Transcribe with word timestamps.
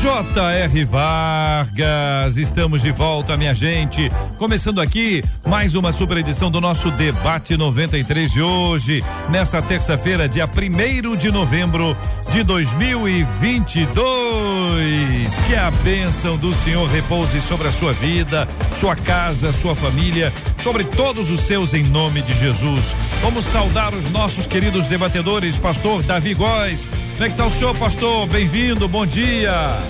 J.R. 0.00 0.84
Vargas, 0.84 2.36
estamos 2.36 2.82
de 2.82 2.92
volta, 2.92 3.36
minha 3.36 3.52
gente. 3.52 4.08
Começando 4.38 4.80
aqui 4.80 5.24
mais 5.44 5.74
uma 5.74 5.92
super 5.92 6.18
edição 6.18 6.52
do 6.52 6.60
nosso 6.60 6.88
Debate 6.92 7.56
93 7.56 8.30
de 8.30 8.40
hoje, 8.40 9.02
nessa 9.28 9.60
terça-feira, 9.60 10.28
dia 10.28 10.46
1 10.46 11.16
de 11.16 11.32
novembro 11.32 11.96
de 12.30 12.44
2022. 12.44 15.34
Que 15.48 15.56
a 15.56 15.68
bênção 15.82 16.36
do 16.36 16.54
Senhor 16.54 16.88
repouse 16.88 17.42
sobre 17.42 17.66
a 17.66 17.72
sua 17.72 17.92
vida, 17.92 18.46
sua 18.76 18.94
casa, 18.94 19.52
sua 19.52 19.74
família, 19.74 20.32
sobre 20.62 20.84
todos 20.84 21.28
os 21.28 21.40
seus, 21.40 21.74
em 21.74 21.82
nome 21.82 22.22
de 22.22 22.36
Jesus. 22.36 22.94
Vamos 23.20 23.46
saudar 23.46 23.92
os 23.92 24.08
nossos 24.10 24.46
queridos 24.46 24.86
debatedores, 24.86 25.58
pastor 25.58 26.04
Davi 26.04 26.34
Góes. 26.34 26.86
Como 27.14 27.24
é 27.24 27.30
que 27.30 27.36
tá 27.36 27.46
o 27.46 27.50
senhor, 27.50 27.76
pastor? 27.76 28.28
Bem-vindo, 28.28 28.86
bom 28.86 29.04
dia. 29.04 29.87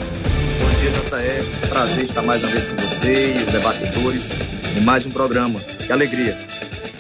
JR. 0.91 1.69
Prazer 1.69 2.05
estar 2.05 2.23
mais 2.23 2.43
uma 2.43 2.51
vez 2.51 2.65
com 2.65 2.77
você 2.77 3.35
e 3.37 3.45
os 3.45 3.53
debatedores 3.53 4.31
em 4.77 4.81
mais 4.81 5.05
um 5.07 5.11
programa. 5.11 5.59
Que 5.61 5.93
alegria. 5.93 6.39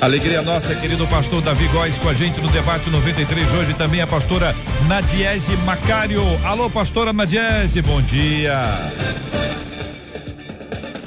Alegria 0.00 0.42
nossa, 0.42 0.74
querido 0.76 1.06
pastor 1.08 1.42
Davi 1.42 1.66
Góes, 1.68 1.98
com 1.98 2.08
a 2.08 2.14
gente 2.14 2.40
no 2.40 2.48
debate 2.48 2.88
93 2.88 3.52
hoje 3.54 3.74
também 3.74 4.00
a 4.00 4.06
pastora 4.06 4.54
Nadiege 4.86 5.56
Macário. 5.64 6.22
Alô, 6.44 6.70
pastora 6.70 7.12
Nadiege, 7.12 7.82
bom 7.82 8.00
dia. 8.00 8.60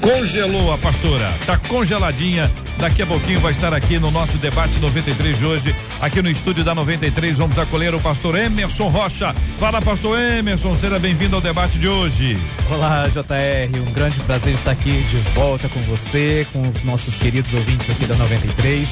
Congelou 0.00 0.72
a 0.72 0.78
pastora, 0.78 1.32
tá 1.46 1.56
congeladinha. 1.56 2.50
Daqui 2.82 3.00
a 3.00 3.06
pouquinho 3.06 3.38
vai 3.38 3.52
estar 3.52 3.72
aqui 3.72 3.96
no 4.00 4.10
nosso 4.10 4.36
debate 4.38 4.80
93 4.80 5.38
de 5.38 5.46
hoje, 5.46 5.76
aqui 6.00 6.20
no 6.20 6.28
estúdio 6.28 6.64
da 6.64 6.74
93. 6.74 7.38
Vamos 7.38 7.56
acolher 7.56 7.94
o 7.94 8.00
pastor 8.00 8.36
Emerson 8.36 8.88
Rocha. 8.88 9.32
Fala, 9.60 9.80
pastor 9.80 10.18
Emerson, 10.18 10.74
seja 10.74 10.98
bem-vindo 10.98 11.36
ao 11.36 11.40
debate 11.40 11.78
de 11.78 11.86
hoje. 11.86 12.36
Olá, 12.68 13.06
JR, 13.06 13.80
um 13.88 13.92
grande 13.92 14.18
prazer 14.22 14.54
estar 14.54 14.72
aqui 14.72 15.00
de 15.00 15.16
volta 15.32 15.68
com 15.68 15.80
você, 15.82 16.44
com 16.52 16.66
os 16.66 16.82
nossos 16.82 17.14
queridos 17.18 17.54
ouvintes 17.54 17.88
aqui 17.88 18.04
da 18.04 18.16
93. 18.16 18.88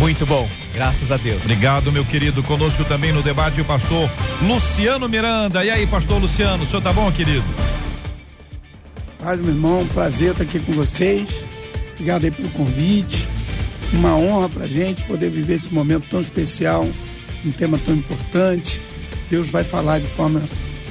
Muito 0.00 0.26
bom, 0.26 0.50
graças 0.74 1.12
a 1.12 1.16
Deus. 1.16 1.44
Obrigado, 1.44 1.92
meu 1.92 2.04
querido. 2.04 2.42
Conosco 2.42 2.84
também 2.84 3.12
no 3.12 3.22
debate 3.22 3.60
o 3.60 3.64
pastor 3.64 4.10
Luciano 4.42 5.08
Miranda. 5.08 5.64
E 5.64 5.70
aí, 5.70 5.86
pastor 5.86 6.20
Luciano, 6.20 6.64
o 6.64 6.66
senhor 6.66 6.82
tá 6.82 6.92
bom, 6.92 7.12
querido? 7.12 7.44
Paz, 9.22 9.38
meu 9.38 9.50
irmão, 9.50 9.86
prazer 9.94 10.32
estar 10.32 10.42
aqui 10.42 10.58
com 10.58 10.72
vocês. 10.72 11.61
Obrigado 12.02 12.24
aí 12.24 12.32
pelo 12.32 12.48
convite. 12.48 13.28
Uma 13.92 14.16
honra 14.16 14.48
pra 14.48 14.66
gente 14.66 15.04
poder 15.04 15.30
viver 15.30 15.54
esse 15.54 15.72
momento 15.72 16.08
tão 16.10 16.20
especial, 16.20 16.84
um 17.44 17.52
tema 17.52 17.78
tão 17.78 17.94
importante. 17.94 18.80
Deus 19.30 19.46
vai 19.46 19.62
falar 19.62 20.00
de 20.00 20.08
forma 20.08 20.42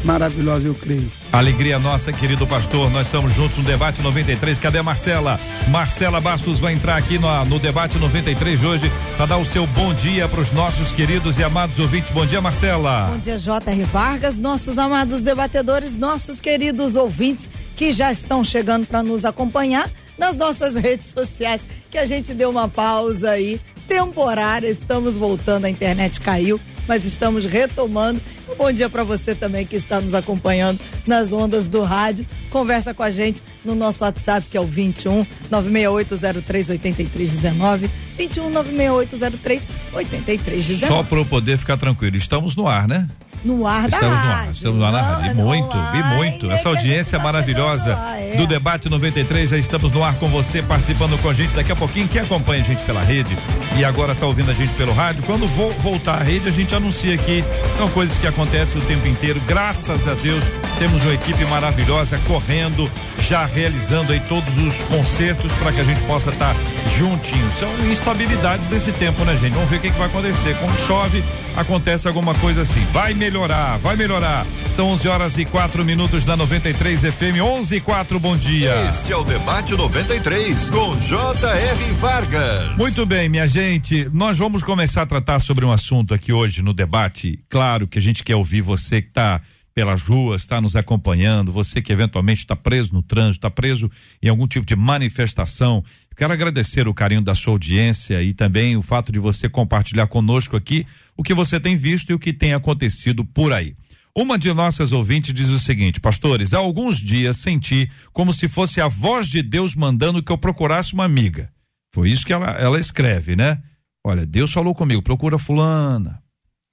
maravilhosa, 0.04 0.68
eu 0.68 0.76
creio. 0.76 1.12
Alegria 1.32 1.80
nossa, 1.80 2.12
querido 2.12 2.46
pastor. 2.46 2.90
Nós 2.90 3.08
estamos 3.08 3.34
juntos 3.34 3.58
no 3.58 3.64
debate 3.64 4.02
93. 4.02 4.60
Cadê 4.60 4.80
a 4.80 4.84
Marcela? 4.84 5.40
Marcela 5.70 6.20
Bastos 6.20 6.60
vai 6.60 6.74
entrar 6.74 6.98
aqui 6.98 7.18
no, 7.18 7.46
no 7.46 7.60
debate 7.60 7.98
93 7.98 8.60
de 8.60 8.66
hoje 8.66 8.92
para 9.16 9.26
dar 9.28 9.38
o 9.38 9.46
seu 9.46 9.66
bom 9.68 9.94
dia 9.94 10.28
para 10.28 10.42
os 10.42 10.52
nossos 10.52 10.92
queridos 10.92 11.38
e 11.40 11.44
amados 11.44 11.80
ouvintes. 11.80 12.12
Bom 12.12 12.26
dia, 12.26 12.42
Marcela. 12.42 13.10
Bom 13.12 13.20
dia, 13.20 13.38
J.R. 13.38 13.84
Vargas, 13.84 14.38
nossos 14.38 14.78
amados 14.78 15.22
debatedores, 15.22 15.96
nossos 15.96 16.42
queridos 16.42 16.96
ouvintes 16.96 17.50
que 17.76 17.94
já 17.94 18.12
estão 18.12 18.44
chegando 18.44 18.86
para 18.86 19.02
nos 19.02 19.26
acompanhar 19.26 19.90
nas 20.18 20.36
nossas 20.36 20.76
redes 20.76 21.14
sociais, 21.18 21.66
que 21.90 21.98
a 21.98 22.06
gente 22.06 22.34
deu 22.34 22.50
uma 22.50 22.68
pausa 22.68 23.32
aí 23.32 23.60
temporária, 23.88 24.68
estamos 24.68 25.16
voltando, 25.16 25.66
a 25.66 25.70
internet 25.70 26.22
caiu, 26.22 26.60
mas 26.88 27.06
estamos 27.06 27.46
retomando. 27.46 28.22
Um 28.50 28.56
bom 28.56 28.72
dia 28.72 28.90
para 28.90 29.04
você 29.04 29.34
também 29.34 29.66
que 29.66 29.76
está 29.76 30.02
nos 30.02 30.14
acompanhando 30.14 30.80
nas 31.06 31.32
ondas 31.32 31.68
do 31.68 31.84
rádio. 31.84 32.26
Conversa 32.50 32.94
com 32.94 33.04
a 33.04 33.12
gente 33.12 33.42
no 33.64 33.76
nosso 33.76 34.04
WhatsApp, 34.04 34.48
que 34.50 34.58
é 34.58 34.62
o 34.62 34.66
21 34.66 35.26
96803 35.50 36.70
8319. 36.70 37.90
21 38.18 38.50
96803 38.50 39.72
8319. 39.94 40.88
Só 40.88 41.04
para 41.04 41.18
eu 41.18 41.26
poder 41.26 41.58
ficar 41.58 41.78
tranquilo, 41.78 42.18
estamos 42.18 42.56
no 42.56 42.68
ar, 42.68 42.88
né? 42.88 43.08
No 43.44 43.66
ar 43.68 43.90
estamos 43.90 44.02
da 44.02 44.10
no 44.10 44.16
rádio. 44.16 44.32
ar, 44.32 44.52
estamos 44.54 44.80
no 44.80 44.86
ar 44.86 44.92
na 44.92 45.02
rádio. 45.02 45.32
E 45.32 45.34
muito, 45.36 45.78
e 45.78 46.16
muito. 46.16 46.52
Essa 46.52 46.70
audiência 46.70 47.20
maravilhosa 47.20 47.98
do 48.38 48.48
Debate 48.48 48.90
93. 48.90 49.50
Já 49.50 49.58
estamos 49.58 49.92
no 49.92 50.04
ar 50.04 50.16
com 50.16 50.30
você, 50.30 50.62
participando 50.62 51.20
com 51.22 51.30
a 51.30 51.34
gente. 51.34 51.52
Daqui 51.54 51.72
a 51.72 51.76
pouquinho, 51.76 52.08
quem 52.08 52.22
acompanha 52.22 52.62
a 52.62 52.66
gente 52.66 52.84
pela 52.84 53.02
rede 53.02 53.36
e 53.78 53.86
agora 53.86 54.12
está 54.14 54.26
ouvindo 54.26 54.52
a 54.52 54.54
gente 54.54 54.74
pelo 54.74 54.94
rádio, 54.94 55.24
quando 55.24 55.48
vo 55.48 55.72
voltar 55.80 56.16
à 56.16 56.24
rede, 56.24 56.48
a 56.48 56.52
gente 56.52 56.76
anuncia 56.76 57.16
aqui. 57.16 57.44
São 57.78 57.90
coisas 57.90 58.18
que 58.18 58.28
acontecem 58.28 58.82
o 58.82 58.86
tempo 58.86 59.08
inteiro. 59.08 59.42
Graças 59.48 60.08
a 60.08 60.14
Deus, 60.14 60.44
temos 60.78 61.02
uma 61.04 61.14
equipe 61.14 61.44
maravilhosa 61.46 62.20
correndo, 62.28 62.92
já 63.20 63.46
realizando 63.46 64.12
aí 64.12 64.20
todos 64.22 64.58
os 64.58 64.76
concertos 64.82 65.52
para 65.54 65.72
que 65.72 65.80
a 65.80 65.84
gente 65.84 66.02
possa 66.04 66.30
estar 66.30 66.54
tá 66.54 66.60
juntinho. 66.98 67.52
São 67.58 67.70
instabilidades 67.90 68.68
desse 68.68 68.92
tempo, 68.92 69.24
né, 69.24 69.38
gente? 69.38 69.54
Vamos 69.54 69.70
ver 69.70 69.78
o 69.78 69.80
que, 69.80 69.92
que 69.92 69.98
vai 69.98 70.08
acontecer. 70.08 70.56
Quando 70.60 70.76
chove, 70.86 71.24
acontece 71.56 72.08
alguma 72.08 72.36
coisa 72.36 72.62
assim. 72.62 72.86
Vai 72.92 73.14
melhorar, 73.14 73.31
vai 73.80 73.96
melhorar. 73.96 74.46
São 74.74 74.88
11 74.88 75.08
horas 75.08 75.38
e 75.38 75.46
4 75.46 75.86
minutos 75.86 76.26
da 76.26 76.36
93 76.36 77.02
FM, 77.02 77.42
11 77.42 77.76
e 77.76 77.80
4, 77.80 78.20
bom 78.20 78.36
dia. 78.36 78.90
Este 78.90 79.14
é 79.14 79.16
o 79.16 79.24
Debate 79.24 79.74
93 79.74 80.70
com 80.70 80.98
J.R. 80.98 81.94
Vargas. 81.94 82.76
Muito 82.78 83.06
bem, 83.06 83.30
minha 83.30 83.48
gente. 83.48 84.10
Nós 84.14 84.38
vamos 84.38 84.64
começar 84.64 85.04
a 85.04 85.06
tratar 85.06 85.40
sobre 85.40 85.66
um 85.66 85.72
assunto 85.72 86.14
aqui 86.14 86.34
hoje 86.34 86.62
no 86.62 86.74
debate. 86.74 87.40
Claro 87.50 87.88
que 87.88 87.98
a 87.98 88.02
gente 88.02 88.24
quer 88.24 88.36
ouvir 88.36 88.62
você 88.62 89.02
que 89.02 89.10
está 89.10 89.42
pelas 89.74 90.02
ruas, 90.02 90.42
está 90.42 90.60
nos 90.60 90.76
acompanhando, 90.76 91.52
você 91.52 91.82
que 91.82 91.92
eventualmente 91.92 92.40
está 92.40 92.56
preso 92.56 92.94
no 92.94 93.02
trânsito, 93.02 93.38
está 93.38 93.50
preso 93.50 93.90
em 94.22 94.28
algum 94.28 94.48
tipo 94.48 94.66
de 94.66 94.76
manifestação. 94.76 95.84
Quero 96.16 96.34
agradecer 96.34 96.88
o 96.88 96.94
carinho 96.94 97.22
da 97.22 97.34
sua 97.34 97.54
audiência 97.54 98.22
e 98.22 98.34
também 98.34 98.76
o 98.76 98.82
fato 98.82 99.12
de 99.12 99.20
você 99.20 99.48
compartilhar 99.48 100.08
conosco 100.08 100.58
aqui 100.58 100.86
o 101.16 101.24
que 101.24 101.34
você 101.34 101.60
tem 101.60 101.76
visto 101.76 102.10
e 102.10 102.14
o 102.14 102.20
que 102.20 102.34
tem 102.34 102.54
acontecido 102.54 103.24
por 103.24 103.54
aí. 103.54 103.76
Uma 104.16 104.38
de 104.38 104.54
nossas 104.54 104.92
ouvintes 104.92 105.34
diz 105.34 105.48
o 105.48 105.60
seguinte, 105.60 106.02
pastores, 106.02 106.54
há 106.54 106.58
alguns 106.58 106.98
dias 106.98 107.38
senti 107.38 107.90
como 108.12 108.34
se 108.34 108.50
fosse 108.50 108.82
a 108.82 108.90
voz 108.90 109.28
de 109.28 109.42
Deus 109.42 109.74
mandando 109.74 110.22
que 110.22 110.32
eu 110.32 110.38
procurasse 110.38 110.94
uma 110.94 111.06
amiga. 111.06 111.50
Foi 111.94 112.10
isso 112.10 112.26
que 112.26 112.34
ela, 112.34 112.52
ela 112.52 112.80
escreve, 112.80 113.38
né? 113.38 113.62
Olha, 114.04 114.26
Deus 114.26 114.52
falou 114.52 114.76
comigo, 114.76 115.02
procura 115.02 115.38
fulana. 115.38 116.22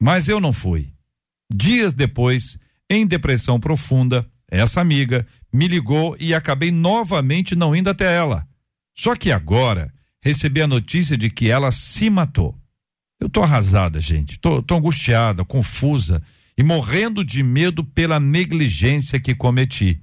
Mas 0.00 0.28
eu 0.28 0.40
não 0.40 0.52
fui. 0.52 0.92
Dias 1.52 1.94
depois, 1.94 2.58
em 2.90 3.06
depressão 3.06 3.60
profunda, 3.60 4.26
essa 4.50 4.80
amiga 4.80 5.26
me 5.52 5.68
ligou 5.68 6.16
e 6.18 6.34
acabei 6.34 6.70
novamente 6.70 7.54
não 7.54 7.74
indo 7.74 7.90
até 7.90 8.14
ela. 8.14 8.46
Só 8.96 9.14
que 9.14 9.30
agora 9.30 9.92
recebi 10.22 10.62
a 10.62 10.66
notícia 10.66 11.16
de 11.16 11.30
que 11.30 11.50
ela 11.50 11.70
se 11.70 12.10
matou. 12.10 12.56
Eu 13.20 13.28
tô 13.28 13.42
arrasada, 13.42 14.00
gente. 14.00 14.38
Tô, 14.38 14.62
tô 14.62 14.76
angustiada, 14.76 15.44
confusa 15.44 16.22
e 16.56 16.62
morrendo 16.62 17.24
de 17.24 17.42
medo 17.42 17.84
pela 17.84 18.18
negligência 18.18 19.20
que 19.20 19.34
cometi. 19.34 20.02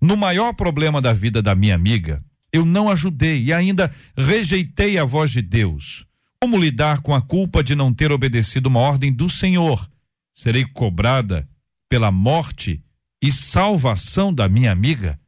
No 0.00 0.16
maior 0.16 0.52
problema 0.52 1.00
da 1.00 1.12
vida 1.12 1.42
da 1.42 1.54
minha 1.54 1.74
amiga, 1.74 2.22
eu 2.52 2.64
não 2.64 2.90
ajudei 2.90 3.42
e 3.44 3.52
ainda 3.52 3.92
rejeitei 4.16 4.98
a 4.98 5.04
voz 5.04 5.30
de 5.30 5.42
Deus. 5.42 6.06
Como 6.40 6.58
lidar 6.58 7.00
com 7.00 7.14
a 7.14 7.22
culpa 7.22 7.64
de 7.64 7.74
não 7.74 7.92
ter 7.92 8.12
obedecido 8.12 8.68
uma 8.68 8.80
ordem 8.80 9.12
do 9.12 9.28
Senhor? 9.28 9.88
Serei 10.34 10.64
cobrada 10.64 11.48
pela 11.88 12.10
morte 12.10 12.82
e 13.22 13.30
salvação 13.30 14.32
da 14.32 14.48
minha 14.48 14.72
amiga? 14.72 15.18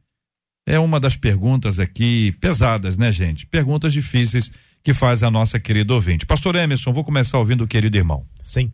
É 0.65 0.79
uma 0.79 0.99
das 0.99 1.15
perguntas 1.15 1.79
aqui 1.79 2.31
pesadas, 2.39 2.97
né, 2.97 3.11
gente? 3.11 3.45
Perguntas 3.45 3.91
difíceis 3.91 4.51
que 4.83 4.93
faz 4.93 5.23
a 5.23 5.31
nossa 5.31 5.59
querida 5.59 5.93
ouvinte. 5.93 6.25
Pastor 6.25 6.55
Emerson, 6.55 6.93
vou 6.93 7.03
começar 7.03 7.37
ouvindo 7.37 7.63
o 7.63 7.67
querido 7.67 7.97
irmão. 7.97 8.25
Sim. 8.41 8.71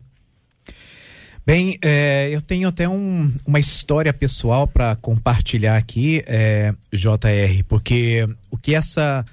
Bem, 1.46 1.78
é, 1.80 2.28
eu 2.32 2.42
tenho 2.42 2.68
até 2.68 2.88
um, 2.88 3.32
uma 3.46 3.60
história 3.60 4.12
pessoal 4.12 4.66
para 4.66 4.96
compartilhar 4.96 5.76
aqui, 5.76 6.22
é, 6.26 6.74
JR, 6.92 7.62
porque 7.68 8.28
o 8.50 8.58
que 8.58 8.74
essa 8.74 9.24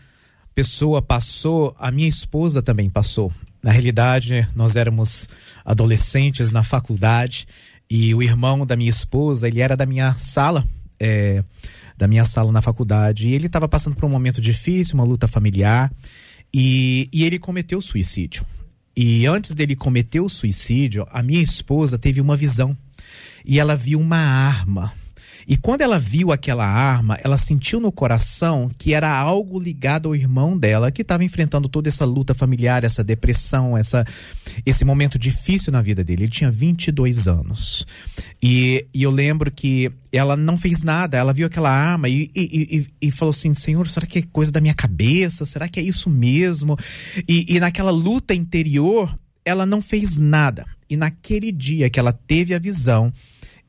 pessoa 0.53 1.01
passou, 1.01 1.75
a 1.79 1.89
minha 1.89 2.07
esposa 2.07 2.61
também 2.61 2.87
passou. 2.87 3.33
Na 3.63 3.71
realidade, 3.71 4.47
nós 4.55 4.75
éramos 4.75 5.27
adolescentes 5.65 6.51
na 6.51 6.63
faculdade 6.63 7.47
e 7.95 8.15
o 8.15 8.23
irmão 8.23 8.65
da 8.65 8.75
minha 8.75 8.89
esposa, 8.89 9.47
ele 9.47 9.61
era 9.61 9.77
da 9.77 9.85
minha 9.85 10.15
sala 10.17 10.67
é, 10.99 11.43
da 11.95 12.07
minha 12.07 12.25
sala 12.25 12.51
na 12.51 12.59
faculdade. 12.59 13.27
E 13.27 13.33
ele 13.35 13.45
estava 13.45 13.67
passando 13.67 13.95
por 13.95 14.05
um 14.05 14.09
momento 14.09 14.41
difícil, 14.41 14.95
uma 14.95 15.03
luta 15.03 15.27
familiar, 15.27 15.91
e, 16.51 17.07
e 17.13 17.23
ele 17.23 17.37
cometeu 17.37 17.79
suicídio. 17.83 18.43
E 18.97 19.27
antes 19.27 19.53
dele 19.53 19.75
cometer 19.75 20.21
o 20.21 20.27
suicídio, 20.29 21.05
a 21.11 21.21
minha 21.21 21.39
esposa 21.39 21.99
teve 21.99 22.19
uma 22.19 22.35
visão. 22.35 22.75
E 23.45 23.59
ela 23.59 23.75
viu 23.75 23.99
uma 23.99 24.17
arma 24.17 24.91
e 25.47 25.57
quando 25.57 25.81
ela 25.81 25.99
viu 25.99 26.31
aquela 26.31 26.65
arma, 26.65 27.17
ela 27.23 27.37
sentiu 27.37 27.79
no 27.79 27.91
coração 27.91 28.69
que 28.77 28.93
era 28.93 29.09
algo 29.09 29.59
ligado 29.59 30.07
ao 30.07 30.15
irmão 30.15 30.57
dela, 30.57 30.91
que 30.91 31.01
estava 31.01 31.23
enfrentando 31.23 31.67
toda 31.67 31.89
essa 31.89 32.05
luta 32.05 32.33
familiar, 32.33 32.83
essa 32.83 33.03
depressão, 33.03 33.77
essa, 33.77 34.05
esse 34.65 34.85
momento 34.85 35.19
difícil 35.19 35.71
na 35.71 35.81
vida 35.81 36.03
dele. 36.03 36.23
Ele 36.23 36.31
tinha 36.31 36.51
22 36.51 37.27
anos. 37.27 37.85
E, 38.41 38.85
e 38.93 39.03
eu 39.03 39.11
lembro 39.11 39.51
que 39.51 39.91
ela 40.11 40.37
não 40.37 40.57
fez 40.57 40.83
nada, 40.83 41.17
ela 41.17 41.33
viu 41.33 41.47
aquela 41.47 41.71
arma 41.71 42.07
e, 42.07 42.29
e, 42.35 42.87
e, 43.01 43.07
e, 43.07 43.11
falou 43.11 43.31
assim: 43.31 43.53
Senhor, 43.53 43.87
será 43.87 44.05
que 44.05 44.19
é 44.19 44.23
coisa 44.31 44.51
da 44.51 44.61
minha 44.61 44.73
cabeça? 44.73 45.45
Será 45.45 45.67
que 45.67 45.79
é 45.79 45.83
isso 45.83 46.09
mesmo? 46.09 46.77
E, 47.27 47.55
e 47.55 47.59
naquela 47.59 47.91
luta 47.91 48.33
interior, 48.33 49.17
ela 49.43 49.65
não 49.65 49.81
fez 49.81 50.17
nada. 50.17 50.65
E 50.89 50.95
naquele 50.95 51.51
dia 51.51 51.89
que 51.89 51.99
ela 51.99 52.13
teve 52.13 52.53
a 52.53 52.59
visão, 52.59 53.11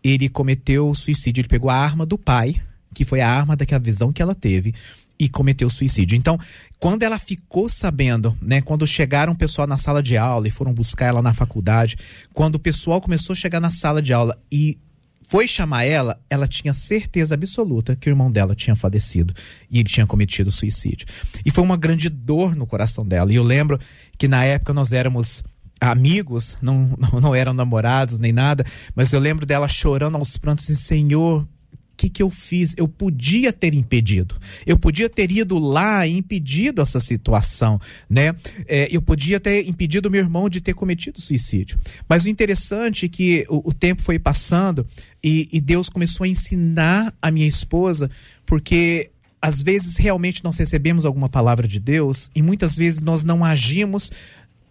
ele 0.04 0.28
cometeu 0.28 0.94
suicídio. 0.94 1.40
Ele 1.40 1.48
pegou 1.48 1.70
a 1.70 1.76
arma 1.76 2.04
do 2.04 2.18
pai, 2.18 2.60
que 2.94 3.04
foi 3.04 3.22
a 3.22 3.30
arma 3.30 3.56
daquela 3.56 3.80
visão 3.80 4.12
que 4.12 4.20
ela 4.20 4.34
teve, 4.34 4.74
e 5.18 5.28
cometeu 5.28 5.70
suicídio. 5.70 6.16
Então, 6.16 6.38
quando 6.78 7.02
ela 7.02 7.18
ficou 7.18 7.68
sabendo, 7.68 8.36
né, 8.42 8.60
quando 8.60 8.86
chegaram 8.86 9.32
o 9.32 9.36
pessoal 9.36 9.66
na 9.66 9.78
sala 9.78 10.02
de 10.02 10.16
aula 10.16 10.46
e 10.46 10.50
foram 10.50 10.74
buscar 10.74 11.06
ela 11.06 11.22
na 11.22 11.32
faculdade, 11.32 11.96
quando 12.34 12.56
o 12.56 12.58
pessoal 12.58 13.00
começou 13.00 13.32
a 13.32 13.36
chegar 13.36 13.60
na 13.60 13.70
sala 13.70 14.02
de 14.02 14.12
aula 14.12 14.38
e 14.52 14.78
foi 15.26 15.48
chamar 15.48 15.84
ela, 15.84 16.20
ela 16.28 16.46
tinha 16.46 16.74
certeza 16.74 17.34
absoluta 17.34 17.96
que 17.96 18.08
o 18.08 18.10
irmão 18.10 18.30
dela 18.30 18.54
tinha 18.54 18.76
falecido 18.76 19.32
e 19.70 19.80
ele 19.80 19.88
tinha 19.88 20.06
cometido 20.06 20.50
suicídio. 20.50 21.06
E 21.44 21.50
foi 21.50 21.64
uma 21.64 21.76
grande 21.76 22.10
dor 22.10 22.54
no 22.54 22.66
coração 22.66 23.06
dela. 23.06 23.32
E 23.32 23.36
eu 23.36 23.42
lembro 23.42 23.80
que 24.18 24.28
na 24.28 24.44
época 24.44 24.74
nós 24.74 24.92
éramos 24.92 25.42
amigos, 25.80 26.56
não, 26.62 26.96
não, 27.20 27.34
eram 27.34 27.52
namorados 27.52 28.18
nem 28.18 28.32
nada, 28.32 28.64
mas 28.94 29.12
eu 29.12 29.20
lembro 29.20 29.46
dela 29.46 29.68
chorando 29.68 30.16
aos 30.16 30.36
prantos 30.36 30.64
assim, 30.64 30.74
Senhor, 30.74 31.42
o 31.42 31.96
que, 31.96 32.10
que 32.10 32.22
eu 32.22 32.28
fiz? 32.28 32.74
Eu 32.76 32.88
podia 32.88 33.52
ter 33.52 33.72
impedido. 33.72 34.36
Eu 34.66 34.76
podia 34.76 35.08
ter 35.08 35.30
ido 35.30 35.60
lá 35.60 36.04
e 36.04 36.18
impedido 36.18 36.82
essa 36.82 36.98
situação, 36.98 37.80
né? 38.10 38.34
É, 38.66 38.88
eu 38.90 39.00
podia 39.00 39.38
ter 39.38 39.68
impedido 39.68 40.10
meu 40.10 40.20
irmão 40.20 40.48
de 40.48 40.60
ter 40.60 40.74
cometido 40.74 41.20
suicídio. 41.20 41.78
Mas 42.08 42.24
o 42.24 42.28
interessante 42.28 43.06
é 43.06 43.08
que 43.08 43.46
o, 43.48 43.68
o 43.68 43.72
tempo 43.72 44.02
foi 44.02 44.18
passando 44.18 44.84
e, 45.22 45.48
e 45.52 45.60
Deus 45.60 45.88
começou 45.88 46.24
a 46.24 46.28
ensinar 46.28 47.14
a 47.22 47.30
minha 47.30 47.46
esposa, 47.46 48.10
porque 48.44 49.12
às 49.40 49.62
vezes 49.62 49.96
realmente 49.96 50.42
nós 50.42 50.56
recebemos 50.56 51.04
alguma 51.04 51.28
palavra 51.28 51.68
de 51.68 51.78
Deus 51.78 52.28
e 52.34 52.42
muitas 52.42 52.76
vezes 52.76 53.02
nós 53.02 53.22
não 53.22 53.44
agimos 53.44 54.10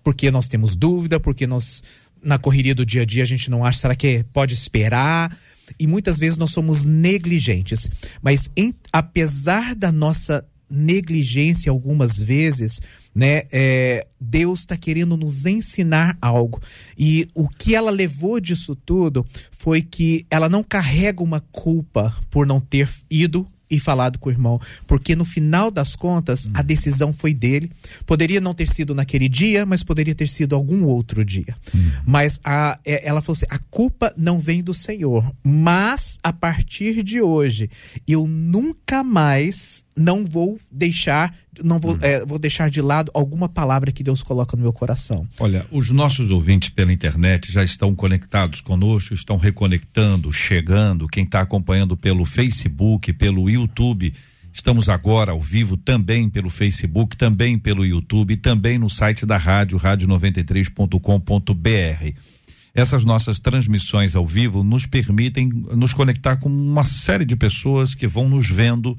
porque 0.04 0.30
nós 0.30 0.48
temos 0.48 0.76
dúvida, 0.76 1.20
porque 1.20 1.48
nós, 1.48 1.82
na 2.22 2.38
correria 2.38 2.76
do 2.76 2.86
dia 2.86 3.04
a 3.04 3.06
dia, 3.06 3.24
a 3.24 3.28
gente 3.28 3.50
não 3.50 3.66
acha, 3.66 3.80
será 3.80 3.96
que 3.96 4.26
pode 4.34 4.54
esperar? 4.54 5.36
E 5.80 5.88
muitas 5.88 6.20
vezes 6.20 6.38
nós 6.38 6.52
somos 6.52 6.84
negligentes. 6.84 7.90
Mas 8.22 8.50
em, 8.56 8.74
apesar 8.92 9.74
da 9.76 9.92
nossa 9.92 10.46
negligência 10.70 11.70
algumas 11.72 12.22
vezes, 12.22 12.82
né? 13.14 13.44
É, 13.52 14.08
Deus 14.20 14.62
está 14.62 14.76
querendo 14.76 15.16
nos 15.16 15.46
ensinar 15.46 16.18
algo. 16.20 16.60
E 16.98 17.28
o 17.36 17.48
que 17.48 17.76
ela 17.76 17.92
levou 17.92 18.40
disso 18.40 18.76
tudo 18.76 19.26
foi 19.52 19.82
que 19.82 20.26
ela 20.30 20.50
não 20.50 20.64
carrega 20.64 21.22
uma 21.22 21.40
culpa 21.40 22.16
por 22.30 22.48
não 22.48 22.60
ter 22.60 22.90
ido 23.10 23.48
e 23.74 23.80
falado 23.80 24.20
com 24.20 24.30
o 24.30 24.32
irmão, 24.32 24.62
porque 24.86 25.16
no 25.16 25.26
final 25.26 25.72
das 25.72 25.96
contas 25.96 26.50
a 26.54 26.62
decisão 26.62 27.12
foi 27.12 27.34
dele. 27.34 27.72
Poderia 28.06 28.40
não 28.40 28.54
ter 28.54 28.70
sido 28.70 28.94
naquele 28.94 29.28
dia, 29.28 29.66
mas 29.66 29.84
poderia 29.84 30.14
ter 30.14 30.28
sido 30.28 30.56
algum 30.56 30.86
outro 30.86 31.26
dia. 31.26 31.56
Hum. 31.76 31.92
Mas 32.06 32.40
a, 32.44 32.78
é, 32.86 33.08
ela 33.08 33.22
falou 33.22 33.34
assim: 33.34 33.48
a 33.50 33.58
culpa 33.58 34.14
não 34.16 34.38
vem 34.38 34.62
do 34.62 34.74
Senhor, 34.74 35.34
mas 35.44 36.20
a 36.24 36.32
partir 36.32 37.02
de 37.02 37.22
hoje 37.22 37.70
eu 38.08 38.28
nunca 38.28 39.04
mais 39.04 39.83
não 39.96 40.26
vou 40.26 40.60
deixar 40.72 41.34
não 41.62 41.78
vou, 41.80 41.94
hum. 41.94 42.00
é, 42.02 42.26
vou 42.26 42.40
deixar 42.40 42.70
de 42.70 42.82
lado 42.82 43.10
alguma 43.14 43.48
palavra 43.48 43.90
que 43.92 44.04
Deus 44.04 44.24
coloca 44.24 44.58
no 44.58 44.64
meu 44.64 44.74
coração. 44.74 45.28
Olha, 45.40 45.64
os 45.72 45.90
nossos 45.90 46.32
ouvintes 46.32 46.70
pela 46.70 46.94
internet 46.94 47.52
já 47.52 47.64
estão 47.64 47.94
conectados 47.94 48.62
conosco, 48.62 49.14
estão 49.14 49.38
reconectando, 49.38 50.34
chegando. 50.34 51.08
Quem 51.08 51.26
está 51.26 51.42
acompanhando 51.42 51.96
pelo 51.96 52.26
Facebook, 52.26 53.14
pelo 53.14 53.48
YouTube, 53.50 54.14
estamos 54.52 54.90
agora 54.90 55.32
ao 55.32 55.42
vivo 55.42 55.78
também 55.78 56.28
pelo 56.30 56.50
Facebook, 56.50 57.16
também 57.18 57.60
pelo 57.60 57.86
YouTube, 57.86 58.36
também 58.38 58.80
no 58.80 58.90
site 58.90 59.26
da 59.26 59.38
rádio, 59.38 59.78
rádio93.com.br. 59.78 62.18
Essas 62.76 63.06
nossas 63.06 63.40
transmissões 63.40 64.16
ao 64.16 64.26
vivo 64.26 64.64
nos 64.64 64.88
permitem 64.88 65.48
nos 65.76 65.94
conectar 65.94 66.38
com 66.38 66.50
uma 66.50 66.84
série 66.84 67.26
de 67.26 67.36
pessoas 67.36 67.94
que 67.94 68.08
vão 68.08 68.28
nos 68.28 68.50
vendo 68.50 68.98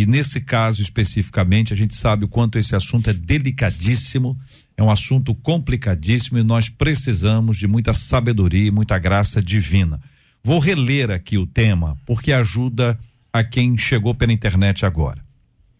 e 0.00 0.06
nesse 0.06 0.40
caso 0.40 0.80
especificamente, 0.80 1.74
a 1.74 1.76
gente 1.76 1.94
sabe 1.94 2.24
o 2.24 2.28
quanto 2.28 2.58
esse 2.58 2.74
assunto 2.74 3.10
é 3.10 3.12
delicadíssimo, 3.12 4.34
é 4.74 4.82
um 4.82 4.90
assunto 4.90 5.34
complicadíssimo 5.34 6.38
e 6.38 6.42
nós 6.42 6.70
precisamos 6.70 7.58
de 7.58 7.66
muita 7.66 7.92
sabedoria 7.92 8.68
e 8.68 8.70
muita 8.70 8.98
graça 8.98 9.42
divina. 9.42 10.00
Vou 10.42 10.58
reler 10.58 11.10
aqui 11.10 11.36
o 11.36 11.46
tema 11.46 11.98
porque 12.06 12.32
ajuda 12.32 12.98
a 13.30 13.44
quem 13.44 13.76
chegou 13.76 14.14
pela 14.14 14.32
internet 14.32 14.86
agora. 14.86 15.22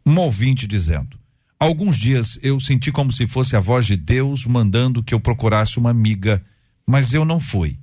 Um 0.04 0.18
ouvinte 0.18 0.66
dizendo: 0.66 1.18
Alguns 1.58 1.96
dias 1.96 2.38
eu 2.42 2.60
senti 2.60 2.92
como 2.92 3.10
se 3.10 3.26
fosse 3.26 3.56
a 3.56 3.60
voz 3.60 3.86
de 3.86 3.96
Deus 3.96 4.44
mandando 4.44 5.02
que 5.02 5.14
eu 5.14 5.20
procurasse 5.20 5.78
uma 5.78 5.88
amiga, 5.88 6.44
mas 6.86 7.14
eu 7.14 7.24
não 7.24 7.40
fui. 7.40 7.78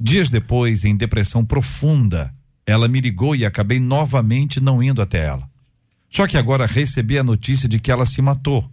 Dias 0.00 0.28
depois, 0.28 0.84
em 0.84 0.96
depressão 0.96 1.44
profunda, 1.44 2.34
ela 2.66 2.88
me 2.88 3.00
ligou 3.00 3.36
e 3.36 3.46
acabei 3.46 3.78
novamente 3.78 4.58
não 4.58 4.82
indo 4.82 5.00
até 5.00 5.24
ela. 5.24 5.48
Só 6.10 6.26
que 6.26 6.36
agora 6.36 6.66
recebi 6.66 7.18
a 7.18 7.24
notícia 7.24 7.68
de 7.68 7.78
que 7.78 7.90
ela 7.90 8.06
se 8.06 8.22
matou. 8.22 8.70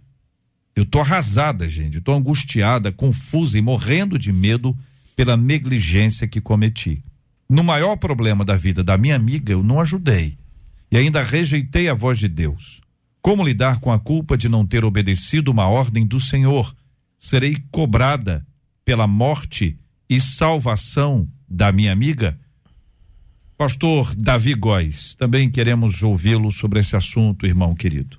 Eu 0.74 0.84
tô 0.84 1.00
arrasada, 1.00 1.68
gente. 1.68 2.00
Tô 2.00 2.14
angustiada, 2.14 2.92
confusa 2.92 3.58
e 3.58 3.62
morrendo 3.62 4.18
de 4.18 4.32
medo 4.32 4.76
pela 5.14 5.36
negligência 5.36 6.28
que 6.28 6.40
cometi. 6.40 7.02
No 7.48 7.64
maior 7.64 7.96
problema 7.96 8.44
da 8.44 8.56
vida 8.56 8.82
da 8.82 8.98
minha 8.98 9.16
amiga, 9.16 9.52
eu 9.52 9.62
não 9.62 9.80
ajudei. 9.80 10.36
E 10.90 10.96
ainda 10.96 11.22
rejeitei 11.22 11.88
a 11.88 11.94
voz 11.94 12.18
de 12.18 12.28
Deus. 12.28 12.80
Como 13.22 13.44
lidar 13.44 13.80
com 13.80 13.90
a 13.90 13.98
culpa 13.98 14.36
de 14.36 14.48
não 14.48 14.66
ter 14.66 14.84
obedecido 14.84 15.50
uma 15.50 15.66
ordem 15.66 16.06
do 16.06 16.20
Senhor? 16.20 16.74
Serei 17.18 17.56
cobrada 17.70 18.46
pela 18.84 19.06
morte 19.06 19.78
e 20.08 20.20
salvação 20.20 21.28
da 21.48 21.72
minha 21.72 21.92
amiga? 21.92 22.38
Pastor 23.56 24.14
Davi 24.14 24.52
Góes, 24.52 25.14
também 25.14 25.50
queremos 25.50 26.02
ouvi-lo 26.02 26.52
sobre 26.52 26.80
esse 26.80 26.94
assunto, 26.94 27.46
irmão 27.46 27.74
querido. 27.74 28.18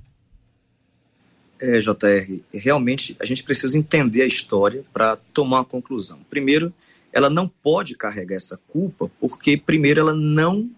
É, 1.59 1.77
JR, 1.77 2.41
realmente 2.51 3.15
a 3.19 3.25
gente 3.25 3.43
precisa 3.43 3.77
entender 3.77 4.23
a 4.23 4.25
história 4.25 4.83
para 4.91 5.15
tomar 5.15 5.57
uma 5.57 5.65
conclusão. 5.65 6.19
Primeiro, 6.27 6.73
ela 7.13 7.29
não 7.29 7.47
pode 7.47 7.95
carregar 7.95 8.35
essa 8.35 8.59
culpa 8.67 9.11
porque, 9.19 9.57
primeiro, 9.57 9.99
ela 9.99 10.15
não 10.15 10.71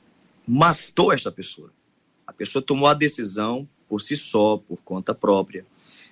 matou 0.46 1.14
esta 1.14 1.32
pessoa. 1.32 1.72
A 2.28 2.34
pessoa 2.34 2.62
tomou 2.62 2.88
a 2.90 2.94
decisão 2.94 3.68
por 3.88 4.02
si 4.02 4.18
só, 4.18 4.58
por 4.58 4.82
conta 4.82 5.16
própria. 5.16 5.66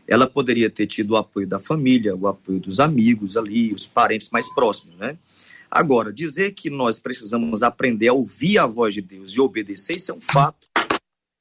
Ela 0.07 0.25
poderia 0.25 0.69
ter 0.69 0.87
tido 0.87 1.11
o 1.11 1.17
apoio 1.17 1.45
da 1.45 1.59
família, 1.59 2.15
o 2.15 2.27
apoio 2.27 2.61
dos 2.61 2.79
amigos 2.79 3.35
ali, 3.35 3.73
os 3.73 3.85
parentes 3.85 4.29
mais 4.29 4.47
próximos, 4.53 4.97
né? 4.97 5.17
Agora, 5.69 6.13
dizer 6.13 6.53
que 6.53 6.69
nós 6.69 6.97
precisamos 6.97 7.61
aprender 7.61 8.07
a 8.07 8.13
ouvir 8.13 8.57
a 8.57 8.65
voz 8.65 8.93
de 8.93 9.01
Deus 9.01 9.31
e 9.31 9.41
obedecer, 9.41 9.97
isso 9.97 10.11
é 10.11 10.13
um 10.13 10.21
fato. 10.21 10.67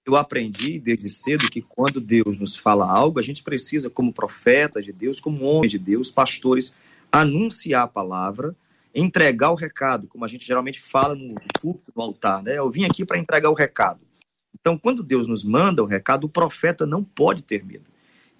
Eu 0.04 0.16
aprendi 0.16 0.78
desde 0.78 1.08
cedo 1.08 1.50
que 1.50 1.62
quando 1.62 2.00
Deus 2.00 2.38
nos 2.38 2.56
fala 2.56 2.88
algo, 2.88 3.18
a 3.18 3.22
gente 3.22 3.42
precisa, 3.42 3.90
como 3.90 4.12
profetas 4.12 4.84
de 4.84 4.92
Deus, 4.92 5.18
como 5.18 5.44
homens 5.44 5.72
de 5.72 5.78
Deus, 5.78 6.10
pastores, 6.10 6.74
anunciar 7.10 7.84
a 7.84 7.88
palavra, 7.88 8.54
entregar 8.94 9.50
o 9.50 9.56
recado, 9.56 10.06
como 10.06 10.24
a 10.24 10.28
gente 10.28 10.46
geralmente 10.46 10.80
fala 10.80 11.14
no 11.14 11.34
púlpito, 11.60 11.92
no 11.94 12.02
altar, 12.02 12.42
né? 12.42 12.58
Eu 12.58 12.70
vim 12.70 12.84
aqui 12.84 13.04
para 13.04 13.18
entregar 13.18 13.50
o 13.50 13.54
recado. 13.54 14.00
Então, 14.58 14.78
quando 14.78 15.02
Deus 15.02 15.26
nos 15.26 15.44
manda 15.44 15.82
o 15.82 15.86
recado, 15.86 16.24
o 16.24 16.28
profeta 16.28 16.86
não 16.86 17.02
pode 17.02 17.42
ter 17.42 17.64
medo. 17.64 17.84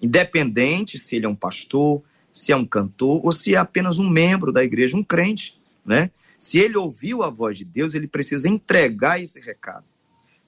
Independente 0.01 0.97
se 0.97 1.15
ele 1.15 1.25
é 1.25 1.29
um 1.29 1.35
pastor, 1.35 2.01
se 2.33 2.51
é 2.51 2.55
um 2.55 2.65
cantor 2.65 3.25
ou 3.25 3.31
se 3.31 3.55
é 3.55 3.57
apenas 3.57 3.99
um 3.99 4.09
membro 4.09 4.51
da 4.51 4.63
igreja, 4.63 4.95
um 4.95 5.03
crente 5.03 5.56
né? 5.87 6.11
Se 6.37 6.59
ele 6.59 6.77
ouviu 6.77 7.23
a 7.23 7.29
voz 7.29 7.57
de 7.57 7.65
Deus, 7.65 7.93
ele 7.93 8.07
precisa 8.07 8.47
entregar 8.47 9.21
esse 9.21 9.39
recado. 9.39 9.85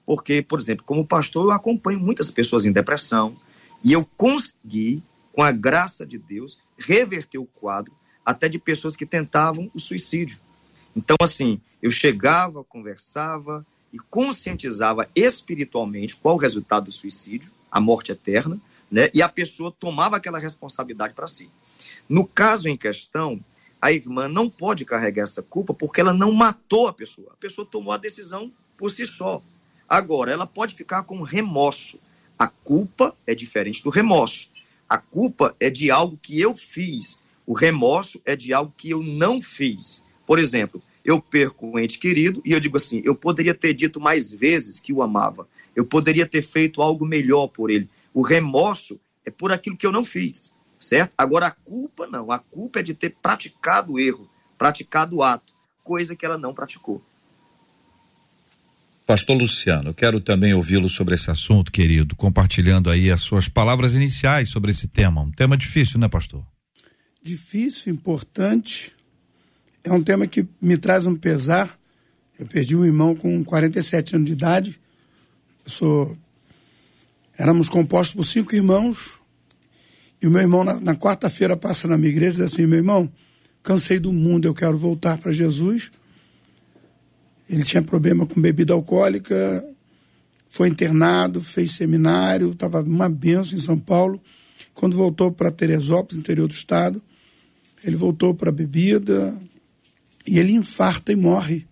Porque, 0.06 0.42
por 0.42 0.60
exemplo, 0.60 0.84
como 0.84 1.06
pastor, 1.06 1.46
eu 1.46 1.52
acompanho 1.52 1.98
muitas 1.98 2.30
pessoas 2.30 2.64
em 2.64 2.72
depressão 2.72 3.34
e 3.82 3.92
eu 3.92 4.06
consegui, 4.16 5.02
com 5.32 5.42
a 5.42 5.50
graça 5.50 6.04
de 6.04 6.18
Deus, 6.18 6.58
reverter 6.78 7.38
o 7.38 7.46
quadro 7.46 7.92
até 8.24 8.48
de 8.48 8.58
pessoas 8.58 8.94
que 8.94 9.06
tentavam 9.06 9.70
o 9.74 9.80
suicídio. 9.80 10.38
Então, 10.94 11.16
assim, 11.22 11.60
eu 11.80 11.90
chegava, 11.90 12.62
conversava, 12.62 13.64
e 13.92 13.98
conscientizava 13.98 15.08
espiritualmente 15.14 16.16
qual 16.16 16.36
o 16.36 16.38
resultado 16.38 16.84
do 16.84 16.92
suicídio, 16.92 17.50
a 17.70 17.80
morte 17.80 18.12
eterna, 18.12 18.58
né? 18.90 19.10
E 19.14 19.22
a 19.22 19.28
pessoa 19.28 19.72
tomava 19.72 20.16
aquela 20.16 20.38
responsabilidade 20.38 21.14
para 21.14 21.26
si. 21.26 21.50
No 22.08 22.26
caso 22.26 22.68
em 22.68 22.76
questão, 22.76 23.40
a 23.80 23.90
irmã 23.90 24.28
não 24.28 24.48
pode 24.50 24.84
carregar 24.84 25.22
essa 25.22 25.42
culpa 25.42 25.72
porque 25.72 26.00
ela 26.00 26.12
não 26.12 26.32
matou 26.32 26.86
a 26.86 26.92
pessoa. 26.92 27.32
A 27.32 27.36
pessoa 27.36 27.66
tomou 27.66 27.92
a 27.92 27.96
decisão 27.96 28.52
por 28.76 28.90
si 28.90 29.06
só. 29.06 29.42
Agora, 29.88 30.30
ela 30.30 30.46
pode 30.46 30.74
ficar 30.74 31.02
com 31.04 31.22
remorso. 31.22 31.98
A 32.38 32.46
culpa 32.46 33.16
é 33.26 33.34
diferente 33.34 33.82
do 33.82 33.90
remorso. 33.90 34.50
A 34.88 34.98
culpa 34.98 35.54
é 35.58 35.70
de 35.70 35.90
algo 35.90 36.18
que 36.20 36.40
eu 36.40 36.54
fiz. 36.54 37.18
O 37.46 37.54
remorso 37.54 38.20
é 38.24 38.36
de 38.36 38.52
algo 38.52 38.72
que 38.76 38.90
eu 38.90 39.02
não 39.02 39.40
fiz. 39.40 40.06
Por 40.26 40.38
exemplo, 40.38 40.82
eu 41.04 41.20
perco 41.20 41.66
um 41.66 41.78
ente 41.78 41.98
querido 41.98 42.42
e 42.44 42.52
eu 42.52 42.60
digo 42.60 42.76
assim: 42.76 43.02
eu 43.04 43.14
poderia 43.14 43.54
ter 43.54 43.74
dito 43.74 44.00
mais 44.00 44.30
vezes 44.30 44.78
que 44.78 44.92
o 44.92 45.02
amava. 45.02 45.48
Eu 45.74 45.84
poderia 45.84 46.26
ter 46.26 46.42
feito 46.42 46.82
algo 46.82 47.06
melhor 47.06 47.48
por 47.48 47.70
ele. 47.70 47.88
O 48.12 48.22
remorso 48.22 49.00
é 49.24 49.30
por 49.30 49.52
aquilo 49.52 49.76
que 49.76 49.86
eu 49.86 49.92
não 49.92 50.04
fiz, 50.04 50.52
certo? 50.80 51.14
Agora 51.16 51.46
a 51.46 51.50
culpa 51.52 52.06
não. 52.06 52.32
A 52.32 52.38
culpa 52.38 52.80
é 52.80 52.82
de 52.82 52.94
ter 52.94 53.14
praticado 53.22 53.92
o 53.92 54.00
erro, 54.00 54.28
praticado 54.58 55.16
o 55.16 55.22
ato, 55.22 55.52
coisa 55.84 56.16
que 56.16 56.26
ela 56.26 56.36
não 56.36 56.52
praticou. 56.52 57.00
Pastor 59.06 59.36
Luciano, 59.36 59.92
quero 59.92 60.20
também 60.20 60.54
ouvi-lo 60.54 60.88
sobre 60.88 61.14
esse 61.14 61.30
assunto, 61.30 61.70
querido, 61.70 62.16
compartilhando 62.16 62.88
aí 62.88 63.10
as 63.10 63.20
suas 63.20 63.48
palavras 63.48 63.94
iniciais 63.94 64.48
sobre 64.48 64.70
esse 64.70 64.88
tema. 64.88 65.20
Um 65.20 65.32
tema 65.32 65.56
difícil, 65.56 65.98
né, 65.98 66.08
pastor? 66.08 66.44
Difícil, 67.22 67.92
importante. 67.92 68.92
É 69.84 69.92
um 69.92 70.02
tema 70.02 70.26
que 70.26 70.46
me 70.62 70.78
traz 70.78 71.06
um 71.06 71.16
pesar. 71.16 71.78
Eu 72.38 72.46
perdi 72.46 72.76
um 72.76 72.84
irmão 72.84 73.14
com 73.14 73.44
47 73.44 74.14
anos 74.14 74.26
de 74.26 74.32
idade. 74.32 74.80
Eu 75.64 75.70
sou 75.70 76.16
Éramos 77.40 77.70
compostos 77.70 78.14
por 78.14 78.24
cinco 78.24 78.54
irmãos. 78.54 79.18
E 80.22 80.26
o 80.26 80.30
meu 80.30 80.40
irmão, 80.40 80.64
na, 80.64 80.74
na 80.80 80.94
quarta-feira, 80.94 81.56
passa 81.56 81.88
na 81.88 81.96
minha 81.96 82.10
igreja 82.10 82.42
e 82.42 82.44
diz 82.44 82.52
assim: 82.52 82.66
meu 82.66 82.78
irmão, 82.78 83.10
cansei 83.62 83.98
do 83.98 84.12
mundo, 84.12 84.46
eu 84.46 84.54
quero 84.54 84.76
voltar 84.76 85.18
para 85.18 85.32
Jesus. 85.32 85.90
Ele 87.48 87.62
tinha 87.62 87.82
problema 87.82 88.26
com 88.26 88.40
bebida 88.40 88.72
alcoólica, 88.72 89.64
foi 90.48 90.68
internado, 90.68 91.40
fez 91.40 91.72
seminário, 91.72 92.50
estava 92.50 92.80
uma 92.82 93.08
benção 93.08 93.58
em 93.58 93.60
São 93.60 93.78
Paulo. 93.78 94.20
Quando 94.74 94.96
voltou 94.96 95.32
para 95.32 95.50
Teresópolis, 95.50 96.18
interior 96.18 96.46
do 96.46 96.54
estado, 96.54 97.02
ele 97.82 97.96
voltou 97.96 98.34
para 98.34 98.50
a 98.50 98.52
bebida 98.52 99.34
e 100.26 100.38
ele 100.38 100.52
infarta 100.52 101.12
e 101.12 101.16
morre 101.16 101.66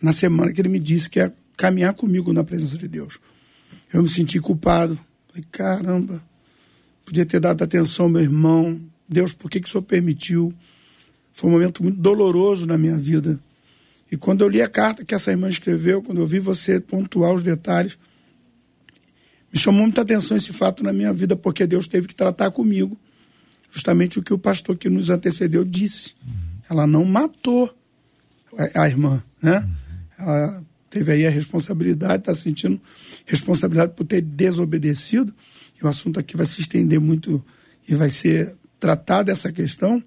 na 0.00 0.12
semana 0.12 0.52
que 0.52 0.60
ele 0.60 0.68
me 0.68 0.78
disse 0.78 1.08
que 1.08 1.18
ia 1.18 1.32
caminhar 1.56 1.94
comigo 1.94 2.32
na 2.32 2.44
presença 2.44 2.76
de 2.76 2.86
Deus. 2.86 3.18
Eu 3.92 4.02
me 4.02 4.08
senti 4.08 4.38
culpado. 4.38 4.98
Falei, 5.28 5.44
caramba, 5.50 6.22
podia 7.08 7.24
ter 7.24 7.40
dado 7.40 7.64
atenção 7.64 8.06
meu 8.06 8.20
irmão. 8.20 8.78
Deus, 9.08 9.32
por 9.32 9.50
que, 9.50 9.60
que 9.60 9.66
o 9.66 9.70
Senhor 9.70 9.82
permitiu? 9.82 10.52
Foi 11.32 11.48
um 11.48 11.52
momento 11.54 11.82
muito 11.82 11.98
doloroso 11.98 12.66
na 12.66 12.76
minha 12.76 12.98
vida. 12.98 13.40
E 14.12 14.16
quando 14.16 14.42
eu 14.42 14.48
li 14.48 14.60
a 14.60 14.68
carta 14.68 15.04
que 15.06 15.14
essa 15.14 15.30
irmã 15.30 15.48
escreveu, 15.48 16.02
quando 16.02 16.20
eu 16.20 16.26
vi 16.26 16.38
você 16.38 16.78
pontuar 16.78 17.32
os 17.32 17.42
detalhes, 17.42 17.98
me 19.50 19.58
chamou 19.58 19.82
muita 19.82 20.02
atenção 20.02 20.36
esse 20.36 20.52
fato 20.52 20.82
na 20.82 20.92
minha 20.92 21.10
vida, 21.10 21.34
porque 21.34 21.66
Deus 21.66 21.88
teve 21.88 22.06
que 22.06 22.14
tratar 22.14 22.50
comigo 22.50 22.98
justamente 23.70 24.18
o 24.18 24.22
que 24.22 24.34
o 24.34 24.38
pastor 24.38 24.76
que 24.76 24.90
nos 24.90 25.08
antecedeu 25.08 25.64
disse. 25.64 26.14
Ela 26.68 26.86
não 26.86 27.06
matou 27.06 27.74
a, 28.74 28.86
irmã, 28.86 29.22
né? 29.42 29.66
Ela 30.18 30.62
teve 30.90 31.12
aí 31.12 31.26
a 31.26 31.30
responsabilidade, 31.30 32.18
está 32.18 32.34
sentindo 32.34 32.78
responsabilidade 33.24 33.94
por 33.94 34.04
ter 34.04 34.20
desobedecido. 34.20 35.34
E 35.80 35.84
o 35.84 35.88
assunto 35.88 36.18
aqui 36.18 36.36
vai 36.36 36.46
se 36.46 36.60
estender 36.60 37.00
muito 37.00 37.44
e 37.88 37.94
vai 37.94 38.10
ser 38.10 38.54
tratado 38.78 39.30
essa 39.30 39.52
questão. 39.52 40.02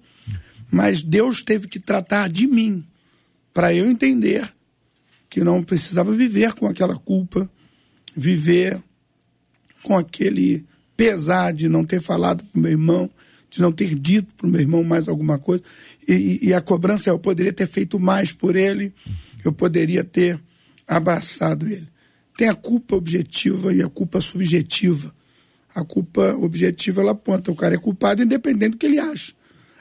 Mas 0.70 1.02
Deus 1.02 1.42
teve 1.42 1.68
que 1.68 1.78
tratar 1.78 2.28
de 2.28 2.46
mim 2.46 2.84
para 3.52 3.74
eu 3.74 3.90
entender 3.90 4.52
que 5.28 5.42
não 5.42 5.62
precisava 5.62 6.12
viver 6.12 6.52
com 6.54 6.66
aquela 6.66 6.96
culpa, 6.96 7.50
viver 8.14 8.80
com 9.82 9.96
aquele 9.96 10.64
pesar 10.96 11.52
de 11.52 11.68
não 11.68 11.84
ter 11.84 12.00
falado 12.00 12.44
para 12.44 12.58
o 12.58 12.62
meu 12.62 12.70
irmão, 12.70 13.10
de 13.50 13.60
não 13.60 13.72
ter 13.72 13.94
dito 13.94 14.34
para 14.34 14.46
o 14.46 14.50
meu 14.50 14.60
irmão 14.60 14.84
mais 14.84 15.08
alguma 15.08 15.38
coisa. 15.38 15.62
E, 16.08 16.48
e, 16.48 16.54
a 16.54 16.60
cobrança 16.60 17.10
eu 17.10 17.18
poderia 17.18 17.52
ter 17.52 17.66
feito 17.66 17.98
mais 17.98 18.32
por 18.32 18.56
ele, 18.56 18.94
eu 19.44 19.52
poderia 19.52 20.04
ter 20.04 20.40
abraçado 20.86 21.66
ele. 21.66 21.88
Tem 22.36 22.48
a 22.48 22.54
culpa 22.54 22.96
objetiva 22.96 23.74
e 23.74 23.82
a 23.82 23.88
culpa 23.88 24.20
subjetiva. 24.20 25.14
A 25.74 25.84
culpa 25.84 26.34
objetiva 26.34 27.00
ela 27.00 27.12
aponta, 27.12 27.50
o 27.50 27.56
cara 27.56 27.74
é 27.74 27.78
culpado 27.78 28.22
independente 28.22 28.72
do 28.72 28.78
que 28.78 28.86
ele 28.86 28.98
acha. 28.98 29.32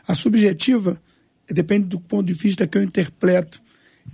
A 0.07 0.15
subjetiva 0.15 1.01
depende 1.49 1.87
do 1.87 1.99
ponto 1.99 2.25
de 2.25 2.33
vista 2.33 2.65
que 2.65 2.77
eu 2.77 2.83
interpreto. 2.83 3.61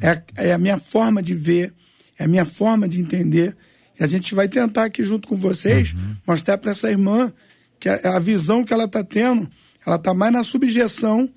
É 0.01 0.09
a, 0.09 0.23
é 0.37 0.53
a 0.53 0.57
minha 0.57 0.77
forma 0.77 1.21
de 1.21 1.33
ver, 1.33 1.73
é 2.17 2.25
a 2.25 2.27
minha 2.27 2.45
forma 2.45 2.87
de 2.87 2.99
entender. 2.99 3.55
E 3.99 4.03
a 4.03 4.07
gente 4.07 4.33
vai 4.35 4.47
tentar 4.47 4.85
aqui 4.85 5.03
junto 5.03 5.27
com 5.27 5.35
vocês 5.35 5.93
uhum. 5.93 6.15
mostrar 6.27 6.57
para 6.57 6.71
essa 6.71 6.89
irmã 6.89 7.31
que 7.79 7.89
a, 7.89 8.15
a 8.15 8.19
visão 8.19 8.63
que 8.63 8.73
ela 8.73 8.85
está 8.85 9.03
tendo, 9.03 9.49
ela 9.85 9.95
está 9.95 10.13
mais 10.13 10.33
na 10.33 10.43
subjeção 10.43 11.29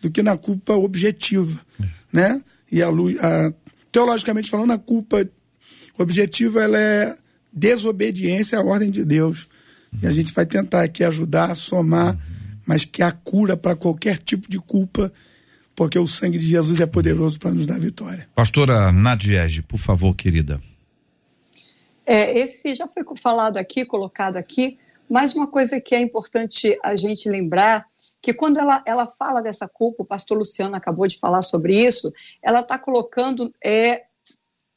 do 0.00 0.10
que 0.10 0.22
na 0.22 0.36
culpa 0.36 0.74
objetiva, 0.74 1.60
uhum. 1.78 1.86
né? 2.12 2.42
E 2.70 2.82
a, 2.82 2.88
a, 2.88 3.52
teologicamente 3.90 4.50
falando, 4.50 4.72
a 4.72 4.78
culpa 4.78 5.28
objetiva 5.98 6.62
ela 6.62 6.78
é 6.78 7.16
desobediência 7.52 8.58
à 8.58 8.62
ordem 8.62 8.90
de 8.90 9.04
Deus. 9.04 9.48
E 10.00 10.06
a 10.06 10.10
gente 10.10 10.32
vai 10.32 10.46
tentar 10.46 10.82
aqui 10.82 11.04
ajudar, 11.04 11.54
somar, 11.54 12.16
mas 12.66 12.84
que 12.84 13.02
a 13.02 13.10
cura 13.10 13.56
para 13.56 13.74
qualquer 13.74 14.18
tipo 14.18 14.48
de 14.48 14.58
culpa, 14.58 15.12
porque 15.74 15.98
o 15.98 16.06
sangue 16.06 16.38
de 16.38 16.46
Jesus 16.46 16.80
é 16.80 16.86
poderoso 16.86 17.38
para 17.38 17.50
nos 17.50 17.66
dar 17.66 17.78
vitória. 17.78 18.28
Pastora 18.34 18.92
Nadiege, 18.92 19.62
por 19.62 19.78
favor, 19.78 20.14
querida. 20.14 20.60
É, 22.04 22.38
esse 22.38 22.74
já 22.74 22.88
foi 22.88 23.04
falado 23.16 23.56
aqui, 23.56 23.84
colocado 23.84 24.36
aqui, 24.36 24.78
mas 25.08 25.34
uma 25.34 25.46
coisa 25.46 25.80
que 25.80 25.94
é 25.94 26.00
importante 26.00 26.78
a 26.82 26.96
gente 26.96 27.28
lembrar 27.28 27.86
que 28.20 28.32
quando 28.32 28.58
ela, 28.58 28.82
ela 28.86 29.06
fala 29.06 29.42
dessa 29.42 29.68
culpa, 29.68 30.02
o 30.02 30.06
pastor 30.06 30.38
Luciano 30.38 30.76
acabou 30.76 31.06
de 31.06 31.18
falar 31.18 31.42
sobre 31.42 31.84
isso, 31.84 32.12
ela 32.40 32.60
está 32.60 32.78
colocando 32.78 33.52
é, 33.62 34.04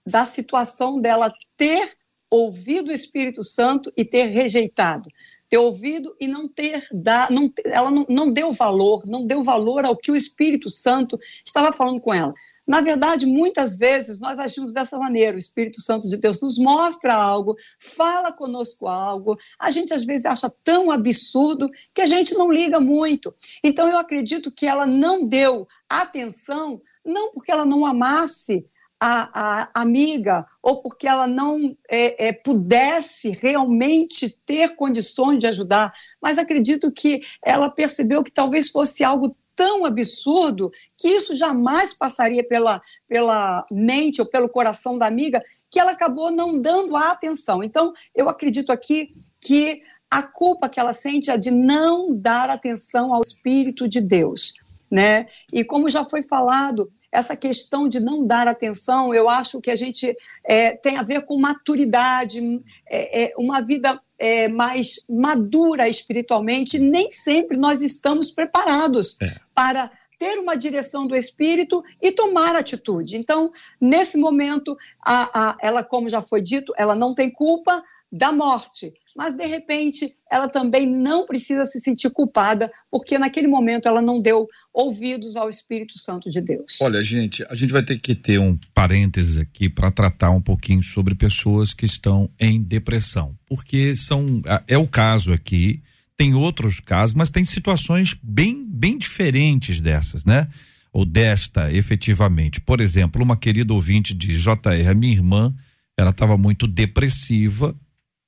da 0.06 0.26
situação 0.26 1.00
dela 1.00 1.32
ter 1.56 1.96
ouvido 2.30 2.90
o 2.90 2.94
Espírito 2.94 3.44
Santo 3.44 3.92
e 3.96 4.04
ter 4.04 4.26
rejeitado. 4.26 5.10
Ter 5.48 5.58
ouvido 5.58 6.16
e 6.20 6.28
não 6.28 6.48
ter 6.48 6.88
dado, 6.92 7.34
não, 7.34 7.54
ela 7.66 7.92
não, 7.92 8.06
não 8.10 8.32
deu 8.32 8.52
valor, 8.52 9.04
não 9.06 9.28
deu 9.28 9.44
valor 9.44 9.86
ao 9.86 9.96
que 9.96 10.12
o 10.12 10.16
Espírito 10.16 10.70
Santo 10.70 11.20
estava 11.46 11.72
falando 11.72 12.02
com 12.02 12.14
ela. 12.14 12.34
Na 12.68 12.82
verdade, 12.82 13.28
muitas 13.28 13.78
vezes 13.78 14.20
nós 14.20 14.40
agimos 14.40 14.74
dessa 14.74 14.98
maneira. 14.98 15.36
O 15.36 15.40
Espírito 15.40 15.80
Santo 15.82 16.10
de 16.10 16.18
Deus 16.18 16.42
nos 16.42 16.58
mostra 16.58 17.14
algo, 17.14 17.56
fala 17.80 18.32
conosco 18.32 18.88
algo, 18.88 19.38
a 19.60 19.70
gente 19.70 19.94
às 19.94 20.04
vezes 20.04 20.26
acha 20.26 20.52
tão 20.64 20.90
absurdo 20.90 21.70
que 21.94 22.02
a 22.02 22.08
gente 22.08 22.34
não 22.34 22.52
liga 22.52 22.80
muito. 22.80 23.34
Então, 23.64 23.88
eu 23.88 23.98
acredito 23.98 24.52
que 24.52 24.66
ela 24.66 24.88
não 24.88 25.28
deu 25.28 25.68
atenção, 25.88 26.82
não 27.06 27.32
porque 27.32 27.52
ela 27.52 27.66
não 27.66 27.86
amasse 27.86 28.66
a, 29.00 29.70
a, 29.74 29.82
amiga 29.82 30.46
ou 30.62 30.82
porque 30.82 31.08
ela 31.08 31.28
não 31.28 31.76
é, 31.90 32.28
é, 32.28 32.34
pudesse 32.34 33.30
realmente 33.30 34.30
ter 34.46 34.76
condições 34.76 35.40
de 35.40 35.48
ajudar, 35.48 35.94
mas 36.22 36.38
acredito 36.38 36.92
que 36.92 37.22
ela 37.44 37.70
percebeu 37.70 38.24
que 38.24 38.32
talvez 38.32 38.70
fosse 38.70 39.04
algo 39.04 39.36
tão 39.56 39.86
absurdo 39.86 40.72
que 40.98 41.08
isso 41.08 41.34
jamais 41.34 41.94
passaria 41.94 42.44
pela, 42.44 42.82
pela 43.08 43.66
mente 43.72 44.22
ou 44.22 44.28
pelo 44.28 44.50
coração 44.50 44.98
da 44.98 45.08
amiga, 45.08 45.42
que 45.70 45.80
ela 45.80 45.92
acabou 45.92 46.30
não 46.30 46.60
dando 46.60 46.96
a 46.96 47.12
atenção. 47.12 47.64
Então, 47.64 47.94
eu 48.14 48.28
acredito 48.28 48.72
aqui 48.72 49.16
que 49.40 49.82
a 50.12 50.22
culpa 50.22 50.70
que 50.70 50.80
ela 50.80 50.94
sente 50.94 51.32
é 51.32 51.38
de 51.38 51.52
não 51.52 52.14
dar 52.14 52.50
atenção 52.50 53.14
ao 53.14 53.22
Espírito 53.22 53.88
de 53.88 54.02
Deus. 54.02 54.54
Né? 54.92 55.28
E 55.52 55.64
como 55.64 55.90
já 55.90 56.06
foi 56.06 56.22
falado, 56.22 56.92
essa 57.16 57.36
questão 57.36 57.88
de 57.88 58.00
não 58.00 58.26
dar 58.26 58.48
atenção, 58.48 59.14
eu 59.14 59.30
acho 59.30 59.62
que 59.62 59.72
a 59.72 59.76
gente 59.76 60.16
é, 60.44 60.72
tem 60.72 60.98
a 60.98 61.04
ver 61.04 61.22
com 61.24 61.38
maturidade, 61.40 62.62
é, 62.86 63.24
é 63.24 63.34
uma 63.38 63.62
vida 63.62 64.02
é, 64.20 64.48
mais 64.48 65.00
madura 65.10 65.88
espiritualmente. 65.88 66.78
Nem 66.78 67.10
sempre 67.12 67.58
nós 67.58 67.82
estamos 67.82 68.32
preparados 68.32 69.18
é. 69.22 69.40
para 69.54 69.90
ter 70.20 70.38
uma 70.40 70.56
direção 70.56 71.08
do 71.08 71.16
espírito 71.16 71.84
e 72.02 72.12
tomar 72.12 72.56
atitude. 72.56 73.18
Então, 73.18 73.52
nesse 73.80 74.18
momento, 74.18 74.78
a, 75.02 75.50
a, 75.50 75.58
ela, 75.62 75.84
como 75.84 76.10
já 76.10 76.22
foi 76.22 76.42
dito, 76.42 76.74
ela 76.78 76.96
não 76.96 77.14
tem 77.14 77.30
culpa 77.30 77.84
da 78.16 78.32
morte, 78.32 78.94
mas 79.16 79.36
de 79.36 79.46
repente 79.46 80.16
ela 80.32 80.48
também 80.48 80.90
não 80.90 81.26
precisa 81.26 81.66
se 81.66 81.82
sentir 81.82 82.10
culpada, 82.10 82.72
porque 82.90 83.18
naquele 83.18 83.48
momento 83.48 83.90
ela 83.90 84.02
não 84.02 84.22
deu 84.22 84.48
ouvidos 84.74 85.36
ao 85.36 85.50
Espírito 85.50 86.00
Santo 86.00 86.30
de 86.30 86.40
Deus. 86.40 86.78
Olha, 86.80 87.04
gente, 87.04 87.46
a 87.50 87.56
gente 87.56 87.74
vai 87.74 87.84
ter 87.84 88.00
que 88.00 88.16
ter 88.16 88.40
um 88.40 88.58
parênteses 88.74 89.38
aqui 89.38 89.70
para 89.70 89.92
tratar 89.92 90.32
um 90.32 90.42
pouquinho 90.42 90.82
sobre 90.82 91.14
pessoas 91.14 91.74
que 91.74 91.86
estão 91.86 92.30
em 92.40 92.64
depressão, 92.64 93.38
porque 93.46 93.94
são 93.96 94.42
é 94.66 94.78
o 94.78 94.88
caso 94.88 95.34
aqui, 95.34 95.84
tem 96.16 96.34
outros 96.34 96.80
casos, 96.80 97.14
mas 97.14 97.30
tem 97.30 97.44
situações 97.44 98.16
bem 98.24 98.66
bem 98.66 98.98
diferentes 98.98 99.82
dessas, 99.82 100.24
né? 100.24 100.48
Ou 100.94 101.04
desta, 101.04 101.70
efetivamente. 101.74 102.62
Por 102.62 102.80
exemplo, 102.80 103.22
uma 103.22 103.36
querida 103.36 103.74
ouvinte 103.74 104.14
de 104.14 104.38
JR, 104.40 104.96
minha 104.96 105.12
irmã, 105.12 105.54
ela 105.98 106.12
estava 106.12 106.38
muito 106.38 106.66
depressiva 106.66 107.76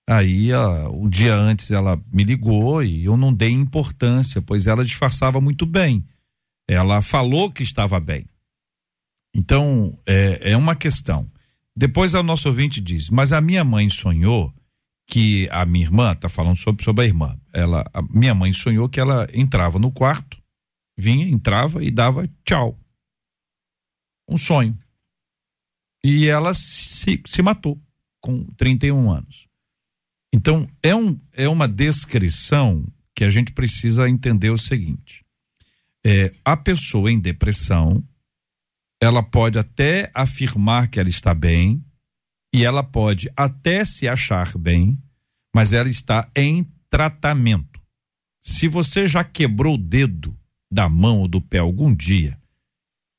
Aí, 0.09 0.51
um 0.93 1.09
dia 1.09 1.35
antes, 1.35 1.69
ela 1.69 2.01
me 2.13 2.23
ligou 2.23 2.81
e 2.81 3.03
eu 3.03 3.17
não 3.17 3.33
dei 3.33 3.51
importância, 3.51 4.41
pois 4.41 4.65
ela 4.65 4.85
disfarçava 4.85 5.41
muito 5.41 5.65
bem. 5.65 6.07
Ela 6.65 7.01
falou 7.01 7.51
que 7.51 7.61
estava 7.61 7.99
bem. 7.99 8.25
Então, 9.35 9.99
é, 10.05 10.51
é 10.51 10.57
uma 10.57 10.75
questão. 10.75 11.29
Depois, 11.75 12.13
o 12.13 12.23
nosso 12.23 12.47
ouvinte 12.47 12.79
diz: 12.79 13.09
Mas 13.09 13.33
a 13.33 13.41
minha 13.41 13.65
mãe 13.65 13.89
sonhou 13.89 14.53
que 15.05 15.47
a 15.51 15.65
minha 15.65 15.85
irmã, 15.85 16.13
está 16.13 16.27
falando 16.27 16.57
sobre, 16.57 16.83
sobre 16.83 17.05
a 17.05 17.07
irmã, 17.07 17.39
ela, 17.53 17.89
a 17.93 18.01
minha 18.01 18.33
mãe 18.33 18.51
sonhou 18.53 18.89
que 18.89 18.99
ela 18.99 19.27
entrava 19.33 19.77
no 19.77 19.91
quarto, 19.91 20.37
vinha, 20.97 21.27
entrava 21.27 21.83
e 21.83 21.91
dava 21.91 22.29
tchau. 22.45 22.79
Um 24.27 24.37
sonho. 24.37 24.77
E 26.03 26.27
ela 26.27 26.53
se, 26.53 27.21
se 27.25 27.41
matou 27.41 27.81
com 28.21 28.45
31 28.57 29.11
anos. 29.11 29.46
Então, 30.33 30.67
é, 30.83 30.95
um, 30.95 31.19
é 31.33 31.47
uma 31.47 31.67
descrição 31.67 32.85
que 33.15 33.23
a 33.23 33.29
gente 33.29 33.51
precisa 33.53 34.09
entender 34.09 34.49
o 34.49 34.57
seguinte: 34.57 35.25
é, 36.05 36.33
a 36.43 36.55
pessoa 36.55 37.11
em 37.11 37.19
depressão, 37.19 38.03
ela 39.01 39.23
pode 39.23 39.57
até 39.57 40.11
afirmar 40.13 40.89
que 40.89 40.99
ela 40.99 41.09
está 41.09 41.33
bem, 41.33 41.83
e 42.53 42.63
ela 42.63 42.83
pode 42.83 43.29
até 43.35 43.83
se 43.85 44.07
achar 44.07 44.57
bem, 44.57 44.97
mas 45.53 45.73
ela 45.73 45.89
está 45.89 46.29
em 46.35 46.63
tratamento. 46.89 47.81
Se 48.41 48.67
você 48.67 49.07
já 49.07 49.23
quebrou 49.23 49.75
o 49.75 49.77
dedo 49.77 50.37
da 50.71 50.87
mão 50.87 51.19
ou 51.19 51.27
do 51.27 51.41
pé 51.41 51.59
algum 51.59 51.93
dia, 51.93 52.39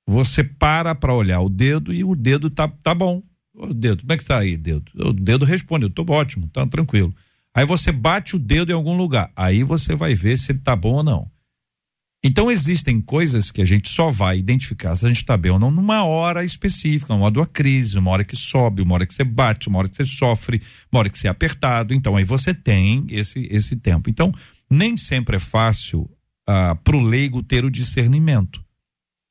você 0.06 0.42
para 0.42 0.94
para 0.94 1.14
olhar 1.14 1.40
o 1.40 1.50
dedo 1.50 1.92
e 1.92 2.02
o 2.02 2.16
dedo 2.16 2.48
tá, 2.48 2.66
tá 2.66 2.94
bom. 2.94 3.22
O 3.58 3.74
dedo, 3.74 4.02
como 4.02 4.12
é 4.12 4.16
que 4.16 4.24
tá 4.24 4.38
aí, 4.38 4.56
dedo? 4.56 4.84
O 4.94 5.12
dedo 5.12 5.44
responde, 5.44 5.84
eu 5.84 5.90
tô 5.90 6.04
ótimo, 6.08 6.48
tá 6.48 6.64
tranquilo. 6.66 7.12
Aí 7.52 7.66
você 7.66 7.90
bate 7.90 8.36
o 8.36 8.38
dedo 8.38 8.70
em 8.70 8.74
algum 8.74 8.96
lugar, 8.96 9.32
aí 9.34 9.64
você 9.64 9.96
vai 9.96 10.14
ver 10.14 10.38
se 10.38 10.52
ele 10.52 10.60
tá 10.60 10.76
bom 10.76 10.94
ou 10.94 11.02
não. 11.02 11.28
Então 12.22 12.50
existem 12.50 13.00
coisas 13.00 13.50
que 13.50 13.60
a 13.60 13.64
gente 13.64 13.88
só 13.88 14.10
vai 14.10 14.38
identificar 14.38 14.94
se 14.94 15.04
a 15.04 15.08
gente 15.08 15.18
está 15.18 15.36
bem 15.36 15.52
ou 15.52 15.58
não 15.58 15.70
numa 15.70 16.04
hora 16.04 16.44
específica, 16.44 17.14
uma 17.14 17.24
hora 17.24 17.32
de 17.32 17.38
uma 17.38 17.46
crise, 17.46 17.98
uma 17.98 18.10
hora 18.10 18.24
que 18.24 18.36
sobe, 18.36 18.82
uma 18.82 18.94
hora 18.94 19.06
que 19.06 19.14
você 19.14 19.24
bate, 19.24 19.68
uma 19.68 19.78
hora 19.78 19.88
que 19.88 19.96
você 19.96 20.04
sofre, 20.04 20.60
uma 20.90 21.00
hora 21.00 21.10
que 21.10 21.18
você 21.18 21.28
é 21.28 21.30
apertado. 21.30 21.94
Então 21.94 22.16
aí 22.16 22.24
você 22.24 22.52
tem 22.52 23.06
esse, 23.08 23.46
esse 23.50 23.76
tempo. 23.76 24.10
Então 24.10 24.32
nem 24.68 24.96
sempre 24.96 25.36
é 25.36 25.40
fácil 25.40 26.10
ah, 26.46 26.74
para 26.74 26.96
o 26.96 27.02
leigo 27.02 27.42
ter 27.42 27.64
o 27.64 27.70
discernimento. 27.70 28.64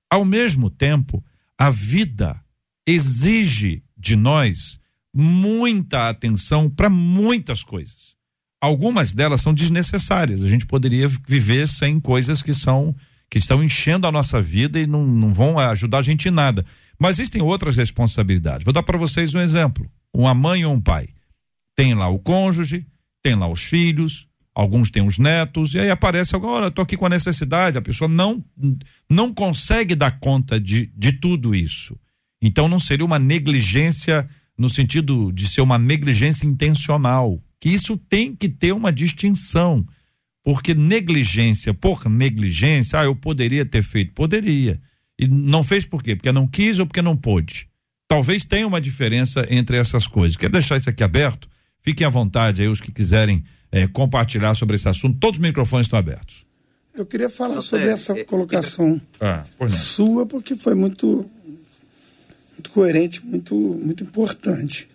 Ao 0.10 0.24
mesmo 0.24 0.70
tempo, 0.70 1.24
a 1.58 1.70
vida 1.70 2.42
exige 2.88 3.84
de 4.08 4.16
nós 4.16 4.80
muita 5.14 6.10
atenção 6.10 6.70
para 6.70 6.90
muitas 6.90 7.64
coisas. 7.64 8.16
Algumas 8.62 9.14
delas 9.14 9.42
são 9.42 9.54
desnecessárias. 9.54 10.44
A 10.44 10.50
gente 10.50 10.66
poderia 10.66 11.08
viver 11.28 11.68
sem 11.68 12.00
coisas 12.00 12.42
que 12.42 12.54
são 12.54 12.96
que 13.30 13.38
estão 13.38 13.62
enchendo 13.62 14.08
a 14.08 14.12
nossa 14.12 14.42
vida 14.42 14.80
e 14.80 14.88
não, 14.88 15.06
não 15.06 15.34
vão 15.34 15.60
ajudar 15.60 15.98
a 15.98 16.02
gente 16.02 16.30
em 16.30 16.32
nada. 16.32 16.66
Mas 16.98 17.20
existem 17.20 17.42
outras 17.42 17.76
responsabilidades. 17.76 18.64
Vou 18.64 18.74
dar 18.74 18.84
para 18.84 18.98
vocês 18.98 19.36
um 19.36 19.42
exemplo. 19.42 19.86
Uma 20.14 20.34
mãe 20.34 20.64
ou 20.64 20.74
um 20.74 20.80
pai. 20.80 21.10
Tem 21.76 21.94
lá 21.94 22.08
o 22.08 22.20
cônjuge, 22.20 22.88
tem 23.22 23.36
lá 23.36 23.50
os 23.50 23.64
filhos, 23.64 24.30
alguns 24.56 24.90
têm 24.90 25.06
os 25.06 25.20
netos, 25.20 25.74
e 25.74 25.80
aí 25.80 25.90
aparece 25.90 26.38
agora, 26.38 26.70
estou 26.70 26.84
aqui 26.84 26.96
com 26.96 27.06
a 27.06 27.10
necessidade, 27.10 27.78
a 27.78 27.82
pessoa 27.82 28.08
não, 28.08 28.44
não 29.10 29.34
consegue 29.34 29.94
dar 29.94 30.20
conta 30.20 30.58
de, 30.58 30.90
de 30.96 31.12
tudo 31.12 31.54
isso. 31.54 32.00
Então 32.42 32.68
não 32.68 32.80
seria 32.80 33.06
uma 33.06 33.20
negligência 33.20 34.28
no 34.58 34.70
sentido 34.70 35.32
de 35.32 35.48
ser 35.48 35.62
uma 35.62 35.78
negligência 35.78 36.46
intencional, 36.46 37.42
que 37.60 37.70
isso 37.70 37.98
tem 37.98 38.36
que 38.36 38.50
ter 38.50 38.72
uma 38.72 38.92
distinção. 38.92 39.86
Porque 40.44 40.74
negligência 40.74 41.74
por 41.74 42.10
negligência, 42.10 43.00
ah, 43.00 43.04
eu 43.04 43.16
poderia 43.16 43.66
ter 43.66 43.84
feito, 43.84 44.14
poderia. 44.14 44.80
E 45.20 45.28
não 45.28 45.64
fez 45.64 45.86
por 45.86 46.02
quê? 46.02 46.16
Porque 46.16 46.32
não 46.32 46.48
quis 46.48 46.80
ou 46.80 46.86
porque 46.86 47.02
não 47.02 47.18
pôde. 47.18 47.68
Talvez 48.08 48.46
tenha 48.46 48.66
uma 48.66 48.80
diferença 48.80 49.46
entre 49.50 49.78
essas 49.78 50.08
coisas. 50.08 50.38
Quer 50.38 50.50
deixar 50.50 50.78
isso 50.78 50.90
aqui 50.90 51.04
aberto? 51.04 51.50
Fiquem 51.82 52.08
à 52.08 52.10
vontade 52.10 52.62
aí, 52.62 52.68
os 52.68 52.80
que 52.80 52.92
quiserem 52.92 53.44
é, 53.72 53.88
compartilhar 53.88 54.54
sobre 54.54 54.76
esse 54.76 54.88
assunto. 54.88 55.20
Todos 55.20 55.40
os 55.40 55.46
microfones 55.46 55.88
estão 55.88 56.00
abertos. 56.00 56.46
Eu 56.96 57.06
queria 57.06 57.30
falar 57.30 57.62
sobre 57.62 57.90
essa 57.90 58.24
colocação 58.24 59.00
ah, 59.20 59.46
sua, 59.68 60.26
porque 60.26 60.56
foi 60.56 60.74
muito 60.74 61.30
muito 62.58 62.72
coerente, 62.72 63.24
muito, 63.24 63.56
muito 63.56 64.04
importante. 64.04 64.90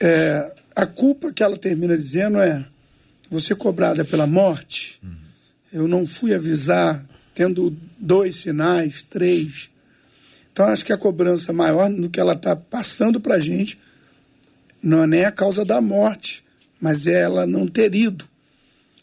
É, 0.00 0.52
a 0.74 0.86
culpa 0.86 1.32
que 1.32 1.42
ela 1.42 1.58
termina 1.58 1.96
dizendo 1.96 2.38
é: 2.38 2.64
você 3.28 3.54
cobrada 3.54 4.04
pela 4.04 4.26
morte, 4.26 5.00
uhum. 5.02 5.16
eu 5.72 5.88
não 5.88 6.06
fui 6.06 6.32
avisar, 6.32 7.04
tendo 7.34 7.76
dois 7.98 8.36
sinais, 8.36 9.02
três. 9.02 9.68
Então, 10.52 10.66
acho 10.66 10.84
que 10.84 10.92
a 10.92 10.98
cobrança 10.98 11.52
maior 11.52 11.90
do 11.90 12.08
que 12.08 12.20
ela 12.20 12.34
está 12.34 12.54
passando 12.54 13.20
para 13.20 13.34
a 13.34 13.40
gente 13.40 13.76
não 14.80 15.02
é 15.02 15.06
nem 15.06 15.24
a 15.24 15.32
causa 15.32 15.64
da 15.64 15.80
morte, 15.80 16.44
mas 16.80 17.08
é 17.08 17.22
ela 17.22 17.44
não 17.44 17.66
ter 17.66 17.92
ido. 17.92 18.24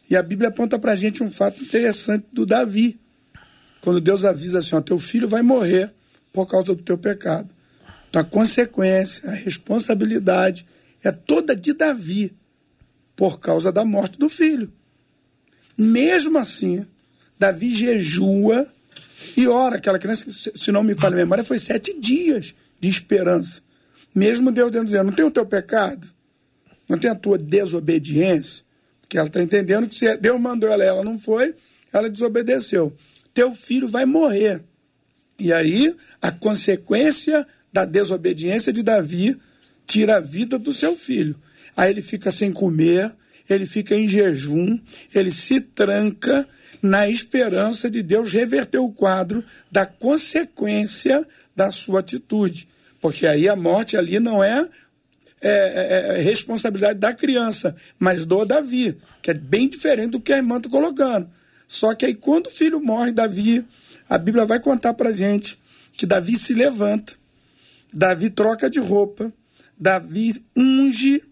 E 0.09 0.15
a 0.15 0.23
Bíblia 0.23 0.47
aponta 0.47 0.79
para 0.79 0.93
a 0.93 0.95
gente 0.95 1.21
um 1.21 1.29
fato 1.29 1.61
interessante 1.61 2.25
do 2.31 2.45
Davi. 2.45 2.97
Quando 3.81 3.99
Deus 3.99 4.23
avisa 4.23 4.59
assim: 4.59 4.75
ó, 4.75 4.81
teu 4.81 4.97
filho 4.97 5.27
vai 5.27 5.41
morrer 5.41 5.93
por 6.31 6.47
causa 6.47 6.75
do 6.75 6.81
teu 6.81 6.97
pecado. 6.97 7.49
Então, 8.09 8.21
a 8.21 8.25
consequência, 8.25 9.29
a 9.29 9.33
responsabilidade 9.33 10.65
é 11.03 11.11
toda 11.11 11.55
de 11.55 11.73
Davi 11.73 12.33
por 13.15 13.39
causa 13.39 13.71
da 13.71 13.85
morte 13.85 14.17
do 14.17 14.27
filho. 14.27 14.71
Mesmo 15.77 16.37
assim, 16.37 16.85
Davi 17.39 17.73
jejua 17.73 18.67
e 19.35 19.47
ora. 19.47 19.77
Aquela 19.77 19.97
criança, 19.97 20.25
se 20.29 20.71
não 20.71 20.83
me 20.83 20.93
falha 20.93 21.13
a 21.13 21.17
memória, 21.17 21.43
foi 21.43 21.59
sete 21.59 21.97
dias 21.99 22.53
de 22.79 22.89
esperança. 22.89 23.61
Mesmo 24.13 24.51
Deus 24.51 24.71
dizendo: 24.71 25.05
não 25.05 25.13
tem 25.13 25.25
o 25.25 25.31
teu 25.31 25.45
pecado, 25.45 26.07
não 26.87 26.97
tem 26.97 27.09
a 27.09 27.15
tua 27.15 27.37
desobediência, 27.37 28.63
porque 28.99 29.17
ela 29.17 29.27
está 29.27 29.41
entendendo 29.41 29.87
que 29.87 29.95
se 29.95 30.17
Deus 30.17 30.39
mandou 30.39 30.69
ela, 30.69 30.83
ela 30.83 31.03
não 31.03 31.17
foi, 31.17 31.55
ela 31.93 32.09
desobedeceu. 32.09 32.95
Teu 33.33 33.53
filho 33.53 33.87
vai 33.87 34.05
morrer. 34.05 34.61
E 35.41 35.51
aí, 35.51 35.95
a 36.21 36.31
consequência 36.31 37.47
da 37.73 37.83
desobediência 37.83 38.71
de 38.71 38.83
Davi 38.83 39.35
tira 39.87 40.17
a 40.17 40.19
vida 40.19 40.59
do 40.59 40.71
seu 40.71 40.95
filho. 40.95 41.35
Aí 41.75 41.89
ele 41.89 42.03
fica 42.03 42.31
sem 42.31 42.51
comer, 42.51 43.11
ele 43.49 43.65
fica 43.65 43.95
em 43.95 44.07
jejum, 44.07 44.77
ele 45.15 45.31
se 45.31 45.59
tranca 45.59 46.47
na 46.79 47.09
esperança 47.09 47.89
de 47.89 48.03
Deus 48.03 48.31
reverter 48.31 48.77
o 48.77 48.91
quadro 48.91 49.43
da 49.71 49.83
consequência 49.83 51.27
da 51.55 51.71
sua 51.71 52.01
atitude. 52.01 52.67
Porque 53.01 53.25
aí 53.25 53.49
a 53.49 53.55
morte 53.55 53.97
ali 53.97 54.19
não 54.19 54.43
é, 54.43 54.69
é, 55.41 56.13
é, 56.13 56.19
é 56.19 56.21
responsabilidade 56.21 56.99
da 56.99 57.15
criança, 57.15 57.75
mas 57.97 58.27
do 58.27 58.45
Davi, 58.45 58.95
que 59.23 59.31
é 59.31 59.33
bem 59.33 59.67
diferente 59.67 60.11
do 60.11 60.21
que 60.21 60.33
a 60.33 60.37
irmã 60.37 60.57
está 60.57 60.69
colocando. 60.69 61.27
Só 61.67 61.95
que 61.95 62.05
aí 62.05 62.13
quando 62.13 62.45
o 62.45 62.51
filho 62.51 62.79
morre, 62.79 63.11
Davi, 63.11 63.65
a 64.11 64.17
Bíblia 64.17 64.45
vai 64.45 64.59
contar 64.59 64.93
para 64.93 65.13
gente 65.13 65.57
que 65.93 66.05
Davi 66.05 66.37
se 66.37 66.53
levanta, 66.53 67.13
Davi 67.93 68.29
troca 68.29 68.69
de 68.69 68.77
roupa, 68.77 69.31
Davi 69.79 70.43
unge, 70.53 71.23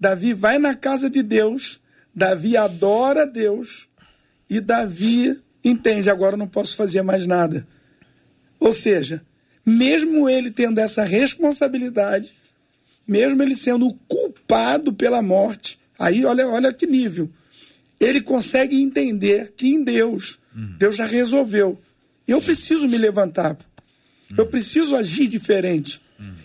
Davi 0.00 0.34
vai 0.34 0.58
na 0.58 0.74
casa 0.74 1.08
de 1.08 1.22
Deus, 1.22 1.78
Davi 2.12 2.56
adora 2.56 3.24
Deus 3.24 3.86
e 4.50 4.58
Davi 4.60 5.40
entende: 5.62 6.10
agora 6.10 6.34
eu 6.34 6.38
não 6.38 6.48
posso 6.48 6.74
fazer 6.74 7.02
mais 7.02 7.24
nada. 7.24 7.64
Ou 8.58 8.72
seja, 8.72 9.22
mesmo 9.64 10.28
ele 10.28 10.50
tendo 10.50 10.80
essa 10.80 11.04
responsabilidade, 11.04 12.34
mesmo 13.06 13.40
ele 13.44 13.54
sendo 13.54 13.94
culpado 14.08 14.92
pela 14.92 15.22
morte, 15.22 15.78
aí 15.96 16.24
olha, 16.24 16.48
olha 16.48 16.72
que 16.72 16.84
nível. 16.84 17.30
Ele 18.00 18.20
consegue 18.20 18.82
entender 18.82 19.54
que 19.56 19.68
em 19.68 19.84
Deus, 19.84 20.40
uhum. 20.52 20.74
Deus 20.78 20.96
já 20.96 21.06
resolveu. 21.06 21.80
Eu 22.26 22.40
preciso 22.40 22.88
me 22.88 22.96
levantar. 22.96 23.56
Eu 24.36 24.46
preciso 24.46 24.96
agir 24.96 25.28
diferente. 25.28 26.00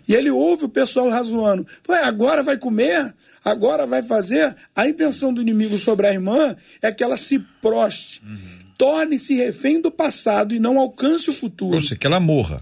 E 0.08 0.15
ele 0.15 0.32
ouve 0.32 0.65
o 0.65 0.70
pessoal 0.70 1.10
razoando. 1.10 1.65
Agora 2.04 2.42
vai 2.42 2.58
comer? 2.58 3.13
Agora 3.46 3.86
vai 3.88 4.04
fazer, 4.04 4.56
a 4.76 4.88
intenção 4.88 5.34
do 5.34 5.42
inimigo 5.42 5.78
sobre 5.78 6.08
a 6.08 6.13
irmã 6.13 6.56
é 6.82 6.92
que 6.92 7.04
ela 7.04 7.15
se 7.15 7.39
proste, 7.62 8.22
uhum. 8.26 8.38
torne-se 8.78 9.34
refém 9.34 9.82
do 9.82 9.89
passado 9.89 10.54
e 10.54 10.60
não 10.60 10.78
alcance 10.78 11.30
o 11.30 11.34
futuro. 11.34 11.76
Ou 11.76 11.82
seja, 11.82 11.96
que 11.96 12.06
ela 12.06 12.20
morra. 12.20 12.62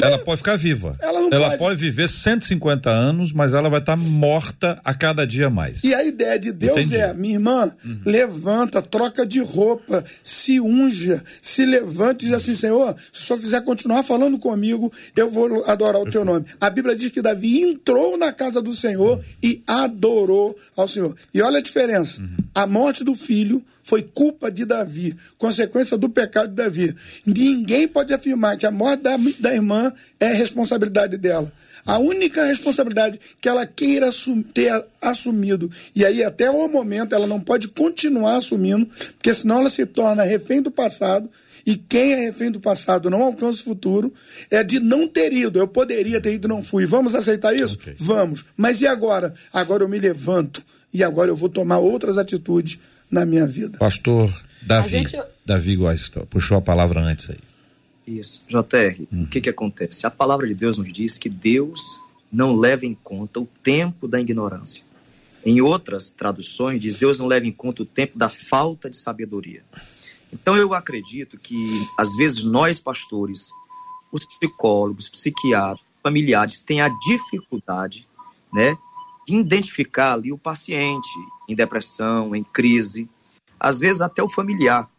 Ela 0.00 0.18
pode 0.18 0.38
ficar 0.38 0.56
viva. 0.56 0.96
Ela, 1.00 1.20
não 1.20 1.28
ela 1.32 1.48
pode. 1.48 1.58
pode 1.58 1.80
viver 1.80 2.08
150 2.08 2.90
anos, 2.90 3.32
mas 3.32 3.52
ela 3.52 3.68
vai 3.68 3.80
estar 3.80 3.96
tá 3.96 4.02
morta 4.02 4.80
a 4.84 4.94
cada 4.94 5.26
dia 5.26 5.50
mais. 5.50 5.82
E 5.82 5.94
a 5.94 6.04
ideia 6.04 6.38
de 6.38 6.52
Deus 6.52 6.78
Entendi. 6.78 6.96
é, 6.96 7.12
minha 7.14 7.34
irmã, 7.34 7.72
uhum. 7.84 8.00
levanta, 8.04 8.80
troca 8.80 9.26
de 9.26 9.40
roupa, 9.40 10.04
se 10.22 10.60
unja, 10.60 11.22
se 11.40 11.64
levanta 11.64 12.24
e 12.24 12.28
diz 12.28 12.36
assim, 12.36 12.54
Senhor, 12.54 12.94
se 13.12 13.22
o 13.22 13.26
Senhor 13.26 13.40
quiser 13.40 13.62
continuar 13.62 14.02
falando 14.02 14.38
comigo, 14.38 14.92
eu 15.16 15.28
vou 15.30 15.64
adorar 15.66 16.00
o 16.00 16.10
teu 16.10 16.24
nome. 16.24 16.46
A 16.60 16.70
Bíblia 16.70 16.94
diz 16.94 17.10
que 17.10 17.22
Davi 17.22 17.60
entrou 17.62 18.16
na 18.16 18.32
casa 18.32 18.62
do 18.62 18.74
Senhor 18.74 19.18
uhum. 19.18 19.24
e 19.42 19.62
adorou 19.66 20.56
ao 20.76 20.88
Senhor. 20.88 21.14
E 21.32 21.42
olha 21.42 21.58
a 21.58 21.62
diferença. 21.62 22.20
Uhum. 22.20 22.36
A 22.54 22.66
morte 22.66 23.04
do 23.04 23.14
filho 23.14 23.64
foi 23.88 24.02
culpa 24.02 24.50
de 24.50 24.66
Davi, 24.66 25.16
consequência 25.38 25.96
do 25.96 26.10
pecado 26.10 26.50
de 26.50 26.56
Davi. 26.56 26.94
Ninguém 27.24 27.88
pode 27.88 28.12
afirmar 28.12 28.58
que 28.58 28.66
a 28.66 28.70
morte 28.70 29.02
da, 29.02 29.16
da 29.40 29.54
irmã 29.54 29.67
é 30.18 30.32
responsabilidade 30.32 31.16
dela. 31.16 31.52
A 31.86 31.98
única 31.98 32.44
responsabilidade 32.44 33.18
que 33.40 33.48
ela 33.48 33.64
queira 33.64 34.08
assum 34.08 34.42
ter 34.42 34.84
assumido, 35.00 35.70
e 35.94 36.04
aí 36.04 36.22
até 36.22 36.50
o 36.50 36.68
momento 36.68 37.14
ela 37.14 37.26
não 37.26 37.40
pode 37.40 37.68
continuar 37.68 38.36
assumindo, 38.36 38.86
porque 39.14 39.32
senão 39.32 39.60
ela 39.60 39.70
se 39.70 39.86
torna 39.86 40.22
refém 40.22 40.60
do 40.60 40.70
passado, 40.70 41.30
e 41.64 41.76
quem 41.76 42.12
é 42.12 42.16
refém 42.16 42.50
do 42.50 42.60
passado 42.60 43.10
não 43.10 43.22
alcança 43.22 43.60
o 43.60 43.64
futuro, 43.64 44.12
é 44.50 44.62
de 44.62 44.80
não 44.80 45.06
ter 45.06 45.32
ido. 45.32 45.58
Eu 45.58 45.68
poderia 45.68 46.20
ter 46.20 46.34
ido, 46.34 46.48
não 46.48 46.62
fui. 46.62 46.86
Vamos 46.86 47.14
aceitar 47.14 47.54
isso? 47.54 47.74
Okay. 47.74 47.94
Vamos. 47.98 48.44
Mas 48.56 48.80
e 48.80 48.86
agora? 48.86 49.34
Agora 49.52 49.82
eu 49.82 49.88
me 49.88 49.98
levanto 49.98 50.62
e 50.92 51.04
agora 51.04 51.30
eu 51.30 51.36
vou 51.36 51.48
tomar 51.48 51.78
outras 51.78 52.16
atitudes 52.16 52.78
na 53.10 53.26
minha 53.26 53.46
vida. 53.46 53.76
Pastor 53.78 54.32
Davi, 54.62 54.90
gente... 54.90 55.18
Davi 55.44 55.76
Guastor, 55.76 56.26
puxou 56.26 56.56
a 56.56 56.62
palavra 56.62 57.00
antes 57.00 57.30
aí. 57.30 57.36
Isso. 58.08 58.42
JR, 58.48 59.06
uhum. 59.12 59.24
o 59.24 59.26
que 59.26 59.40
que 59.40 59.50
acontece? 59.50 60.06
A 60.06 60.10
palavra 60.10 60.46
de 60.46 60.54
Deus 60.54 60.78
nos 60.78 60.90
diz 60.90 61.18
que 61.18 61.28
Deus 61.28 62.00
não 62.32 62.56
leva 62.56 62.86
em 62.86 62.94
conta 62.94 63.40
o 63.40 63.48
tempo 63.62 64.08
da 64.08 64.18
ignorância. 64.18 64.82
Em 65.44 65.60
outras 65.60 66.10
traduções, 66.10 66.80
diz 66.80 66.94
Deus 66.94 67.18
não 67.18 67.26
leva 67.26 67.46
em 67.46 67.52
conta 67.52 67.82
o 67.82 67.86
tempo 67.86 68.18
da 68.18 68.30
falta 68.30 68.88
de 68.88 68.96
sabedoria. 68.96 69.62
Então 70.32 70.56
eu 70.56 70.72
acredito 70.72 71.38
que, 71.38 71.86
às 71.98 72.16
vezes, 72.16 72.42
nós, 72.44 72.80
pastores, 72.80 73.50
os 74.10 74.24
psicólogos, 74.24 75.08
psiquiatras, 75.08 75.86
familiares, 76.02 76.60
têm 76.60 76.80
a 76.80 76.88
dificuldade 76.88 78.08
né, 78.52 78.76
de 79.26 79.36
identificar 79.36 80.14
ali 80.14 80.32
o 80.32 80.38
paciente 80.38 81.08
em 81.46 81.54
depressão, 81.54 82.34
em 82.34 82.42
crise, 82.42 83.08
às 83.60 83.78
vezes 83.78 84.00
até 84.00 84.22
o 84.22 84.28
familiar. 84.28 84.90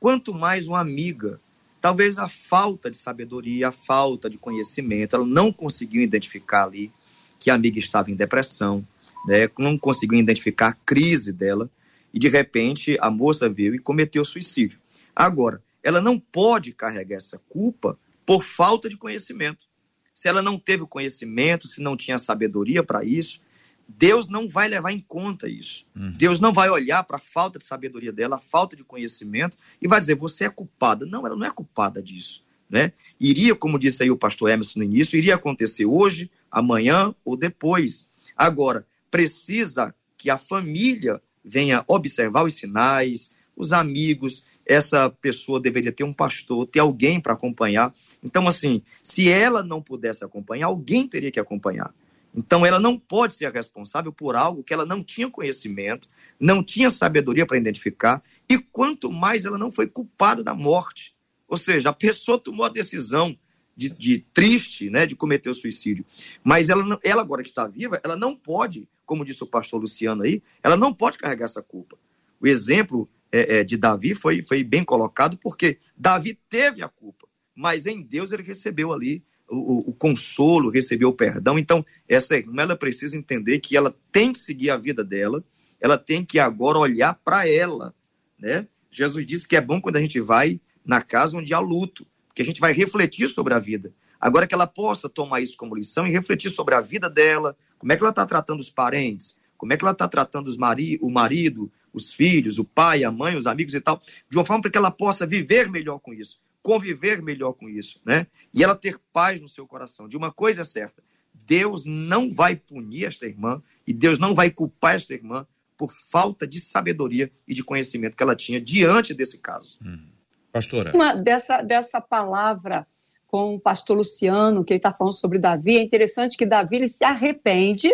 Quanto 0.00 0.32
mais 0.34 0.66
uma 0.66 0.80
amiga, 0.80 1.40
talvez 1.84 2.16
a 2.16 2.30
falta 2.30 2.90
de 2.90 2.96
sabedoria, 2.96 3.68
a 3.68 3.70
falta 3.70 4.30
de 4.30 4.38
conhecimento, 4.38 5.14
ela 5.14 5.26
não 5.26 5.52
conseguiu 5.52 6.00
identificar 6.00 6.64
ali 6.64 6.90
que 7.38 7.50
a 7.50 7.54
amiga 7.54 7.78
estava 7.78 8.10
em 8.10 8.14
depressão, 8.14 8.82
né? 9.26 9.50
não 9.58 9.76
conseguiu 9.76 10.18
identificar 10.18 10.68
a 10.68 10.72
crise 10.72 11.30
dela, 11.30 11.70
e 12.10 12.18
de 12.18 12.26
repente 12.26 12.96
a 13.02 13.10
moça 13.10 13.50
veio 13.50 13.74
e 13.74 13.78
cometeu 13.78 14.24
suicídio. 14.24 14.80
Agora, 15.14 15.62
ela 15.82 16.00
não 16.00 16.18
pode 16.18 16.72
carregar 16.72 17.16
essa 17.16 17.38
culpa 17.50 17.98
por 18.24 18.42
falta 18.42 18.88
de 18.88 18.96
conhecimento. 18.96 19.66
Se 20.14 20.26
ela 20.26 20.40
não 20.40 20.58
teve 20.58 20.84
o 20.84 20.88
conhecimento, 20.88 21.68
se 21.68 21.82
não 21.82 21.98
tinha 21.98 22.16
sabedoria 22.16 22.82
para 22.82 23.04
isso, 23.04 23.42
Deus 23.88 24.28
não 24.28 24.48
vai 24.48 24.68
levar 24.68 24.92
em 24.92 25.00
conta 25.00 25.48
isso. 25.48 25.86
Uhum. 25.94 26.12
Deus 26.12 26.40
não 26.40 26.52
vai 26.52 26.68
olhar 26.68 27.02
para 27.04 27.16
a 27.16 27.20
falta 27.20 27.58
de 27.58 27.64
sabedoria 27.64 28.12
dela, 28.12 28.36
a 28.36 28.40
falta 28.40 28.74
de 28.74 28.84
conhecimento, 28.84 29.56
e 29.80 29.86
vai 29.86 30.00
dizer, 30.00 30.14
você 30.14 30.44
é 30.44 30.50
culpada. 30.50 31.06
Não, 31.06 31.26
ela 31.26 31.36
não 31.36 31.46
é 31.46 31.50
culpada 31.50 32.02
disso. 32.02 32.42
Né? 32.68 32.92
Iria, 33.20 33.54
como 33.54 33.78
disse 33.78 34.02
aí 34.02 34.10
o 34.10 34.16
pastor 34.16 34.50
Emerson 34.50 34.80
no 34.80 34.84
início, 34.84 35.16
iria 35.16 35.34
acontecer 35.34 35.86
hoje, 35.86 36.30
amanhã 36.50 37.14
ou 37.24 37.36
depois. 37.36 38.10
Agora, 38.36 38.86
precisa 39.10 39.94
que 40.16 40.30
a 40.30 40.38
família 40.38 41.20
venha 41.44 41.84
observar 41.86 42.44
os 42.44 42.54
sinais, 42.54 43.32
os 43.54 43.72
amigos, 43.72 44.44
essa 44.66 45.10
pessoa 45.10 45.60
deveria 45.60 45.92
ter 45.92 46.04
um 46.04 46.12
pastor, 46.12 46.66
ter 46.66 46.80
alguém 46.80 47.20
para 47.20 47.34
acompanhar. 47.34 47.94
Então, 48.22 48.48
assim, 48.48 48.82
se 49.02 49.28
ela 49.28 49.62
não 49.62 49.82
pudesse 49.82 50.24
acompanhar, 50.24 50.66
alguém 50.66 51.06
teria 51.06 51.30
que 51.30 51.38
acompanhar. 51.38 51.94
Então, 52.34 52.66
ela 52.66 52.80
não 52.80 52.98
pode 52.98 53.34
ser 53.34 53.52
responsável 53.52 54.12
por 54.12 54.34
algo 54.34 54.64
que 54.64 54.74
ela 54.74 54.84
não 54.84 55.04
tinha 55.04 55.30
conhecimento, 55.30 56.08
não 56.38 56.64
tinha 56.64 56.90
sabedoria 56.90 57.46
para 57.46 57.56
identificar, 57.56 58.22
e 58.48 58.58
quanto 58.58 59.10
mais 59.10 59.44
ela 59.44 59.56
não 59.56 59.70
foi 59.70 59.86
culpada 59.86 60.42
da 60.42 60.52
morte. 60.52 61.14
Ou 61.46 61.56
seja, 61.56 61.90
a 61.90 61.92
pessoa 61.92 62.38
tomou 62.38 62.66
a 62.66 62.68
decisão 62.68 63.38
de, 63.76 63.88
de 63.88 64.18
triste, 64.32 64.90
né, 64.90 65.06
de 65.06 65.14
cometer 65.14 65.50
o 65.50 65.54
suicídio. 65.54 66.04
Mas 66.42 66.68
ela, 66.68 66.98
ela 67.02 67.22
agora 67.22 67.42
que 67.42 67.48
está 67.48 67.66
viva, 67.66 68.00
ela 68.02 68.16
não 68.16 68.34
pode, 68.34 68.88
como 69.04 69.24
disse 69.24 69.42
o 69.42 69.46
pastor 69.46 69.80
Luciano 69.80 70.22
aí, 70.22 70.42
ela 70.62 70.76
não 70.76 70.92
pode 70.92 71.18
carregar 71.18 71.46
essa 71.46 71.62
culpa. 71.62 71.96
O 72.40 72.46
exemplo 72.46 73.08
é, 73.30 73.58
é, 73.58 73.64
de 73.64 73.76
Davi 73.76 74.14
foi, 74.14 74.42
foi 74.42 74.62
bem 74.62 74.84
colocado, 74.84 75.36
porque 75.38 75.78
Davi 75.96 76.38
teve 76.48 76.82
a 76.82 76.88
culpa, 76.88 77.26
mas 77.54 77.86
em 77.86 78.02
Deus 78.02 78.32
ele 78.32 78.42
recebeu 78.42 78.92
ali 78.92 79.24
o, 79.48 79.90
o, 79.90 79.94
consolo, 79.94 80.70
receber 80.70 81.04
o 81.04 81.12
perdão. 81.12 81.58
Então, 81.58 81.84
essa 82.08 82.36
irmã 82.36 82.62
ela 82.62 82.76
precisa 82.76 83.16
entender 83.16 83.58
que 83.60 83.76
ela 83.76 83.94
tem 84.10 84.32
que 84.32 84.38
seguir 84.38 84.70
a 84.70 84.76
vida 84.76 85.04
dela, 85.04 85.44
ela 85.80 85.98
tem 85.98 86.24
que 86.24 86.38
agora 86.38 86.78
olhar 86.78 87.14
para 87.24 87.48
ela, 87.48 87.94
né? 88.38 88.66
Jesus 88.90 89.26
disse 89.26 89.46
que 89.46 89.56
é 89.56 89.60
bom 89.60 89.80
quando 89.80 89.96
a 89.96 90.00
gente 90.00 90.20
vai 90.20 90.60
na 90.84 91.02
casa 91.02 91.36
onde 91.36 91.52
há 91.52 91.58
luto, 91.58 92.06
que 92.34 92.42
a 92.42 92.44
gente 92.44 92.60
vai 92.60 92.72
refletir 92.72 93.28
sobre 93.28 93.54
a 93.54 93.58
vida. 93.58 93.92
Agora 94.20 94.46
que 94.46 94.54
ela 94.54 94.66
possa 94.66 95.08
tomar 95.08 95.40
isso 95.40 95.56
como 95.56 95.74
lição 95.74 96.06
e 96.06 96.10
refletir 96.10 96.50
sobre 96.50 96.74
a 96.74 96.80
vida 96.80 97.10
dela, 97.10 97.56
como 97.78 97.92
é 97.92 97.96
que 97.96 98.02
ela 98.02 98.10
está 98.10 98.24
tratando 98.24 98.60
os 98.60 98.70
parentes, 98.70 99.36
como 99.56 99.72
é 99.72 99.76
que 99.76 99.84
ela 99.84 99.92
está 99.92 100.08
tratando 100.08 100.46
os 100.46 100.56
mari 100.56 100.98
o 101.02 101.10
marido, 101.10 101.70
os 101.92 102.12
filhos, 102.12 102.58
o 102.58 102.64
pai, 102.64 103.04
a 103.04 103.10
mãe, 103.10 103.36
os 103.36 103.46
amigos 103.46 103.74
e 103.74 103.80
tal, 103.80 104.00
de 104.28 104.36
uma 104.36 104.44
forma 104.44 104.62
para 104.62 104.70
que 104.70 104.78
ela 104.78 104.90
possa 104.90 105.26
viver 105.26 105.68
melhor 105.68 105.98
com 105.98 106.14
isso 106.14 106.40
conviver 106.64 107.20
melhor 107.20 107.52
com 107.52 107.68
isso, 107.68 108.00
né? 108.06 108.26
E 108.52 108.64
ela 108.64 108.74
ter 108.74 108.98
paz 109.12 109.38
no 109.42 109.48
seu 109.48 109.66
coração. 109.66 110.08
De 110.08 110.16
uma 110.16 110.32
coisa 110.32 110.62
é 110.62 110.64
certa, 110.64 111.04
Deus 111.34 111.84
não 111.84 112.32
vai 112.32 112.56
punir 112.56 113.04
esta 113.04 113.26
irmã 113.26 113.62
e 113.86 113.92
Deus 113.92 114.18
não 114.18 114.34
vai 114.34 114.50
culpar 114.50 114.94
esta 114.94 115.12
irmã 115.12 115.46
por 115.76 115.92
falta 115.92 116.46
de 116.46 116.62
sabedoria 116.62 117.30
e 117.46 117.52
de 117.52 117.62
conhecimento 117.62 118.16
que 118.16 118.22
ela 118.22 118.34
tinha 118.34 118.58
diante 118.58 119.12
desse 119.12 119.38
caso. 119.38 119.78
Hum. 119.84 120.08
Pastora. 120.50 120.92
Uma 120.94 121.14
dessa, 121.14 121.60
dessa 121.60 122.00
palavra 122.00 122.86
com 123.26 123.56
o 123.56 123.60
pastor 123.60 123.98
Luciano, 123.98 124.64
que 124.64 124.72
ele 124.72 124.78
está 124.78 124.92
falando 124.92 125.12
sobre 125.12 125.38
Davi, 125.38 125.76
é 125.76 125.82
interessante 125.82 126.36
que 126.36 126.46
Davi 126.46 126.76
ele 126.76 126.88
se 126.88 127.04
arrepende, 127.04 127.92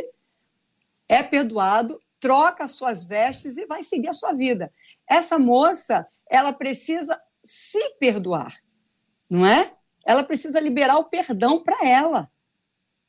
é 1.08 1.24
perdoado, 1.24 2.00
troca 2.20 2.62
as 2.62 2.72
suas 2.72 3.04
vestes 3.04 3.56
e 3.56 3.66
vai 3.66 3.82
seguir 3.82 4.08
a 4.08 4.12
sua 4.12 4.32
vida. 4.32 4.70
Essa 5.08 5.40
moça, 5.40 6.06
ela 6.28 6.52
precisa 6.52 7.18
se 7.44 7.96
perdoar, 7.98 8.54
não 9.28 9.46
é? 9.46 9.72
Ela 10.04 10.24
precisa 10.24 10.60
liberar 10.60 10.98
o 10.98 11.08
perdão 11.08 11.62
para 11.62 11.86
ela. 11.86 12.30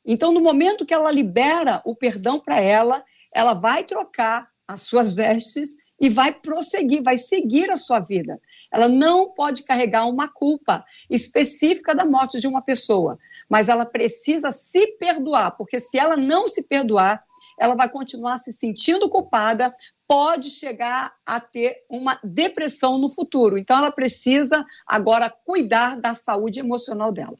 Então, 0.04 0.32
no 0.32 0.40
momento 0.40 0.84
que 0.84 0.94
ela 0.94 1.10
libera 1.10 1.80
o 1.84 1.94
perdão 1.94 2.38
para 2.38 2.60
ela, 2.60 3.04
ela 3.34 3.54
vai 3.54 3.84
trocar 3.84 4.48
as 4.66 4.82
suas 4.82 5.12
vestes 5.12 5.76
e 6.00 6.08
vai 6.08 6.32
prosseguir, 6.32 7.02
vai 7.02 7.16
seguir 7.16 7.70
a 7.70 7.76
sua 7.76 8.00
vida. 8.00 8.40
Ela 8.72 8.88
não 8.88 9.32
pode 9.32 9.62
carregar 9.62 10.06
uma 10.06 10.28
culpa 10.28 10.84
específica 11.08 11.94
da 11.94 12.04
morte 12.04 12.40
de 12.40 12.48
uma 12.48 12.60
pessoa, 12.60 13.18
mas 13.48 13.68
ela 13.68 13.86
precisa 13.86 14.50
se 14.50 14.86
perdoar, 14.98 15.52
porque 15.52 15.78
se 15.78 15.98
ela 15.98 16.16
não 16.16 16.48
se 16.48 16.64
perdoar, 16.64 17.24
ela 17.58 17.74
vai 17.74 17.88
continuar 17.88 18.38
se 18.38 18.52
sentindo 18.52 19.08
culpada, 19.08 19.72
pode 20.08 20.50
chegar 20.50 21.12
a 21.24 21.40
ter 21.40 21.76
uma 21.88 22.18
depressão 22.22 22.98
no 22.98 23.08
futuro. 23.08 23.56
Então, 23.56 23.78
ela 23.78 23.90
precisa 23.90 24.64
agora 24.86 25.32
cuidar 25.44 25.98
da 26.00 26.14
saúde 26.14 26.60
emocional 26.60 27.12
dela. 27.12 27.36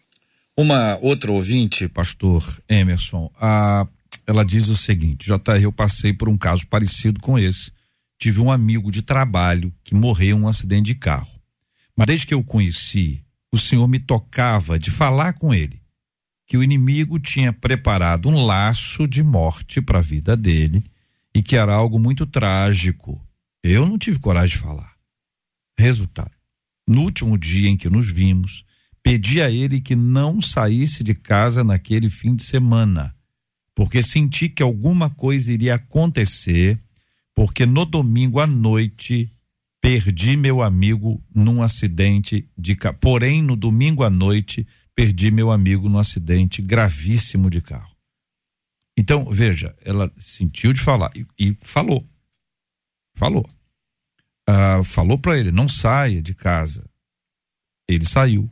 Uma 0.57 0.99
outra 1.03 1.33
ouvinte, 1.33 1.89
pastor 1.89 2.43
Emerson, 2.69 3.31
a, 3.41 3.87
ela 4.27 4.45
diz 4.45 4.69
o 4.69 4.77
seguinte: 4.77 5.27
JR, 5.27 5.63
eu 5.63 5.73
passei 5.73 6.13
por 6.13 6.29
um 6.29 6.39
caso 6.39 6.67
parecido 6.67 7.21
com 7.21 7.39
esse. 7.39 7.73
Tive 8.19 8.41
um 8.41 8.53
amigo 8.53 8.91
de 8.91 9.03
trabalho 9.03 9.75
que 9.83 9.95
morreu 9.95 10.37
em 10.37 10.41
um 10.41 10.49
acidente 10.49 10.85
de 10.85 10.95
carro. 10.95 11.41
Mas 11.97 12.07
desde 12.07 12.27
que 12.27 12.35
eu 12.35 12.39
o 12.39 12.45
conheci, 12.45 13.25
o 13.53 13.59
senhor 13.59 13.87
me 13.89 13.99
tocava 13.99 14.79
de 14.79 14.91
falar 14.91 15.35
com 15.35 15.53
ele 15.53 15.82
que 16.47 16.57
o 16.57 16.63
inimigo 16.63 17.19
tinha 17.19 17.53
preparado 17.53 18.29
um 18.29 18.45
laço 18.45 19.07
de 19.07 19.23
morte 19.23 19.81
para 19.81 19.99
a 19.99 20.03
vida 20.03 20.37
dele 20.37 20.85
e 21.35 21.43
que 21.43 21.57
era 21.57 21.75
algo 21.75 21.99
muito 21.99 22.27
trágico. 22.27 23.21
Eu 23.63 23.87
não 23.87 23.99
tive 23.99 24.19
coragem 24.19 24.57
de 24.57 24.63
falar. 24.63 24.93
Resultado: 25.79 26.33
no 26.87 27.03
último 27.03 27.39
dia 27.39 27.69
em 27.69 27.77
que 27.77 27.89
nos 27.89 28.11
vimos, 28.11 28.65
pedi 29.03 29.41
a 29.41 29.51
ele 29.51 29.81
que 29.81 29.97
não 29.97 30.41
saísse 30.41 31.03
de 31.03 31.15
casa 31.15 31.65
naquele 31.65 32.11
fim 32.11 32.35
de 32.35 32.43
semana, 32.43 33.15
porque 33.75 34.03
senti 34.03 34.49
que 34.49 34.63
alguma 34.63 35.09
coisa 35.09 35.53
iria 35.53 35.77
acontecer, 35.77 36.79
porque 37.35 37.65
no 37.65 37.85
domingo 37.85 38.41
à 38.41 38.47
noite 38.47 39.31
perdi 39.81 40.37
meu 40.37 40.63
amigo 40.63 41.23
num 41.35 41.63
acidente 41.63 42.49
de. 42.57 42.77
Porém, 43.01 43.43
no 43.43 43.57
domingo 43.57 44.05
à 44.05 44.11
noite, 44.11 44.67
perdi 44.95 45.31
meu 45.31 45.51
amigo 45.51 45.89
num 45.89 45.99
acidente 45.99 46.63
gravíssimo 46.63 47.51
de 47.51 47.61
carro. 47.61 47.95
Então, 48.97 49.25
veja, 49.31 49.75
ela 49.85 50.13
sentiu 50.19 50.73
de 50.73 50.81
falar 50.81 51.11
e, 51.17 51.27
e 51.39 51.57
falou. 51.63 52.07
Falou. 53.15 53.49
Ah, 54.47 54.83
falou 54.85 55.19
para 55.19 55.39
ele: 55.39 55.51
não 55.51 55.69
saia 55.69 56.21
de 56.21 56.35
casa. 56.35 56.85
Ele 57.89 58.05
saiu. 58.05 58.51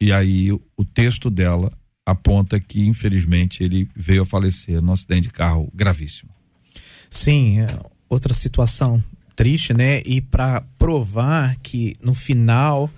E 0.00 0.12
aí 0.12 0.50
o 0.52 0.84
texto 0.84 1.30
dela 1.30 1.72
aponta 2.06 2.58
que, 2.58 2.86
infelizmente, 2.86 3.62
ele 3.62 3.88
veio 3.94 4.22
a 4.22 4.26
falecer 4.26 4.80
num 4.80 4.92
acidente 4.92 5.22
de 5.22 5.30
carro 5.30 5.70
gravíssimo. 5.74 6.34
Sim, 7.08 7.60
é 7.60 7.66
outra 8.08 8.32
situação 8.32 9.02
triste, 9.36 9.72
né? 9.72 10.02
E 10.04 10.20
para 10.20 10.60
provar 10.78 11.56
que 11.62 11.94
no 12.02 12.14
final, 12.14 12.90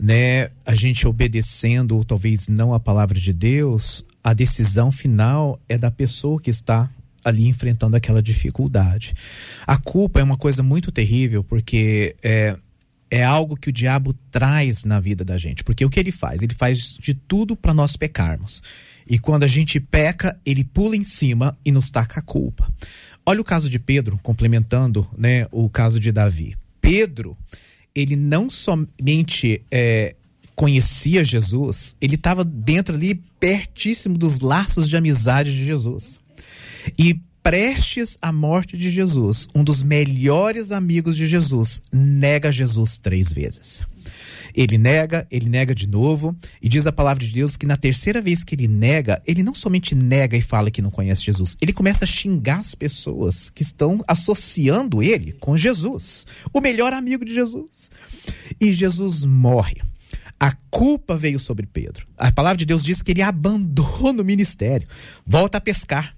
né, 0.00 0.50
a 0.64 0.74
gente 0.74 1.06
obedecendo 1.06 1.96
ou 1.96 2.04
talvez 2.04 2.48
não 2.48 2.72
a 2.72 2.80
palavra 2.80 3.20
de 3.20 3.32
Deus, 3.34 4.04
a 4.24 4.32
decisão 4.32 4.90
final 4.90 5.60
é 5.68 5.76
da 5.76 5.90
pessoa 5.90 6.40
que 6.40 6.48
está 6.48 6.88
ali 7.22 7.46
enfrentando 7.46 7.96
aquela 7.96 8.22
dificuldade. 8.22 9.12
A 9.66 9.76
culpa 9.76 10.20
é 10.20 10.22
uma 10.22 10.38
coisa 10.38 10.62
muito 10.62 10.90
terrível 10.90 11.44
porque 11.44 12.16
é, 12.22 12.56
é 13.10 13.22
algo 13.22 13.56
que 13.56 13.68
o 13.68 13.72
diabo 13.72 14.14
traz 14.30 14.84
na 14.84 14.98
vida 15.00 15.22
da 15.22 15.36
gente. 15.36 15.62
Porque 15.62 15.84
o 15.84 15.90
que 15.90 16.00
ele 16.00 16.12
faz? 16.12 16.42
Ele 16.42 16.54
faz 16.54 16.96
de 16.98 17.12
tudo 17.12 17.54
para 17.54 17.74
nós 17.74 17.94
pecarmos. 17.94 18.62
E 19.06 19.18
quando 19.18 19.42
a 19.42 19.48
gente 19.48 19.78
peca, 19.78 20.38
ele 20.46 20.64
pula 20.64 20.96
em 20.96 21.04
cima 21.04 21.58
e 21.62 21.70
nos 21.70 21.90
taca 21.90 22.20
a 22.20 22.22
culpa. 22.22 22.72
Olha 23.26 23.40
o 23.40 23.44
caso 23.44 23.68
de 23.68 23.78
Pedro, 23.78 24.18
complementando 24.22 25.06
né, 25.16 25.46
o 25.50 25.68
caso 25.68 26.00
de 26.00 26.10
Davi. 26.10 26.56
Pedro, 26.80 27.36
ele 27.94 28.16
não 28.16 28.48
somente 28.48 29.62
é, 29.70 30.14
conhecia 30.54 31.24
Jesus, 31.24 31.96
ele 32.00 32.16
estava 32.16 32.44
dentro 32.44 32.94
ali, 32.94 33.22
pertíssimo 33.38 34.18
dos 34.18 34.40
laços 34.40 34.88
de 34.88 34.96
amizade 34.96 35.54
de 35.54 35.64
Jesus. 35.64 36.18
E 36.98 37.18
prestes 37.42 38.18
à 38.20 38.32
morte 38.32 38.76
de 38.76 38.90
Jesus, 38.90 39.48
um 39.54 39.64
dos 39.64 39.82
melhores 39.82 40.70
amigos 40.70 41.16
de 41.16 41.26
Jesus, 41.26 41.80
nega 41.92 42.52
Jesus 42.52 42.98
três 42.98 43.32
vezes. 43.32 43.80
Ele 44.54 44.78
nega, 44.78 45.26
ele 45.30 45.48
nega 45.48 45.74
de 45.74 45.86
novo, 45.86 46.36
e 46.60 46.68
diz 46.68 46.86
a 46.86 46.92
palavra 46.92 47.24
de 47.24 47.32
Deus 47.32 47.56
que 47.56 47.66
na 47.66 47.76
terceira 47.76 48.20
vez 48.20 48.44
que 48.44 48.54
ele 48.54 48.68
nega, 48.68 49.22
ele 49.26 49.42
não 49.42 49.54
somente 49.54 49.94
nega 49.94 50.36
e 50.36 50.42
fala 50.42 50.70
que 50.70 50.82
não 50.82 50.90
conhece 50.90 51.22
Jesus, 51.22 51.56
ele 51.60 51.72
começa 51.72 52.04
a 52.04 52.08
xingar 52.08 52.60
as 52.60 52.74
pessoas 52.74 53.50
que 53.50 53.62
estão 53.62 54.02
associando 54.06 55.02
ele 55.02 55.32
com 55.32 55.56
Jesus, 55.56 56.26
o 56.52 56.60
melhor 56.60 56.92
amigo 56.92 57.24
de 57.24 57.34
Jesus. 57.34 57.90
E 58.60 58.72
Jesus 58.72 59.24
morre. 59.24 59.80
A 60.38 60.52
culpa 60.70 61.16
veio 61.16 61.38
sobre 61.38 61.66
Pedro. 61.66 62.06
A 62.16 62.32
palavra 62.32 62.56
de 62.56 62.64
Deus 62.64 62.82
diz 62.82 63.02
que 63.02 63.12
ele 63.12 63.20
abandona 63.20 64.22
o 64.22 64.24
ministério, 64.24 64.88
volta 65.26 65.58
a 65.58 65.60
pescar 65.60 66.16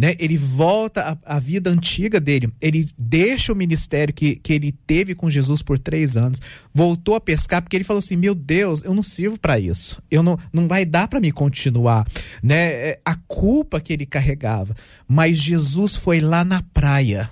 né? 0.00 0.16
Ele 0.18 0.38
volta 0.38 1.18
à, 1.26 1.38
vida 1.38 1.68
antiga 1.68 2.18
dele. 2.18 2.50
Ele 2.58 2.88
deixa 2.96 3.52
o 3.52 3.56
ministério 3.56 4.14
que, 4.14 4.36
que 4.36 4.54
ele 4.54 4.72
teve 4.72 5.14
com 5.14 5.28
Jesus 5.28 5.60
por 5.60 5.78
três 5.78 6.16
anos, 6.16 6.40
voltou 6.72 7.14
a 7.14 7.20
pescar 7.20 7.60
porque 7.60 7.76
ele 7.76 7.84
falou 7.84 7.98
assim: 7.98 8.16
meu 8.16 8.34
Deus, 8.34 8.82
eu 8.82 8.94
não 8.94 9.02
sirvo 9.02 9.38
para 9.38 9.60
isso. 9.60 10.02
Eu 10.10 10.22
não, 10.22 10.38
não 10.50 10.66
vai 10.66 10.86
dar 10.86 11.06
para 11.06 11.20
me 11.20 11.30
continuar, 11.30 12.06
né? 12.42 12.70
É, 12.70 13.00
a 13.04 13.14
culpa 13.14 13.78
que 13.78 13.92
ele 13.92 14.06
carregava. 14.06 14.74
Mas 15.06 15.36
Jesus 15.36 15.96
foi 15.96 16.18
lá 16.18 16.46
na 16.46 16.62
praia 16.62 17.28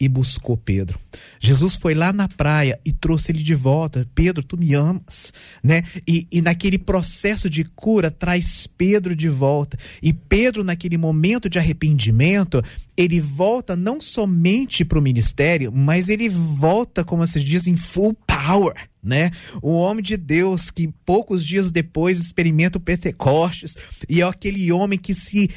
e 0.00 0.08
buscou 0.08 0.56
Pedro. 0.56 0.98
Jesus 1.38 1.76
foi 1.76 1.94
lá 1.94 2.10
na 2.10 2.26
praia 2.26 2.80
e 2.84 2.92
trouxe 2.92 3.30
ele 3.30 3.42
de 3.42 3.54
volta. 3.54 4.08
Pedro, 4.14 4.42
tu 4.42 4.56
me 4.56 4.74
amas, 4.74 5.30
né? 5.62 5.82
E, 6.08 6.26
e 6.32 6.40
naquele 6.40 6.78
processo 6.78 7.50
de 7.50 7.64
cura 7.64 8.10
traz 8.10 8.66
Pedro 8.66 9.14
de 9.14 9.28
volta. 9.28 9.78
E 10.02 10.12
Pedro, 10.14 10.64
naquele 10.64 10.96
momento 10.96 11.50
de 11.50 11.58
arrependimento, 11.58 12.62
ele 12.96 13.20
volta 13.20 13.76
não 13.76 14.00
somente 14.00 14.84
para 14.84 14.98
o 14.98 15.02
ministério, 15.02 15.70
mas 15.70 16.08
ele 16.08 16.30
volta, 16.30 17.04
como 17.04 17.26
se 17.26 17.42
diz, 17.42 17.66
em 17.66 17.76
full 17.76 18.14
power, 18.26 18.74
né? 19.02 19.30
O 19.60 19.72
homem 19.72 20.02
de 20.02 20.16
Deus 20.16 20.70
que 20.70 20.88
poucos 21.04 21.44
dias 21.44 21.70
depois 21.70 22.18
experimenta 22.18 22.78
o 22.78 22.80
Pentecostes 22.80 23.76
e 24.08 24.22
é 24.22 24.24
aquele 24.24 24.72
homem 24.72 24.98
que 24.98 25.14
se 25.14 25.50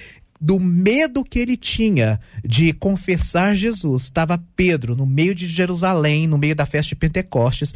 do 0.43 0.59
medo 0.59 1.23
que 1.23 1.39
ele 1.39 1.55
tinha 1.55 2.19
de 2.43 2.73
confessar 2.73 3.55
Jesus, 3.55 4.03
estava 4.03 4.43
Pedro 4.57 4.93
no 4.93 5.05
meio 5.05 5.33
de 5.33 5.47
Jerusalém, 5.47 6.27
no 6.27 6.37
meio 6.37 6.53
da 6.53 6.65
festa 6.65 6.89
de 6.89 6.97
Pentecostes, 6.97 7.73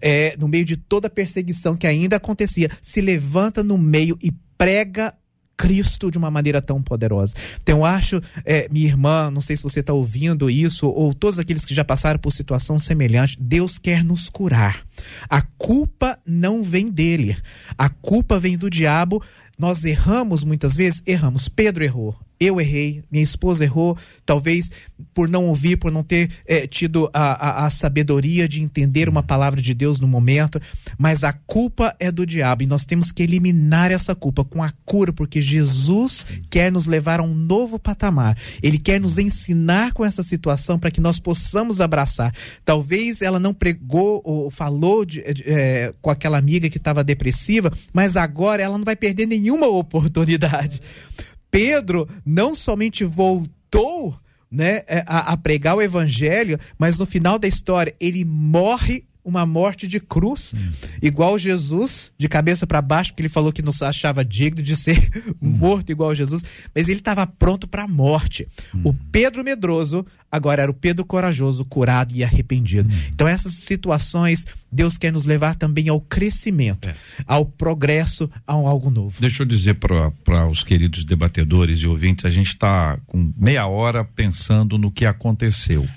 é, 0.00 0.36
no 0.36 0.48
meio 0.48 0.64
de 0.64 0.76
toda 0.76 1.06
a 1.06 1.10
perseguição 1.10 1.76
que 1.76 1.86
ainda 1.86 2.16
acontecia, 2.16 2.68
se 2.82 3.00
levanta 3.00 3.62
no 3.62 3.78
meio 3.78 4.18
e 4.20 4.32
prega 4.56 5.14
Cristo 5.56 6.10
de 6.10 6.18
uma 6.18 6.30
maneira 6.30 6.60
tão 6.60 6.82
poderosa. 6.82 7.34
Então, 7.62 7.78
eu 7.78 7.84
acho, 7.84 8.20
é, 8.44 8.68
minha 8.68 8.86
irmã, 8.86 9.30
não 9.30 9.40
sei 9.40 9.56
se 9.56 9.62
você 9.62 9.78
está 9.78 9.92
ouvindo 9.92 10.50
isso, 10.50 10.88
ou 10.88 11.14
todos 11.14 11.38
aqueles 11.38 11.64
que 11.64 11.74
já 11.74 11.84
passaram 11.84 12.18
por 12.18 12.32
situação 12.32 12.80
semelhante, 12.80 13.36
Deus 13.40 13.78
quer 13.78 14.04
nos 14.04 14.28
curar. 14.28 14.84
A 15.30 15.40
culpa 15.40 16.18
não 16.26 16.64
vem 16.64 16.88
dele, 16.88 17.36
a 17.76 17.88
culpa 17.88 18.40
vem 18.40 18.58
do 18.58 18.68
diabo 18.68 19.22
nós 19.58 19.84
erramos 19.84 20.44
muitas 20.44 20.76
vezes? 20.76 21.02
Erramos. 21.06 21.48
Pedro 21.48 21.84
errou. 21.84 22.27
Eu 22.40 22.60
errei, 22.60 23.02
minha 23.10 23.24
esposa 23.24 23.64
errou, 23.64 23.96
talvez 24.24 24.70
por 25.12 25.28
não 25.28 25.46
ouvir, 25.46 25.76
por 25.76 25.90
não 25.90 26.04
ter 26.04 26.30
é, 26.46 26.66
tido 26.66 27.10
a, 27.12 27.62
a, 27.62 27.66
a, 27.66 27.70
sabedoria 27.70 28.48
de 28.48 28.62
entender 28.62 29.08
uma 29.08 29.22
palavra 29.22 29.60
de 29.60 29.74
Deus 29.74 29.98
no 29.98 30.06
momento, 30.06 30.60
mas 30.96 31.24
a 31.24 31.32
culpa 31.32 31.94
é 31.98 32.12
do 32.12 32.24
diabo 32.24 32.62
e 32.62 32.66
nós 32.66 32.84
temos 32.84 33.10
que 33.10 33.24
eliminar 33.24 33.90
essa 33.90 34.14
culpa 34.14 34.44
com 34.44 34.62
a 34.62 34.72
cura, 34.84 35.12
porque 35.12 35.42
Jesus 35.42 36.24
quer 36.48 36.70
nos 36.70 36.86
levar 36.86 37.18
a 37.18 37.24
um 37.24 37.34
novo 37.34 37.78
patamar. 37.78 38.38
Ele 38.62 38.78
quer 38.78 39.00
nos 39.00 39.18
ensinar 39.18 39.92
com 39.92 40.04
essa 40.04 40.22
situação 40.22 40.78
para 40.78 40.90
que 40.90 41.00
nós 41.00 41.18
possamos 41.18 41.80
abraçar. 41.80 42.32
Talvez 42.64 43.20
ela 43.20 43.40
não 43.40 43.52
pregou 43.52 44.22
ou 44.24 44.50
falou 44.50 45.04
de, 45.04 45.22
de, 45.32 45.42
é, 45.44 45.92
com 46.00 46.10
aquela 46.10 46.38
amiga 46.38 46.70
que 46.70 46.78
estava 46.78 47.02
depressiva, 47.02 47.72
mas 47.92 48.16
agora 48.16 48.62
ela 48.62 48.78
não 48.78 48.84
vai 48.84 48.96
perder 48.96 49.26
nenhuma 49.26 49.66
oportunidade. 49.66 50.80
Pedro 51.50 52.08
não 52.24 52.54
somente 52.54 53.04
voltou 53.04 54.18
né, 54.50 54.82
é, 54.86 55.04
a, 55.06 55.32
a, 55.32 55.36
pregar 55.36 55.76
o 55.76 55.82
evangelho, 55.82 56.58
mas 56.78 56.98
no 56.98 57.06
final 57.06 57.38
da 57.38 57.46
história 57.46 57.94
ele 58.00 58.24
morre 58.24 59.04
uma 59.28 59.44
morte 59.44 59.86
de 59.86 60.00
cruz, 60.00 60.52
hum. 60.54 60.70
igual 61.02 61.38
Jesus, 61.38 62.10
de 62.16 62.28
cabeça 62.28 62.66
para 62.66 62.80
baixo, 62.80 63.10
porque 63.10 63.22
ele 63.22 63.28
falou 63.28 63.52
que 63.52 63.62
não 63.62 63.72
se 63.72 63.84
achava 63.84 64.24
digno 64.24 64.62
de 64.62 64.74
ser 64.74 65.10
hum. 65.40 65.48
morto 65.58 65.92
igual 65.92 66.14
Jesus, 66.14 66.42
mas 66.74 66.88
ele 66.88 67.00
estava 67.00 67.26
pronto 67.26 67.68
para 67.68 67.82
a 67.82 67.88
morte. 67.88 68.48
Hum. 68.74 68.80
O 68.84 68.94
Pedro 68.94 69.44
medroso 69.44 70.06
agora 70.32 70.62
era 70.62 70.70
o 70.70 70.74
Pedro 70.74 71.04
corajoso, 71.04 71.64
curado 71.64 72.14
e 72.14 72.24
arrependido. 72.24 72.88
Então 73.12 73.28
essas 73.28 73.52
situações 73.52 74.46
Deus 74.70 74.98
quer 74.98 75.12
nos 75.12 75.24
levar 75.24 75.54
também 75.56 75.88
ao 75.88 76.00
crescimento, 76.00 76.88
é. 76.88 76.94
ao 77.26 77.44
progresso, 77.44 78.30
a 78.46 78.56
um 78.56 78.66
algo 78.66 78.90
novo. 78.90 79.16
Deixa 79.20 79.42
eu 79.42 79.46
dizer 79.46 79.74
para 79.74 80.46
os 80.46 80.62
queridos 80.62 81.04
debatedores 81.04 81.80
e 81.80 81.86
ouvintes, 81.86 82.24
a 82.24 82.30
gente 82.30 82.48
está 82.48 82.98
com 83.06 83.32
meia 83.36 83.66
hora 83.66 84.04
pensando 84.04 84.76
no 84.76 84.90
que 84.90 85.06
aconteceu. 85.06 85.88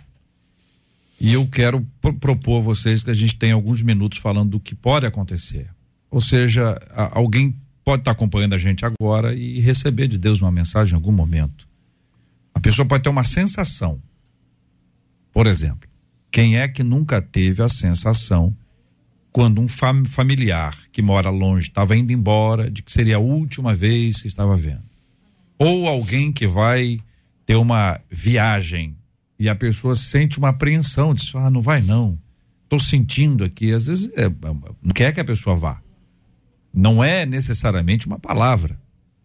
E 1.24 1.34
eu 1.34 1.46
quero 1.46 1.86
propor 2.20 2.58
a 2.58 2.62
vocês 2.62 3.04
que 3.04 3.12
a 3.12 3.14
gente 3.14 3.38
tenha 3.38 3.54
alguns 3.54 3.84
minutos 3.84 4.18
falando 4.18 4.50
do 4.50 4.60
que 4.60 4.74
pode 4.74 5.06
acontecer. 5.06 5.70
Ou 6.10 6.20
seja, 6.20 6.76
a, 6.90 7.16
alguém 7.16 7.56
pode 7.86 8.02
estar 8.02 8.10
tá 8.10 8.18
acompanhando 8.18 8.56
a 8.56 8.58
gente 8.58 8.84
agora 8.84 9.32
e 9.36 9.60
receber 9.60 10.08
de 10.08 10.18
Deus 10.18 10.42
uma 10.42 10.52
mensagem 10.52 10.94
em 10.94 10.96
algum 10.96 11.12
momento. 11.12 11.68
A 12.56 12.60
pessoa 12.60 12.88
pode 12.88 13.04
ter 13.04 13.10
uma 13.10 13.24
sensação. 13.24 14.02
Por 15.32 15.46
exemplo, 15.46 15.88
quem 16.32 16.58
é 16.58 16.68
que 16.68 16.82
nunca 16.82 17.22
teve 17.22 17.62
a 17.62 17.70
sensação 17.70 18.58
quando 19.32 19.62
um 19.62 19.68
fam 19.68 20.04
familiar 20.06 20.76
que 20.92 21.04
mora 21.04 21.30
longe 21.30 21.68
estava 21.68 21.96
indo 21.96 22.12
embora 22.12 22.70
de 22.70 22.82
que 22.82 22.92
seria 22.92 23.18
a 23.18 23.20
última 23.20 23.76
vez 23.76 24.24
que 24.24 24.28
estava 24.28 24.58
vendo? 24.58 24.90
Ou 25.60 25.88
alguém 25.88 26.32
que 26.32 26.48
vai 26.48 27.00
ter 27.46 27.58
uma 27.58 28.02
viagem 28.10 28.98
e 29.42 29.50
a 29.50 29.56
pessoa 29.56 29.96
sente 29.96 30.38
uma 30.38 30.50
apreensão, 30.50 31.16
diz, 31.16 31.34
ah, 31.34 31.50
não 31.50 31.62
vai 31.62 31.82
não, 31.82 32.16
estou 32.64 32.80
sentindo 32.80 33.44
aqui, 33.44 33.74
às 33.74 33.88
vezes 33.88 34.08
é, 34.14 34.30
não 34.30 34.94
quer 34.94 35.12
que 35.12 35.20
a 35.20 35.26
pessoa 35.26 35.56
vá. 35.56 35.82
Não 36.72 37.04
é 37.04 37.26
necessariamente 37.26 38.06
uma 38.06 38.20
palavra, 38.20 38.80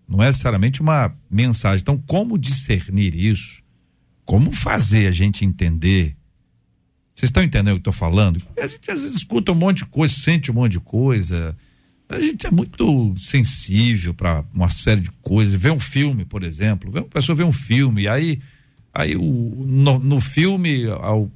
não 0.09 0.23
é 0.23 0.29
necessariamente 0.29 0.81
uma 0.81 1.15
mensagem. 1.31 1.83
Então, 1.83 1.99
como 1.99 2.39
discernir 2.39 3.15
isso? 3.15 3.63
Como 4.25 4.51
fazer 4.53 5.07
a 5.07 5.13
gente 5.13 5.45
entender? 5.45 6.17
Vocês 7.15 7.29
estão 7.29 7.43
entendendo 7.43 7.77
o 7.77 7.81
que 7.81 7.89
eu 7.89 7.91
estou 7.91 7.93
falando? 7.93 8.41
A 8.59 8.67
gente 8.67 8.91
às 8.91 9.03
vezes 9.03 9.19
escuta 9.19 9.53
um 9.53 9.55
monte 9.55 9.79
de 9.79 9.87
coisa, 9.87 10.15
sente 10.15 10.51
um 10.51 10.55
monte 10.55 10.73
de 10.73 10.81
coisa, 10.81 11.55
A 12.09 12.19
gente 12.23 12.47
é 12.47 12.51
muito 12.51 13.15
sensível 13.19 14.15
para 14.15 14.43
uma 14.55 14.71
série 14.71 15.03
de 15.03 15.11
coisas. 15.21 15.61
Vê 15.61 15.71
um 15.71 15.79
filme, 15.79 16.25
por 16.25 16.43
exemplo, 16.43 16.91
vê 16.91 17.01
uma 17.01 17.09
pessoa 17.09 17.37
vê 17.37 17.45
um 17.45 17.53
filme, 17.53 18.09
aí, 18.09 18.41
aí 18.97 19.17
o, 19.17 19.65
no, 19.67 19.99
no 19.99 20.21
filme 20.21 20.87
o 20.87 21.31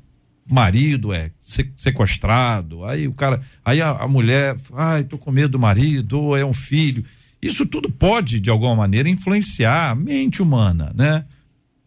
marido 0.48 1.12
é 1.12 1.30
sequestrado, 1.76 2.84
aí 2.84 3.06
o 3.06 3.12
cara, 3.12 3.40
aí 3.64 3.80
a, 3.80 3.90
a 3.90 4.08
mulher, 4.08 4.56
ai, 4.74 5.04
tô 5.04 5.16
com 5.16 5.30
medo 5.30 5.50
do 5.50 5.58
marido, 5.58 6.20
ou 6.20 6.36
é 6.36 6.44
um 6.44 6.54
filho. 6.54 7.04
Isso 7.40 7.64
tudo 7.66 7.90
pode, 7.90 8.40
de 8.40 8.50
alguma 8.50 8.74
maneira, 8.74 9.08
influenciar 9.08 9.90
a 9.90 9.94
mente 9.94 10.42
humana, 10.42 10.92
né? 10.94 11.24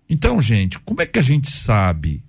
Então, 0.09 0.41
gente, 0.41 0.79
como 0.79 1.01
é 1.01 1.05
que 1.05 1.19
a 1.19 1.21
gente 1.21 1.49
sabe? 1.49 2.23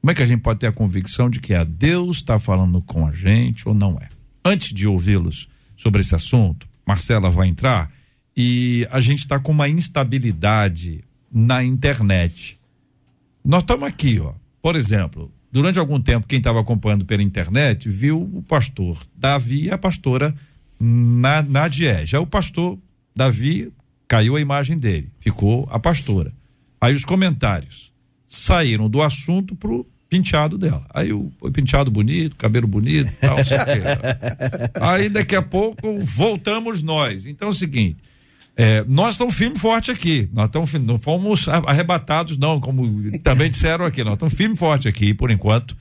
Como 0.00 0.10
é 0.10 0.14
que 0.14 0.22
a 0.22 0.26
gente 0.26 0.40
pode 0.40 0.60
ter 0.60 0.66
a 0.66 0.72
convicção 0.72 1.28
de 1.28 1.40
que 1.40 1.54
é 1.54 1.64
Deus 1.64 2.18
está 2.18 2.38
falando 2.38 2.80
com 2.82 3.06
a 3.06 3.12
gente 3.12 3.68
ou 3.68 3.74
não 3.74 3.98
é? 4.00 4.08
Antes 4.44 4.72
de 4.72 4.86
ouvi-los 4.86 5.48
sobre 5.76 6.00
esse 6.00 6.14
assunto, 6.14 6.66
Marcela 6.86 7.30
vai 7.30 7.48
entrar 7.48 7.90
e 8.36 8.86
a 8.90 9.00
gente 9.00 9.20
está 9.20 9.38
com 9.38 9.52
uma 9.52 9.68
instabilidade 9.68 11.02
na 11.30 11.62
internet. 11.62 12.59
Nós 13.44 13.62
estamos 13.62 13.88
aqui, 13.88 14.20
ó. 14.20 14.32
Por 14.62 14.76
exemplo, 14.76 15.32
durante 15.50 15.78
algum 15.78 16.00
tempo, 16.00 16.26
quem 16.26 16.38
estava 16.38 16.60
acompanhando 16.60 17.04
pela 17.04 17.22
internet 17.22 17.88
viu 17.88 18.22
o 18.22 18.42
pastor 18.42 18.98
Davi 19.16 19.64
e 19.64 19.70
a 19.70 19.78
pastora 19.78 20.34
Nadia. 20.78 22.04
Já 22.06 22.20
o 22.20 22.26
pastor 22.26 22.78
Davi 23.14 23.72
caiu 24.06 24.36
a 24.36 24.40
imagem 24.40 24.78
dele, 24.78 25.10
ficou 25.18 25.68
a 25.70 25.78
pastora. 25.78 26.32
Aí 26.80 26.94
os 26.94 27.04
comentários 27.04 27.92
saíram 28.26 28.88
do 28.88 29.02
assunto 29.02 29.54
pro 29.54 29.86
penteado 30.08 30.58
dela. 30.58 30.84
Aí 30.92 31.12
o, 31.12 31.30
o 31.40 31.50
penteado 31.50 31.90
bonito, 31.90 32.34
cabelo 32.36 32.66
bonito, 32.66 33.12
tal, 33.20 33.44
sei 33.44 33.58
Aí 34.80 35.08
daqui 35.08 35.36
a 35.36 35.42
pouco 35.42 36.00
voltamos 36.00 36.82
nós. 36.82 37.26
Então 37.26 37.48
é 37.48 37.50
o 37.50 37.54
seguinte, 37.54 37.98
é, 38.62 38.84
nós 38.86 39.14
estamos 39.14 39.34
firme 39.34 39.56
e 39.56 39.58
forte 39.58 39.90
aqui. 39.90 40.28
Nós 40.34 40.44
estamos 40.44 40.74
não 40.74 40.98
fomos 40.98 41.48
arrebatados 41.48 42.36
não, 42.36 42.60
como 42.60 42.84
também 43.20 43.48
disseram 43.48 43.86
aqui. 43.86 44.04
Nós 44.04 44.12
estamos 44.12 44.34
firme 44.34 44.54
e 44.54 44.58
forte 44.58 44.86
aqui 44.86 45.14
por 45.14 45.30
enquanto. 45.30 45.74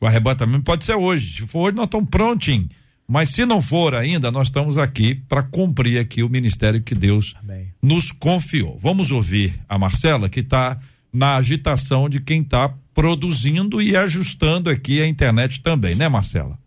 O 0.00 0.06
arrebatamento 0.06 0.64
pode 0.64 0.82
ser 0.82 0.94
hoje. 0.94 1.36
Se 1.36 1.46
for 1.46 1.66
hoje, 1.66 1.76
nós 1.76 1.84
estamos 1.84 2.08
prontinhos. 2.08 2.70
Mas 3.06 3.28
se 3.28 3.44
não 3.44 3.60
for 3.60 3.94
ainda, 3.94 4.30
nós 4.30 4.48
estamos 4.48 4.78
aqui 4.78 5.14
para 5.14 5.42
cumprir 5.42 5.98
aqui 5.98 6.22
o 6.22 6.28
ministério 6.30 6.82
que 6.82 6.94
Deus 6.94 7.34
Amém. 7.38 7.66
nos 7.82 8.10
confiou. 8.10 8.78
Vamos 8.80 9.10
ouvir 9.10 9.60
a 9.68 9.76
Marcela, 9.76 10.30
que 10.30 10.40
está 10.40 10.80
na 11.12 11.36
agitação 11.36 12.08
de 12.08 12.18
quem 12.18 12.40
está 12.40 12.72
produzindo 12.94 13.82
e 13.82 13.94
ajustando 13.94 14.70
aqui 14.70 15.02
a 15.02 15.06
internet 15.06 15.60
também, 15.60 15.94
né, 15.94 16.08
Marcela? 16.08 16.58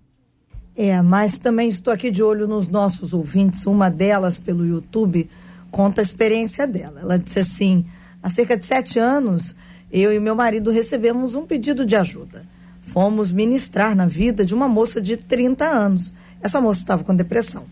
É, 0.78 1.01
mas 1.01 1.39
também 1.39 1.69
estou 1.69 1.91
aqui 1.91 2.12
de 2.12 2.21
olho 2.21 2.47
nos 2.47 2.67
nossos 2.67 3.13
ouvintes. 3.13 3.65
Uma 3.65 3.89
delas, 3.89 4.38
pelo 4.38 4.63
YouTube, 4.63 5.28
conta 5.71 6.01
a 6.01 6.04
experiência 6.04 6.65
dela. 6.67 7.01
Ela 7.01 7.17
disse 7.17 7.39
assim: 7.39 7.86
há 8.21 8.30
cerca 8.30 8.58
de 8.58 8.65
sete 8.65 8.99
anos, 8.99 9.56
eu 9.91 10.13
e 10.13 10.19
meu 10.19 10.36
marido 10.36 10.71
recebemos 10.71 11.36
um 11.36 11.45
pedido 11.45 11.86
de 11.86 11.95
ajuda. 11.95 12.45
Fomos 12.82 13.32
ministrar 13.32 13.95
na 13.95 14.06
vida 14.06 14.45
de 14.45 14.54
uma 14.54 14.67
moça 14.67 15.01
de 15.01 15.17
30 15.17 15.65
anos 15.65 16.13
essa 16.45 16.62
moça 16.62 16.80
estava 16.80 17.04
com 17.04 17.15
depressão. 17.15 17.65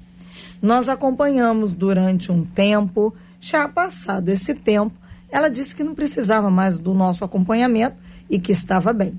Nós 0.60 0.90
acompanhamos 0.90 1.76
durante 1.76 2.32
um 2.32 2.44
tempo, 2.44 3.14
já 3.40 3.68
passado 3.68 4.30
esse 4.30 4.56
tempo, 4.56 4.98
ela 5.30 5.48
disse 5.48 5.76
que 5.76 5.84
não 5.84 5.94
precisava 5.94 6.50
mais 6.50 6.80
do 6.80 6.92
nosso 6.92 7.24
acompanhamento 7.24 7.96
e 8.28 8.40
que 8.40 8.52
estava 8.52 8.92
bem. 8.92 9.14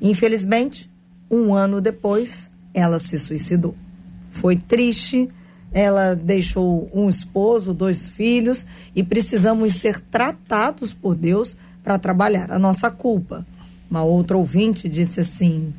Infelizmente, 0.00 0.90
um 1.30 1.54
ano 1.54 1.80
depois, 1.80 2.50
ela 2.74 2.98
se 2.98 3.16
suicidou. 3.16 3.76
Foi 4.32 4.56
triste, 4.56 5.30
ela 5.72 6.14
deixou 6.14 6.90
um 6.92 7.08
esposo, 7.08 7.72
dois 7.72 8.08
filhos 8.08 8.66
e 8.94 9.02
precisamos 9.02 9.74
ser 9.74 10.00
tratados 10.00 10.92
por 10.92 11.14
Deus 11.14 11.56
para 11.82 11.98
trabalhar 11.98 12.50
a 12.52 12.58
nossa 12.58 12.90
culpa. 12.90 13.46
Uma 13.90 14.02
outra 14.02 14.36
ouvinte 14.36 14.88
disse 14.88 15.20
assim: 15.20 15.72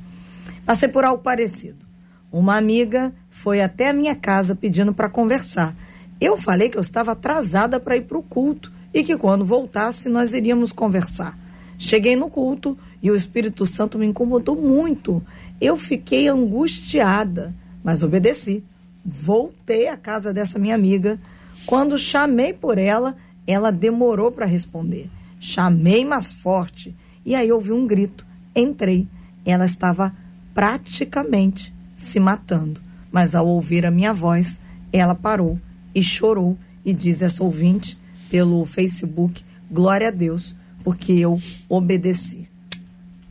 passei 0.66 0.90
por 0.90 1.04
algo 1.04 1.22
parecido. 1.22 1.86
Uma 2.32 2.58
amiga 2.58 3.14
foi 3.30 3.62
até 3.62 3.90
a 3.90 3.94
minha 3.94 4.16
casa 4.16 4.56
pedindo 4.56 4.94
para 4.94 5.10
conversar. 5.10 5.76
Eu 6.20 6.38
falei 6.38 6.70
que 6.70 6.78
eu 6.78 6.82
estava 6.82 7.12
atrasada 7.12 7.80
para 7.80 7.98
ir 7.98 8.04
para 8.04 8.18
o 8.18 8.24
culto 8.24 8.72
e 8.94 9.04
que 9.04 9.18
quando 9.18 9.46
voltasse 9.46 10.10
nós 10.10 10.34
iríamos 10.34 10.72
conversar. 10.72 11.38
Cheguei 11.78 12.16
no 12.16 12.30
culto 12.30 12.78
e 13.02 13.12
o 13.12 13.16
Espírito 13.16 13.66
Santo 13.66 14.00
me 14.00 14.06
incomodou 14.06 14.56
muito. 14.56 15.24
Eu 15.60 15.76
fiquei 15.76 16.28
angustiada, 16.28 17.54
mas 17.84 18.02
obedeci. 18.02 18.64
Voltei 19.06 19.88
à 19.88 19.98
casa 19.98 20.34
dessa 20.34 20.58
minha 20.58 20.76
amiga. 20.76 21.20
Quando 21.66 21.98
chamei 21.98 22.54
por 22.54 22.78
ela, 22.78 23.16
ela 23.46 23.72
demorou 23.72 24.32
para 24.32 24.46
responder. 24.46 25.10
Chamei 25.40 26.06
mais 26.06 26.32
forte 26.32 26.96
e 27.26 27.36
aí 27.36 27.52
ouvi 27.52 27.72
um 27.72 27.86
grito. 27.86 28.26
Entrei. 28.56 29.08
Ela 29.46 29.66
estava 29.66 30.14
praticamente 30.54 31.74
se 31.96 32.20
matando. 32.20 32.82
Mas 33.12 33.36
ao 33.36 33.48
ouvir 33.48 33.86
a 33.86 33.92
minha 33.92 34.14
voz, 34.14 34.60
ela 34.92 35.14
parou 35.14 35.60
e 35.94 36.04
chorou 36.04 36.58
e 36.86 36.94
diz 36.94 37.22
essa 37.22 37.44
ouvinte 37.44 37.98
pelo 38.30 38.66
Facebook, 38.66 39.44
glória 39.70 40.08
a 40.08 40.12
Deus, 40.12 40.56
porque 40.84 41.14
eu 41.14 41.40
obedeci. 41.70 42.50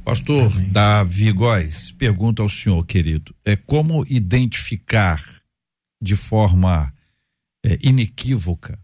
Pastor 0.05 0.51
Amém. 0.53 0.69
Davi 0.71 1.33
Góes, 1.33 1.91
pergunta 1.93 2.43
ao 2.43 2.49
senhor, 2.49 2.85
querido, 2.85 3.35
é 3.45 3.55
como 3.57 4.05
identificar 4.09 5.32
de 6.03 6.17
forma 6.17 6.93
é, 7.65 7.79
inequívoca 7.81 8.79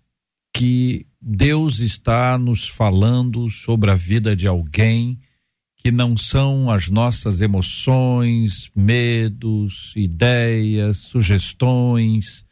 que 0.54 1.06
Deus 1.20 1.80
está 1.80 2.38
nos 2.38 2.68
falando 2.68 3.50
sobre 3.50 3.90
a 3.90 3.94
vida 3.94 4.36
de 4.36 4.46
alguém 4.46 5.20
que 5.76 5.90
não 5.90 6.16
são 6.16 6.70
as 6.70 6.88
nossas 6.88 7.40
emoções, 7.40 8.70
medos, 8.74 9.92
ideias, 9.96 10.98
sugestões. 10.98 12.44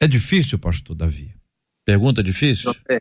É 0.00 0.06
difícil, 0.06 0.58
pastor 0.58 0.96
Davi? 0.96 1.34
Pergunta 1.84 2.22
difícil? 2.22 2.74
É, 2.88 3.00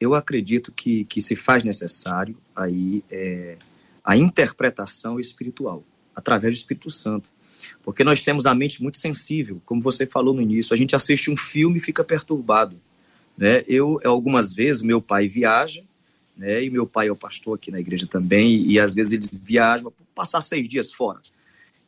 eu 0.00 0.14
acredito 0.14 0.72
que, 0.72 1.04
que 1.04 1.20
se 1.20 1.36
faz 1.36 1.62
necessário 1.62 2.36
aí 2.54 3.04
é, 3.10 3.56
a 4.04 4.16
interpretação 4.16 5.18
espiritual, 5.18 5.84
através 6.14 6.54
do 6.54 6.58
Espírito 6.58 6.90
Santo. 6.90 7.30
Porque 7.86 8.02
nós 8.02 8.20
temos 8.20 8.46
a 8.46 8.54
mente 8.54 8.82
muito 8.82 8.96
sensível, 8.96 9.62
como 9.64 9.80
você 9.80 10.04
falou 10.04 10.34
no 10.34 10.42
início. 10.42 10.74
A 10.74 10.76
gente 10.76 10.96
assiste 10.96 11.30
um 11.30 11.36
filme 11.36 11.78
e 11.78 11.80
fica 11.80 12.02
perturbado. 12.02 12.80
Né? 13.38 13.62
Eu, 13.68 14.00
algumas 14.04 14.52
vezes, 14.52 14.82
meu 14.82 15.00
pai 15.00 15.28
viaja, 15.28 15.84
né? 16.36 16.64
E 16.64 16.68
meu 16.68 16.84
pai 16.84 17.06
é 17.06 17.12
o 17.12 17.16
pastor 17.16 17.54
aqui 17.54 17.70
na 17.70 17.78
igreja 17.78 18.04
também, 18.04 18.66
e, 18.66 18.80
às 18.80 18.92
vezes 18.92 19.12
ele 19.12 19.28
viaja 19.32 19.84
para 19.84 19.92
passar 20.16 20.40
seis 20.40 20.68
dias 20.68 20.92
fora. 20.92 21.20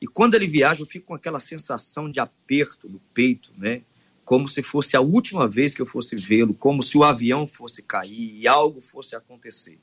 E 0.00 0.06
quando 0.06 0.36
ele 0.36 0.46
viaja, 0.46 0.82
eu 0.82 0.86
fico 0.86 1.06
com 1.06 1.14
aquela 1.14 1.40
sensação 1.40 2.08
de 2.08 2.20
aperto 2.20 2.88
no 2.88 3.00
peito, 3.12 3.52
né? 3.58 3.82
Como 4.24 4.46
se 4.46 4.62
fosse 4.62 4.96
a 4.96 5.00
última 5.00 5.48
vez 5.48 5.74
que 5.74 5.82
eu 5.82 5.86
fosse 5.86 6.14
vê-lo, 6.14 6.54
como 6.54 6.80
se 6.80 6.96
o 6.96 7.02
avião 7.02 7.44
fosse 7.44 7.82
cair 7.82 8.36
e 8.38 8.46
algo 8.46 8.80
fosse 8.80 9.16
acontecer. 9.16 9.80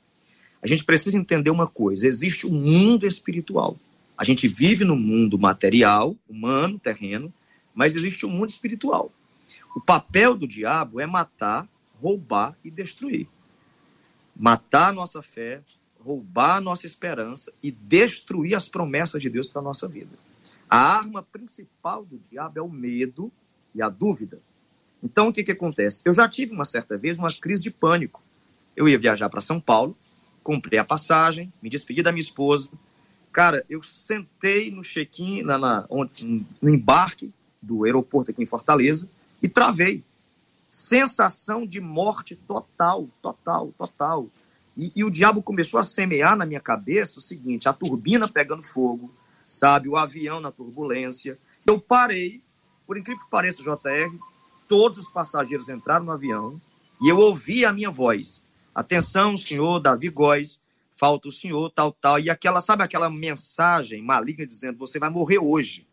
A 0.62 0.66
gente 0.66 0.82
precisa 0.82 1.18
entender 1.18 1.50
uma 1.50 1.66
coisa: 1.66 2.08
existe 2.08 2.46
um 2.46 2.54
mundo 2.54 3.06
espiritual. 3.06 3.76
A 4.16 4.24
gente 4.24 4.48
vive 4.48 4.84
no 4.84 4.96
mundo 4.96 5.38
material, 5.38 6.16
humano, 6.28 6.78
terreno, 6.78 7.32
mas 7.74 7.94
existe 7.94 8.24
um 8.24 8.30
mundo 8.30 8.50
espiritual. 8.50 9.12
O 9.74 9.80
papel 9.80 10.34
do 10.34 10.46
diabo 10.46 11.00
é 11.00 11.06
matar, 11.06 11.68
roubar 11.94 12.56
e 12.64 12.70
destruir 12.70 13.28
matar 14.38 14.90
a 14.90 14.92
nossa 14.92 15.22
fé, 15.22 15.62
roubar 15.98 16.56
a 16.56 16.60
nossa 16.60 16.86
esperança 16.86 17.52
e 17.62 17.70
destruir 17.70 18.54
as 18.54 18.68
promessas 18.68 19.20
de 19.20 19.30
Deus 19.30 19.48
para 19.48 19.60
a 19.60 19.64
nossa 19.64 19.88
vida. 19.88 20.16
A 20.68 20.76
arma 20.76 21.22
principal 21.22 22.04
do 22.04 22.18
diabo 22.18 22.58
é 22.58 22.62
o 22.62 22.68
medo 22.68 23.32
e 23.74 23.80
a 23.80 23.88
dúvida. 23.88 24.40
Então, 25.02 25.28
o 25.28 25.32
que, 25.32 25.42
que 25.42 25.52
acontece? 25.52 26.02
Eu 26.04 26.12
já 26.12 26.28
tive 26.28 26.52
uma 26.52 26.64
certa 26.64 26.96
vez 26.98 27.18
uma 27.18 27.32
crise 27.32 27.62
de 27.62 27.70
pânico. 27.70 28.22
Eu 28.76 28.88
ia 28.88 28.98
viajar 28.98 29.28
para 29.28 29.40
São 29.40 29.60
Paulo, 29.60 29.96
comprei 30.42 30.78
a 30.78 30.84
passagem, 30.84 31.52
me 31.62 31.70
despedi 31.70 32.02
da 32.02 32.12
minha 32.12 32.22
esposa. 32.22 32.70
Cara, 33.36 33.66
eu 33.68 33.82
sentei 33.82 34.70
no 34.70 34.80
check-in, 34.80 35.42
na, 35.42 35.58
na, 35.58 35.86
no 36.62 36.70
embarque 36.70 37.30
do 37.60 37.84
aeroporto 37.84 38.30
aqui 38.30 38.42
em 38.42 38.46
Fortaleza 38.46 39.10
e 39.42 39.46
travei 39.46 40.02
sensação 40.70 41.66
de 41.66 41.78
morte 41.78 42.34
total, 42.34 43.10
total, 43.20 43.74
total. 43.76 44.26
E, 44.74 44.90
e, 44.96 45.04
o 45.04 45.10
diabo 45.10 45.42
começou 45.42 45.78
a 45.78 45.84
semear 45.84 46.34
na 46.34 46.46
minha 46.46 46.62
cabeça 46.62 47.18
o 47.18 47.22
seguinte: 47.22 47.68
a 47.68 47.74
turbina 47.74 48.26
pegando 48.26 48.62
fogo, 48.62 49.14
sabe, 49.46 49.86
o 49.86 49.98
avião 49.98 50.40
na 50.40 50.50
turbulência. 50.50 51.38
Eu 51.68 51.78
parei, 51.78 52.42
por 52.86 52.96
incrível 52.96 53.22
que 53.22 53.30
pareça, 53.30 53.62
JR, 53.62 54.18
todos 54.66 54.96
os 54.96 55.08
passageiros 55.10 55.68
entraram 55.68 56.06
no 56.06 56.12
avião 56.12 56.58
e 57.02 57.10
eu 57.10 57.18
ouvi 57.18 57.66
a 57.66 57.72
minha 57.74 57.90
voz. 57.90 58.42
Atenção, 58.74 59.36
senhor 59.36 59.78
Davi 59.78 60.08
Góes, 60.08 60.58
falta 60.96 61.28
o 61.28 61.32
senhor, 61.32 61.70
tal, 61.70 61.92
tal. 61.92 62.18
E 62.18 62.30
aquela, 62.30 62.60
sabe 62.60 62.82
aquela 62.82 63.10
mensagem 63.10 64.02
maligna 64.02 64.46
dizendo: 64.46 64.78
você 64.78 64.98
vai 64.98 65.10
morrer 65.10 65.38
hoje. 65.38 65.86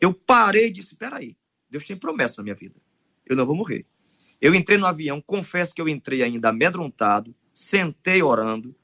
Eu 0.00 0.12
parei 0.12 0.66
e 0.66 0.70
disse: 0.70 0.96
peraí, 0.96 1.36
Deus 1.70 1.84
tem 1.84 1.96
promessa 1.96 2.36
na 2.38 2.44
minha 2.44 2.54
vida. 2.54 2.80
Eu 3.26 3.36
não 3.36 3.46
vou 3.46 3.54
morrer. 3.54 3.86
Eu 4.40 4.54
entrei 4.54 4.76
no 4.76 4.86
avião, 4.86 5.20
confesso 5.20 5.74
que 5.74 5.80
eu 5.80 5.88
entrei 5.88 6.22
ainda 6.22 6.48
amedrontado, 6.50 7.34
sentei 7.52 8.22
orando, 8.22 8.74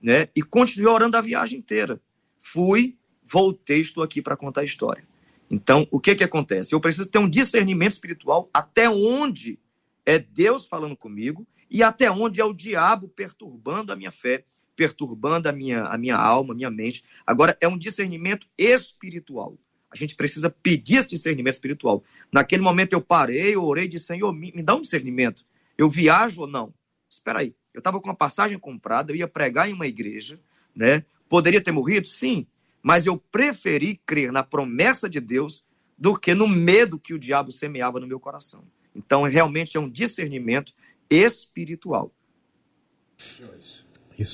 né? 0.00 0.28
E 0.36 0.42
continuei 0.42 0.92
orando 0.92 1.16
a 1.16 1.20
viagem 1.20 1.58
inteira. 1.58 2.00
Fui, 2.38 2.96
voltei, 3.22 3.80
estou 3.80 4.02
aqui 4.02 4.20
para 4.20 4.36
contar 4.36 4.60
a 4.60 4.64
história. 4.64 5.06
Então, 5.50 5.86
o 5.90 6.00
que 6.00 6.14
que 6.14 6.24
acontece? 6.24 6.74
Eu 6.74 6.80
preciso 6.80 7.08
ter 7.08 7.18
um 7.18 7.28
discernimento 7.28 7.92
espiritual 7.92 8.48
até 8.54 8.88
onde 8.88 9.58
é 10.04 10.18
Deus 10.18 10.66
falando 10.66 10.96
comigo 10.96 11.46
e 11.70 11.82
até 11.82 12.10
onde 12.10 12.40
é 12.40 12.44
o 12.44 12.52
diabo 12.52 13.08
perturbando 13.08 13.92
a 13.92 13.96
minha 13.96 14.10
fé, 14.10 14.44
perturbando 14.74 15.48
a 15.48 15.52
minha, 15.52 15.84
a 15.84 15.98
minha 15.98 16.16
alma, 16.16 16.52
a 16.52 16.56
minha 16.56 16.70
mente. 16.70 17.04
Agora, 17.26 17.56
é 17.60 17.68
um 17.68 17.78
discernimento 17.78 18.46
espiritual. 18.56 19.56
A 19.90 19.96
gente 19.96 20.14
precisa 20.14 20.48
pedir 20.48 20.96
esse 20.96 21.08
discernimento 21.08 21.54
espiritual. 21.54 22.02
Naquele 22.32 22.62
momento 22.62 22.94
eu 22.94 23.00
parei, 23.00 23.54
eu 23.54 23.62
orei 23.62 23.84
e 23.84 23.88
disse, 23.88 24.06
Senhor, 24.06 24.32
me, 24.32 24.50
me 24.52 24.62
dá 24.62 24.74
um 24.74 24.80
discernimento. 24.80 25.44
Eu 25.76 25.90
viajo 25.90 26.40
ou 26.42 26.46
não? 26.46 26.72
Espera 27.08 27.40
aí. 27.40 27.54
Eu 27.74 27.78
estava 27.78 28.00
com 28.00 28.08
uma 28.08 28.14
passagem 28.14 28.58
comprada, 28.58 29.12
eu 29.12 29.16
ia 29.16 29.28
pregar 29.28 29.68
em 29.68 29.72
uma 29.72 29.86
igreja, 29.86 30.40
né? 30.74 31.04
Poderia 31.28 31.60
ter 31.60 31.72
morrido? 31.72 32.08
Sim. 32.08 32.46
Mas 32.82 33.06
eu 33.06 33.16
preferi 33.16 34.00
crer 34.06 34.32
na 34.32 34.42
promessa 34.42 35.08
de 35.08 35.20
Deus 35.20 35.64
do 35.96 36.18
que 36.18 36.34
no 36.34 36.48
medo 36.48 36.98
que 36.98 37.14
o 37.14 37.18
diabo 37.18 37.52
semeava 37.52 38.00
no 38.00 38.06
meu 38.06 38.18
coração. 38.18 38.64
Então, 38.94 39.22
realmente 39.22 39.76
é 39.76 39.80
um 39.80 39.88
discernimento 39.88 40.74
espiritual. 41.08 42.12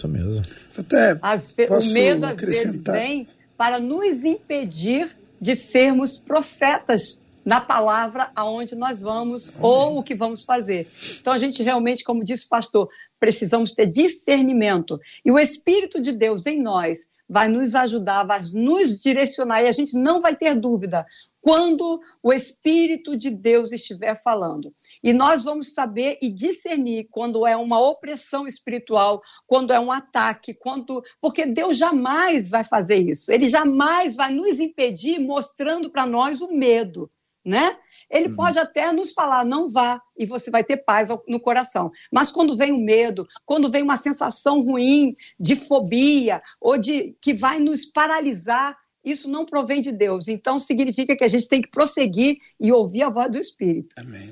Mesmo. 0.09 0.43
Até 0.77 1.15
o 1.15 1.85
medo, 1.93 2.27
às 2.27 2.41
vezes, 2.41 2.77
vem 2.83 3.29
para 3.57 3.81
nos 3.81 4.25
impedir 4.25 5.17
de 5.41 5.55
sermos 5.55 6.19
profetas 6.19 7.19
na 7.45 7.61
palavra 7.61 8.31
aonde 8.37 8.75
nós 8.75 9.01
vamos 9.01 9.51
Amém. 9.51 9.61
ou 9.63 9.99
o 9.99 10.03
que 10.03 10.15
vamos 10.15 10.45
fazer. 10.45 10.87
Então 11.19 11.33
a 11.33 11.39
gente 11.39 11.63
realmente, 11.63 12.05
como 12.05 12.25
disse 12.25 12.45
o 12.45 12.49
pastor, 12.49 12.89
precisamos 13.19 13.73
ter 13.73 13.87
discernimento 13.87 15.01
e 15.25 15.31
o 15.31 15.39
Espírito 15.39 16.01
de 16.01 16.13
Deus 16.13 16.47
em 16.47 16.61
nós 16.61 17.09
vai 17.29 17.47
nos 17.47 17.75
ajudar, 17.75 18.25
vai 18.25 18.41
nos 18.55 19.03
direcionar 19.03 19.63
e 19.63 19.69
a 19.69 19.73
gente 19.73 19.99
não 19.99 20.19
vai 20.19 20.35
ter 20.35 20.55
dúvida 20.55 21.07
quando 21.41 22.01
o 22.23 22.33
Espírito 22.33 23.17
de 23.17 23.31
Deus 23.31 23.71
estiver 23.71 24.17
falando. 24.17 24.75
E 25.03 25.13
nós 25.13 25.45
vamos 25.45 25.75
saber 25.75 26.19
e 26.23 26.31
discernir 26.31 27.07
quando 27.11 27.47
é 27.47 27.57
uma 27.57 27.79
opressão 27.79 28.47
espiritual, 28.47 29.23
quando 29.47 29.73
é 29.73 29.79
um 29.79 29.93
ataque, 29.93 30.55
quando 30.55 31.03
porque 31.21 31.45
Deus 31.45 31.77
jamais 31.77 32.49
vai 32.49 32.65
fazer 32.65 32.97
isso. 32.97 33.31
Ele 33.31 33.49
jamais 33.49 34.17
vai 34.17 34.33
nos 34.33 34.59
impedir 34.59 35.19
mostrando 35.19 35.91
para 35.91 36.07
nós 36.07 36.41
o 36.41 36.53
medo, 36.53 37.11
né? 37.45 37.77
Ele 38.11 38.29
uhum. 38.29 38.37
pode 38.37 38.59
até 38.59 38.91
nos 38.93 39.13
falar, 39.13 39.45
não 39.45 39.69
vá, 39.69 40.01
e 40.17 40.25
você 40.25 40.51
vai 40.51 40.65
ter 40.65 40.79
paz 40.79 41.09
no 41.27 41.39
coração. 41.39 41.91
Mas 42.11 42.31
quando 42.31 42.57
vem 42.57 42.73
o 42.73 42.79
medo, 42.79 43.27
quando 43.45 43.71
vem 43.71 43.83
uma 43.83 43.97
sensação 43.97 44.63
ruim 44.63 45.15
de 45.39 45.55
fobia, 45.55 46.43
ou 46.61 46.79
de 46.79 47.15
que 47.21 47.35
vai 47.35 47.61
nos 47.61 47.85
paralisar, 47.85 48.77
isso 49.05 49.31
não 49.31 49.45
provém 49.45 49.81
de 49.81 49.93
Deus. 49.93 50.29
Então 50.29 50.59
significa 50.59 51.17
que 51.17 51.25
a 51.25 51.29
gente 51.29 51.49
tem 51.49 51.61
que 51.61 51.71
prosseguir 51.71 52.39
e 52.61 52.73
ouvir 52.73 53.03
a 53.03 53.11
voz 53.11 53.31
do 53.31 53.39
Espírito. 53.39 53.95
Amém. 53.97 54.31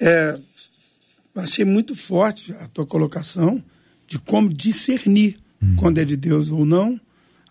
É, 0.00 0.38
achei 1.36 1.64
muito 1.64 1.94
forte 1.94 2.52
a 2.60 2.68
tua 2.68 2.86
colocação 2.86 3.62
de 4.06 4.18
como 4.18 4.52
discernir 4.52 5.40
hum. 5.62 5.76
quando 5.76 5.98
é 5.98 6.04
de 6.04 6.16
Deus 6.16 6.50
ou 6.50 6.64
não. 6.64 7.00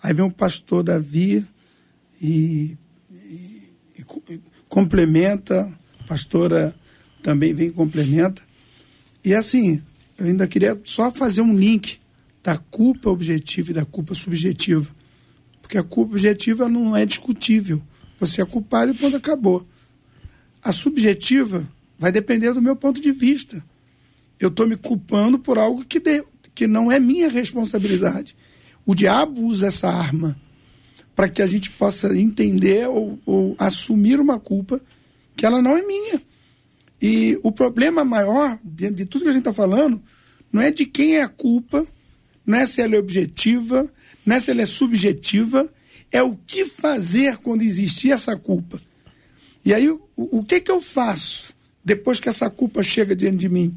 Aí 0.01 0.13
vem 0.13 0.25
o 0.25 0.31
pastor 0.31 0.83
Davi 0.83 1.45
e, 2.21 2.77
e, 3.09 3.69
e 3.97 4.03
complementa, 4.73 5.71
a 5.99 6.03
pastora 6.05 6.73
também 7.21 7.53
vem 7.53 7.67
e 7.67 7.71
complementa. 7.71 8.41
E 9.23 9.35
assim, 9.35 9.83
eu 10.17 10.25
ainda 10.25 10.47
queria 10.47 10.79
só 10.83 11.11
fazer 11.11 11.41
um 11.41 11.55
link 11.55 11.99
da 12.41 12.57
culpa 12.57 13.09
objetiva 13.09 13.69
e 13.69 13.73
da 13.73 13.85
culpa 13.85 14.15
subjetiva. 14.15 14.89
Porque 15.61 15.77
a 15.77 15.83
culpa 15.83 16.13
objetiva 16.13 16.67
não 16.67 16.97
é 16.97 17.05
discutível. 17.05 17.81
Você 18.19 18.41
é 18.41 18.45
culpado 18.45 18.91
e 18.91 18.97
quando 18.97 19.15
acabou. 19.15 19.63
A 20.63 20.71
subjetiva 20.71 21.67
Vai 22.03 22.11
depender 22.11 22.51
do 22.51 22.61
meu 22.61 22.75
ponto 22.75 22.99
de 22.99 23.13
vista. 23.13 23.63
Eu 24.37 24.49
estou 24.49 24.67
me 24.67 24.75
culpando 24.75 25.39
por 25.39 25.57
algo 25.57 25.85
que, 25.85 26.01
de, 26.01 26.21
que 26.53 26.67
não 26.67 26.91
é 26.91 26.99
minha 26.99 27.29
responsabilidade. 27.29 28.35
O 28.85 28.93
diabo 28.93 29.41
usa 29.41 29.67
essa 29.67 29.87
arma 29.87 30.35
para 31.15 31.29
que 31.29 31.41
a 31.41 31.47
gente 31.47 31.69
possa 31.71 32.15
entender 32.17 32.87
ou, 32.87 33.19
ou 33.25 33.55
assumir 33.57 34.19
uma 34.19 34.39
culpa 34.39 34.81
que 35.35 35.45
ela 35.45 35.61
não 35.61 35.77
é 35.77 35.81
minha. 35.81 36.21
E 37.01 37.39
o 37.43 37.51
problema 37.51 38.03
maior 38.03 38.57
de, 38.63 38.89
de 38.89 39.05
tudo 39.05 39.23
que 39.23 39.29
a 39.29 39.33
gente 39.33 39.41
está 39.41 39.53
falando 39.53 40.01
não 40.51 40.61
é 40.61 40.71
de 40.71 40.85
quem 40.85 41.17
é 41.17 41.23
a 41.23 41.27
culpa, 41.27 41.85
não 42.45 42.57
é 42.57 42.65
se 42.65 42.81
ela 42.81 42.95
é 42.95 42.99
objetiva, 42.99 43.89
não 44.25 44.35
é 44.35 44.39
se 44.39 44.51
ela 44.51 44.61
é 44.61 44.65
subjetiva, 44.65 45.69
é 46.11 46.21
o 46.21 46.35
que 46.35 46.65
fazer 46.65 47.37
quando 47.37 47.63
existir 47.63 48.11
essa 48.11 48.35
culpa. 48.35 48.79
E 49.65 49.73
aí, 49.73 49.89
o, 49.89 50.01
o 50.15 50.43
que, 50.43 50.59
que 50.59 50.71
eu 50.71 50.81
faço? 50.81 51.53
depois 51.83 52.19
que 52.19 52.29
essa 52.29 52.49
culpa 52.49 52.81
chega 52.81 53.15
diante 53.15 53.37
de 53.37 53.49
mim? 53.49 53.75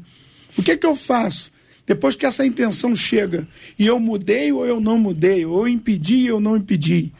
O 0.57 0.63
que, 0.63 0.77
que 0.77 0.85
eu 0.85 0.95
faço? 0.95 1.51
Depois 1.85 2.15
que 2.15 2.25
essa 2.25 2.45
intenção 2.45 2.95
chega 2.95 3.47
e 3.77 3.85
eu 3.85 3.99
mudei 3.99 4.51
ou 4.51 4.65
eu 4.65 4.79
não 4.79 4.97
mudei, 4.97 5.45
ou 5.45 5.67
eu 5.67 5.67
impedi 5.67 6.31
ou 6.31 6.39
não 6.39 6.57
impedi. 6.57 7.11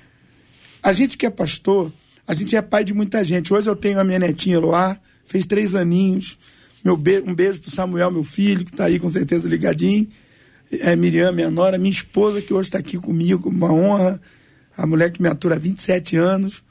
A 0.87 0.93
gente 0.93 1.17
que 1.17 1.25
é 1.25 1.29
pastor, 1.29 1.91
a 2.25 2.33
gente 2.33 2.55
é 2.55 2.61
pai 2.61 2.81
de 2.81 2.93
muita 2.93 3.21
gente. 3.21 3.53
Hoje 3.53 3.69
eu 3.69 3.75
tenho 3.75 3.99
a 3.99 4.05
minha 4.05 4.19
netinha 4.19 4.57
Loá, 4.57 4.97
fez 5.25 5.45
três 5.45 5.75
aninhos. 5.75 6.37
Meu 6.81 6.95
be 6.95 7.21
um 7.27 7.35
beijo 7.35 7.59
pro 7.59 7.69
Samuel, 7.69 8.09
meu 8.09 8.23
filho, 8.23 8.63
que 8.63 8.71
está 8.71 8.85
aí 8.85 8.97
com 8.97 9.11
certeza 9.11 9.49
ligadinho. 9.49 10.07
É, 10.71 10.95
Miriam, 10.95 11.33
minha 11.33 11.51
nora, 11.51 11.77
minha 11.77 11.91
esposa, 11.91 12.41
que 12.41 12.53
hoje 12.53 12.69
está 12.69 12.77
aqui 12.77 12.97
comigo, 12.97 13.49
uma 13.49 13.69
honra. 13.69 14.21
A 14.77 14.87
mulher 14.87 15.11
que 15.11 15.21
me 15.21 15.27
atura 15.27 15.55
há 15.55 15.59
27 15.59 16.15
anos. 16.15 16.63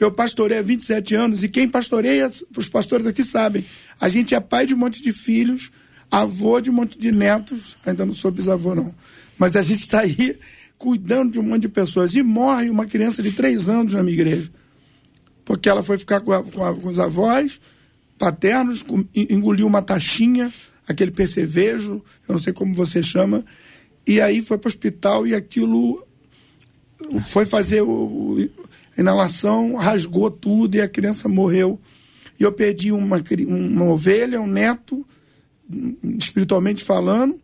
Eu 0.00 0.10
pastorei 0.10 0.56
há 0.56 0.62
27 0.62 1.14
anos 1.14 1.44
e 1.44 1.48
quem 1.50 1.68
pastoreia, 1.68 2.30
os 2.56 2.66
pastores 2.66 3.04
aqui 3.04 3.22
sabem, 3.22 3.62
a 4.00 4.08
gente 4.08 4.34
é 4.34 4.40
pai 4.40 4.64
de 4.64 4.72
um 4.72 4.78
monte 4.78 5.02
de 5.02 5.12
filhos, 5.12 5.70
avô 6.10 6.62
de 6.62 6.70
um 6.70 6.72
monte 6.72 6.98
de 6.98 7.12
netos, 7.12 7.76
ainda 7.84 8.06
não 8.06 8.14
sou 8.14 8.30
bisavô 8.30 8.74
não, 8.74 8.94
mas 9.36 9.54
a 9.54 9.62
gente 9.62 9.80
está 9.80 10.00
aí 10.00 10.38
cuidando 10.80 11.32
de 11.32 11.38
um 11.38 11.42
monte 11.42 11.62
de 11.62 11.68
pessoas. 11.68 12.14
E 12.14 12.22
morre 12.22 12.70
uma 12.70 12.86
criança 12.86 13.22
de 13.22 13.30
três 13.32 13.68
anos 13.68 13.92
na 13.92 14.02
minha 14.02 14.14
igreja, 14.14 14.50
porque 15.44 15.68
ela 15.68 15.82
foi 15.82 15.98
ficar 15.98 16.20
com, 16.20 16.32
a, 16.32 16.42
com, 16.42 16.64
a, 16.64 16.74
com 16.74 16.88
os 16.88 16.98
avós 16.98 17.60
paternos, 18.18 18.82
com, 18.82 19.04
engoliu 19.14 19.66
uma 19.66 19.82
taxinha, 19.82 20.50
aquele 20.88 21.10
percevejo, 21.10 22.02
eu 22.28 22.32
não 22.32 22.38
sei 22.38 22.52
como 22.52 22.74
você 22.74 23.02
chama, 23.02 23.44
e 24.06 24.20
aí 24.20 24.42
foi 24.42 24.58
para 24.58 24.68
o 24.68 24.70
hospital 24.70 25.26
e 25.26 25.34
aquilo 25.34 26.04
foi 27.28 27.46
fazer 27.46 27.82
o, 27.82 28.48
inalação, 28.96 29.76
rasgou 29.76 30.30
tudo 30.30 30.76
e 30.76 30.80
a 30.80 30.88
criança 30.88 31.28
morreu. 31.28 31.78
E 32.38 32.42
eu 32.42 32.52
perdi 32.52 32.90
uma, 32.90 33.22
uma 33.46 33.84
ovelha, 33.84 34.40
um 34.40 34.46
neto, 34.46 35.06
espiritualmente 36.18 36.82
falando, 36.82 37.40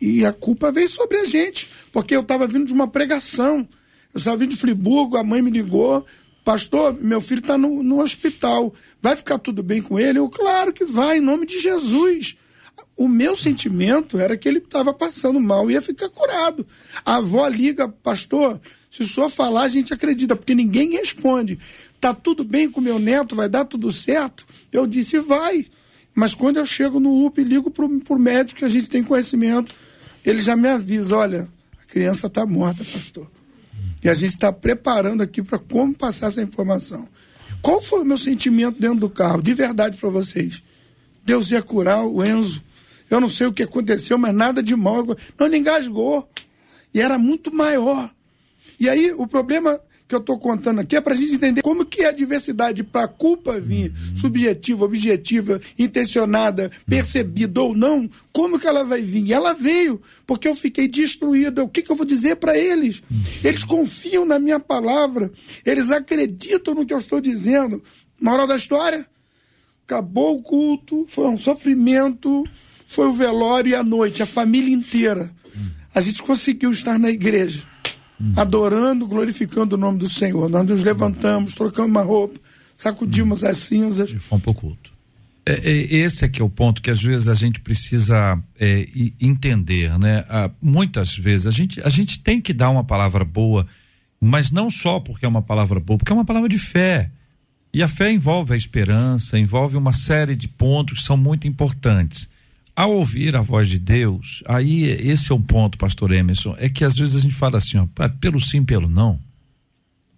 e 0.00 0.24
a 0.24 0.32
culpa 0.32 0.72
veio 0.72 0.88
sobre 0.88 1.18
a 1.18 1.24
gente, 1.24 1.70
porque 1.96 2.14
eu 2.14 2.20
estava 2.20 2.46
vindo 2.46 2.66
de 2.66 2.74
uma 2.74 2.86
pregação. 2.86 3.66
Eu 4.12 4.18
estava 4.18 4.36
vindo 4.36 4.50
de 4.50 4.56
Friburgo, 4.58 5.16
a 5.16 5.24
mãe 5.24 5.40
me 5.40 5.50
ligou, 5.50 6.04
pastor, 6.44 6.92
meu 7.00 7.22
filho 7.22 7.38
está 7.38 7.56
no, 7.56 7.82
no 7.82 8.02
hospital, 8.02 8.74
vai 9.00 9.16
ficar 9.16 9.38
tudo 9.38 9.62
bem 9.62 9.80
com 9.80 9.98
ele? 9.98 10.18
Eu, 10.18 10.28
claro 10.28 10.74
que 10.74 10.84
vai, 10.84 11.16
em 11.16 11.22
nome 11.22 11.46
de 11.46 11.58
Jesus. 11.58 12.36
O 12.94 13.08
meu 13.08 13.34
sentimento 13.34 14.18
era 14.18 14.36
que 14.36 14.46
ele 14.46 14.58
estava 14.58 14.92
passando 14.92 15.40
mal 15.40 15.70
e 15.70 15.72
ia 15.72 15.80
ficar 15.80 16.10
curado. 16.10 16.66
A 17.02 17.16
avó 17.16 17.48
liga, 17.48 17.88
pastor, 17.88 18.60
se 18.90 19.02
o 19.02 19.08
senhor 19.08 19.30
falar, 19.30 19.62
a 19.62 19.68
gente 19.68 19.94
acredita, 19.94 20.36
porque 20.36 20.54
ninguém 20.54 20.90
responde. 20.90 21.58
Tá 21.98 22.12
tudo 22.12 22.44
bem 22.44 22.70
com 22.70 22.82
meu 22.82 22.98
neto, 22.98 23.34
vai 23.34 23.48
dar 23.48 23.64
tudo 23.64 23.90
certo? 23.90 24.46
Eu 24.70 24.86
disse, 24.86 25.18
vai. 25.18 25.64
Mas 26.14 26.34
quando 26.34 26.58
eu 26.58 26.66
chego 26.66 27.00
no 27.00 27.24
UP 27.24 27.40
e 27.40 27.44
ligo 27.44 27.70
para 27.70 27.86
o 27.86 28.18
médico 28.18 28.58
que 28.58 28.66
a 28.66 28.68
gente 28.68 28.86
tem 28.86 29.02
conhecimento, 29.02 29.74
ele 30.22 30.42
já 30.42 30.54
me 30.54 30.68
avisa, 30.68 31.16
olha, 31.16 31.55
criança 31.86 32.26
está 32.26 32.44
morta, 32.46 32.84
pastor. 32.84 33.30
E 34.02 34.08
a 34.08 34.14
gente 34.14 34.34
está 34.34 34.52
preparando 34.52 35.22
aqui 35.22 35.42
para 35.42 35.58
como 35.58 35.94
passar 35.94 36.28
essa 36.28 36.42
informação. 36.42 37.08
Qual 37.62 37.80
foi 37.80 38.02
o 38.02 38.04
meu 38.04 38.18
sentimento 38.18 38.80
dentro 38.80 39.00
do 39.00 39.10
carro, 39.10 39.42
de 39.42 39.52
verdade 39.54 39.96
para 39.96 40.08
vocês? 40.10 40.62
Deus 41.24 41.50
ia 41.50 41.62
curar 41.62 42.04
o 42.04 42.24
Enzo. 42.24 42.62
Eu 43.10 43.20
não 43.20 43.28
sei 43.28 43.46
o 43.46 43.52
que 43.52 43.62
aconteceu, 43.62 44.16
mas 44.18 44.34
nada 44.34 44.62
de 44.62 44.74
mal. 44.76 45.04
Não, 45.38 45.46
ele 45.46 45.56
engasgou. 45.56 46.28
E 46.94 47.00
era 47.00 47.18
muito 47.18 47.52
maior. 47.52 48.10
E 48.78 48.88
aí 48.88 49.12
o 49.12 49.26
problema, 49.26 49.80
que 50.08 50.14
eu 50.14 50.20
estou 50.20 50.38
contando 50.38 50.80
aqui 50.80 50.96
é 50.96 51.00
para 51.00 51.14
a 51.14 51.16
gente 51.16 51.34
entender 51.34 51.62
como 51.62 51.84
que 51.84 52.02
é 52.02 52.06
a 52.06 52.12
diversidade 52.12 52.84
para 52.84 53.04
a 53.04 53.08
culpa 53.08 53.58
vir 53.58 53.92
subjetiva, 54.14 54.84
objetiva, 54.84 55.60
intencionada, 55.78 56.70
percebida 56.86 57.60
ou 57.60 57.74
não, 57.74 58.08
como 58.32 58.58
que 58.58 58.66
ela 58.66 58.84
vai 58.84 59.02
vir? 59.02 59.32
Ela 59.32 59.52
veio 59.52 60.00
porque 60.26 60.46
eu 60.46 60.54
fiquei 60.54 60.86
destruído. 60.86 61.62
O 61.62 61.68
que, 61.68 61.82
que 61.82 61.90
eu 61.90 61.96
vou 61.96 62.06
dizer 62.06 62.36
para 62.36 62.56
eles? 62.56 63.02
Eles 63.42 63.64
confiam 63.64 64.24
na 64.24 64.38
minha 64.38 64.60
palavra, 64.60 65.30
eles 65.64 65.90
acreditam 65.90 66.74
no 66.74 66.86
que 66.86 66.94
eu 66.94 66.98
estou 66.98 67.20
dizendo. 67.20 67.82
Moral 68.20 68.46
da 68.46 68.56
história? 68.56 69.06
Acabou 69.84 70.38
o 70.38 70.42
culto, 70.42 71.04
foi 71.08 71.26
um 71.26 71.38
sofrimento, 71.38 72.44
foi 72.86 73.08
o 73.08 73.12
velório 73.12 73.70
e 73.70 73.74
a 73.74 73.82
noite, 73.82 74.22
a 74.22 74.26
família 74.26 74.72
inteira. 74.72 75.30
A 75.92 76.00
gente 76.00 76.22
conseguiu 76.22 76.70
estar 76.70 76.98
na 76.98 77.10
igreja 77.10 77.75
adorando, 78.36 79.06
glorificando 79.06 79.76
o 79.76 79.78
nome 79.78 79.98
do 79.98 80.08
Senhor. 80.08 80.48
Nós 80.48 80.66
nos 80.66 80.82
levantamos, 80.82 81.54
trocamos 81.54 81.90
uma 81.90 82.02
roupa, 82.02 82.40
sacudimos 82.76 83.44
as 83.44 83.58
cinzas. 83.58 84.10
E 84.10 84.18
fomos 84.18 84.42
para 84.42 84.50
o 84.50 84.54
culto. 84.54 84.92
É, 85.44 85.52
é, 85.52 85.94
esse 85.94 86.24
é 86.24 86.28
que 86.28 86.42
é 86.42 86.44
o 86.44 86.48
ponto 86.48 86.82
que 86.82 86.90
às 86.90 87.00
vezes 87.00 87.28
a 87.28 87.34
gente 87.34 87.60
precisa 87.60 88.42
é, 88.58 88.88
entender, 89.20 89.96
né? 89.98 90.24
Ah, 90.28 90.50
muitas 90.60 91.16
vezes 91.16 91.46
a 91.46 91.50
gente, 91.52 91.80
a 91.82 91.88
gente 91.88 92.18
tem 92.20 92.40
que 92.40 92.52
dar 92.52 92.70
uma 92.70 92.82
palavra 92.82 93.24
boa, 93.24 93.66
mas 94.20 94.50
não 94.50 94.70
só 94.70 94.98
porque 94.98 95.24
é 95.24 95.28
uma 95.28 95.42
palavra 95.42 95.78
boa, 95.78 95.98
porque 95.98 96.12
é 96.12 96.14
uma 96.14 96.24
palavra 96.24 96.48
de 96.48 96.58
fé. 96.58 97.10
E 97.72 97.82
a 97.82 97.88
fé 97.88 98.10
envolve 98.10 98.54
a 98.54 98.56
esperança, 98.56 99.38
envolve 99.38 99.76
uma 99.76 99.92
série 99.92 100.34
de 100.34 100.48
pontos 100.48 101.00
que 101.00 101.04
são 101.04 101.16
muito 101.16 101.46
importantes 101.46 102.28
ao 102.76 102.92
ouvir 102.92 103.34
a 103.34 103.40
voz 103.40 103.70
de 103.70 103.78
Deus, 103.78 104.44
aí 104.46 104.84
esse 104.84 105.32
é 105.32 105.34
um 105.34 105.40
ponto, 105.40 105.78
pastor 105.78 106.12
Emerson, 106.12 106.54
é 106.58 106.68
que 106.68 106.84
às 106.84 106.96
vezes 106.96 107.16
a 107.16 107.20
gente 107.20 107.34
fala 107.34 107.56
assim, 107.56 107.78
ó, 107.78 107.86
pelo 108.20 108.38
sim, 108.38 108.62
pelo 108.62 108.86
não. 108.86 109.18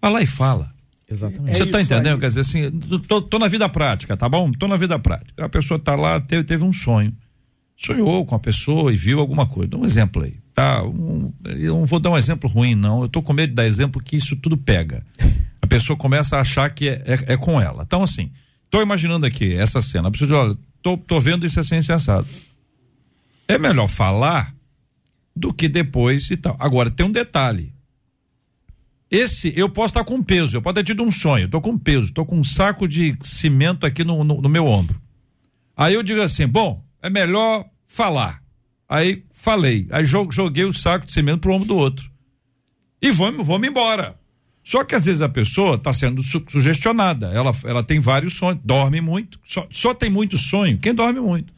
Vai 0.02 0.12
lá 0.12 0.22
e 0.22 0.26
fala. 0.26 0.74
Exatamente. 1.08 1.56
Você 1.56 1.62
está 1.62 1.80
entendendo? 1.80 2.14
Aí. 2.14 2.20
Quer 2.20 2.26
dizer 2.26 2.40
assim, 2.40 2.70
tô, 3.06 3.22
tô, 3.22 3.38
na 3.38 3.46
vida 3.48 3.68
prática, 3.68 4.16
tá 4.16 4.28
bom? 4.28 4.50
Tô 4.52 4.66
na 4.66 4.76
vida 4.76 4.98
prática. 4.98 5.44
A 5.44 5.48
pessoa 5.48 5.78
tá 5.78 5.94
lá, 5.94 6.20
teve, 6.20 6.42
teve 6.42 6.64
um 6.64 6.72
sonho. 6.72 7.14
Sonhou 7.76 8.26
com 8.26 8.34
a 8.34 8.38
pessoa 8.40 8.92
e 8.92 8.96
viu 8.96 9.20
alguma 9.20 9.46
coisa. 9.46 9.70
Dá 9.70 9.78
um 9.78 9.84
exemplo 9.84 10.24
aí. 10.24 10.34
Tá? 10.52 10.82
Um, 10.82 11.32
eu 11.44 11.74
não 11.74 11.86
vou 11.86 12.00
dar 12.00 12.10
um 12.10 12.18
exemplo 12.18 12.50
ruim, 12.50 12.74
não. 12.74 13.02
Eu 13.02 13.08
tô 13.08 13.22
com 13.22 13.32
medo 13.32 13.50
de 13.50 13.54
dar 13.54 13.66
exemplo 13.66 14.02
que 14.02 14.16
isso 14.16 14.34
tudo 14.36 14.56
pega. 14.56 15.06
A 15.62 15.66
pessoa 15.66 15.96
começa 15.96 16.36
a 16.36 16.40
achar 16.40 16.68
que 16.70 16.88
é, 16.88 17.02
é, 17.06 17.32
é 17.34 17.36
com 17.36 17.60
ela. 17.60 17.84
Então, 17.86 18.02
assim, 18.02 18.30
tô 18.68 18.82
imaginando 18.82 19.24
aqui 19.24 19.54
essa 19.54 19.80
cena. 19.80 20.08
A 20.08 20.10
pessoa 20.10 20.28
diz, 20.28 20.36
olha, 20.36 20.58
tô, 20.82 20.96
tô 20.96 21.20
vendo 21.20 21.46
isso 21.46 21.60
assim, 21.60 21.80
sensado 21.82 22.26
é 23.48 23.58
melhor 23.58 23.88
falar 23.88 24.54
do 25.34 25.52
que 25.52 25.68
depois 25.68 26.30
e 26.30 26.36
tal. 26.36 26.54
Agora, 26.60 26.90
tem 26.90 27.06
um 27.06 27.10
detalhe. 27.10 27.72
Esse, 29.10 29.50
eu 29.56 29.70
posso 29.70 29.92
estar 29.92 30.04
com 30.04 30.22
peso, 30.22 30.54
eu 30.54 30.60
posso 30.60 30.74
ter 30.74 30.84
tido 30.84 31.02
um 31.02 31.10
sonho, 31.10 31.46
estou 31.46 31.62
com 31.62 31.78
peso, 31.78 32.08
estou 32.08 32.26
com 32.26 32.38
um 32.38 32.44
saco 32.44 32.86
de 32.86 33.16
cimento 33.22 33.86
aqui 33.86 34.04
no, 34.04 34.22
no, 34.22 34.42
no 34.42 34.48
meu 34.50 34.66
ombro. 34.66 35.00
Aí 35.74 35.94
eu 35.94 36.02
digo 36.02 36.20
assim, 36.20 36.46
bom, 36.46 36.84
é 37.00 37.08
melhor 37.08 37.66
falar. 37.86 38.42
Aí 38.86 39.24
falei, 39.30 39.88
aí 39.90 40.04
joguei 40.04 40.64
o 40.64 40.74
saco 40.74 41.06
de 41.06 41.12
cimento 41.12 41.40
pro 41.40 41.54
ombro 41.54 41.68
do 41.68 41.76
outro. 41.76 42.10
E 43.00 43.10
vamos, 43.10 43.46
vamos 43.46 43.66
embora. 43.66 44.18
Só 44.70 44.84
que 44.84 44.94
às 44.94 45.04
vezes 45.04 45.20
a 45.20 45.28
pessoa 45.28 45.76
está 45.76 45.92
sendo 45.92 46.22
su 46.22 46.44
sugestionada. 46.48 47.28
Ela, 47.28 47.52
ela 47.64 47.82
tem 47.82 48.00
vários 48.00 48.34
sonhos, 48.34 48.60
dorme 48.64 49.00
muito. 49.00 49.38
Só, 49.44 49.66
só 49.70 49.94
tem 49.94 50.10
muito 50.10 50.36
sonho 50.36 50.78
quem 50.78 50.94
dorme 50.94 51.20
muito 51.20 51.52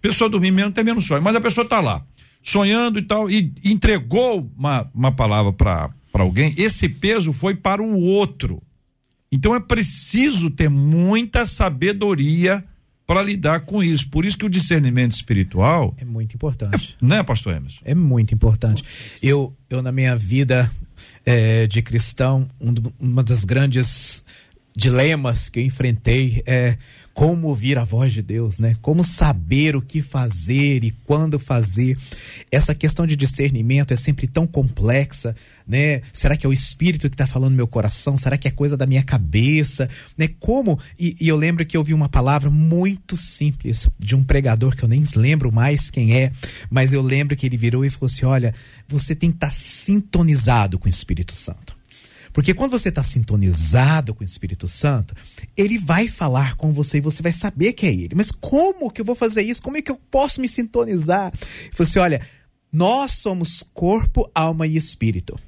pessoa 0.00 0.30
dormir 0.30 0.50
menos 0.50 0.74
tem 0.74 0.84
menos 0.84 1.06
sonho, 1.06 1.22
mas 1.22 1.34
a 1.34 1.40
pessoa 1.40 1.64
está 1.64 1.80
lá 1.80 2.04
sonhando 2.42 2.98
e 2.98 3.02
tal 3.02 3.30
e 3.30 3.52
entregou 3.64 4.50
uma, 4.56 4.88
uma 4.94 5.12
palavra 5.12 5.52
para 5.52 5.90
alguém, 6.14 6.54
esse 6.56 6.88
peso 6.88 7.32
foi 7.32 7.54
para 7.54 7.82
o 7.82 8.00
outro. 8.00 8.62
Então 9.30 9.54
é 9.54 9.60
preciso 9.60 10.50
ter 10.50 10.70
muita 10.70 11.44
sabedoria 11.44 12.64
para 13.06 13.22
lidar 13.22 13.60
com 13.60 13.82
isso. 13.82 14.08
Por 14.08 14.24
isso 14.24 14.38
que 14.38 14.46
o 14.46 14.48
discernimento 14.48 15.12
espiritual 15.12 15.94
é 15.98 16.04
muito 16.04 16.34
importante. 16.34 16.96
É, 17.00 17.04
né, 17.04 17.22
pastor 17.22 17.54
Emerson? 17.54 17.80
É 17.84 17.94
muito 17.94 18.34
importante. 18.34 18.82
Eu, 19.22 19.54
eu 19.68 19.82
na 19.82 19.92
minha 19.92 20.16
vida 20.16 20.70
é, 21.28 21.66
de 21.66 21.82
cristão, 21.82 22.48
um, 22.58 22.72
uma 22.98 23.22
das 23.22 23.44
grandes 23.44 24.24
dilemas 24.78 25.48
que 25.48 25.58
eu 25.58 25.64
enfrentei 25.64 26.40
é 26.46 26.78
como 27.12 27.48
ouvir 27.48 27.76
a 27.78 27.82
voz 27.82 28.12
de 28.12 28.22
Deus, 28.22 28.60
né? 28.60 28.76
Como 28.80 29.02
saber 29.02 29.74
o 29.74 29.82
que 29.82 30.00
fazer 30.00 30.84
e 30.84 30.92
quando 31.04 31.36
fazer. 31.36 31.98
Essa 32.48 32.76
questão 32.76 33.04
de 33.04 33.16
discernimento 33.16 33.92
é 33.92 33.96
sempre 33.96 34.28
tão 34.28 34.46
complexa, 34.46 35.34
né? 35.66 36.00
Será 36.12 36.36
que 36.36 36.46
é 36.46 36.48
o 36.48 36.52
Espírito 36.52 37.10
que 37.10 37.14
está 37.14 37.26
falando 37.26 37.50
no 37.50 37.56
meu 37.56 37.66
coração? 37.66 38.16
Será 38.16 38.38
que 38.38 38.46
é 38.46 38.52
coisa 38.52 38.76
da 38.76 38.86
minha 38.86 39.02
cabeça? 39.02 39.90
Né? 40.16 40.28
Como? 40.38 40.78
E, 40.96 41.16
e 41.20 41.26
eu 41.26 41.36
lembro 41.36 41.66
que 41.66 41.76
eu 41.76 41.80
ouvi 41.80 41.92
uma 41.92 42.08
palavra 42.08 42.48
muito 42.48 43.16
simples 43.16 43.88
de 43.98 44.14
um 44.14 44.22
pregador 44.22 44.76
que 44.76 44.84
eu 44.84 44.88
nem 44.88 45.02
lembro 45.16 45.50
mais 45.50 45.90
quem 45.90 46.16
é, 46.16 46.30
mas 46.70 46.92
eu 46.92 47.02
lembro 47.02 47.34
que 47.34 47.46
ele 47.46 47.56
virou 47.56 47.84
e 47.84 47.90
falou 47.90 48.06
assim: 48.06 48.26
olha, 48.26 48.54
você 48.86 49.12
tem 49.16 49.30
que 49.30 49.38
estar 49.38 49.48
tá 49.48 49.52
sintonizado 49.52 50.78
com 50.78 50.86
o 50.86 50.88
Espírito 50.88 51.34
Santo. 51.34 51.77
Porque 52.32 52.54
quando 52.54 52.72
você 52.72 52.88
está 52.88 53.02
sintonizado 53.02 54.14
com 54.14 54.22
o 54.22 54.26
Espírito 54.26 54.68
Santo, 54.68 55.14
ele 55.56 55.78
vai 55.78 56.08
falar 56.08 56.56
com 56.56 56.72
você 56.72 56.98
e 56.98 57.02
você 57.02 57.22
vai 57.22 57.32
saber 57.32 57.72
que 57.72 57.86
é 57.86 57.92
ele. 57.92 58.14
Mas 58.14 58.30
como 58.30 58.90
que 58.90 59.00
eu 59.00 59.04
vou 59.04 59.14
fazer 59.14 59.42
isso? 59.42 59.62
Como 59.62 59.76
é 59.76 59.82
que 59.82 59.90
eu 59.90 60.00
posso 60.10 60.40
me 60.40 60.48
sintonizar? 60.48 61.32
Falou 61.72 61.88
assim: 61.88 61.98
olha, 61.98 62.20
nós 62.72 63.12
somos 63.12 63.62
corpo, 63.74 64.30
alma 64.34 64.66
e 64.66 64.76
espírito, 64.76 65.38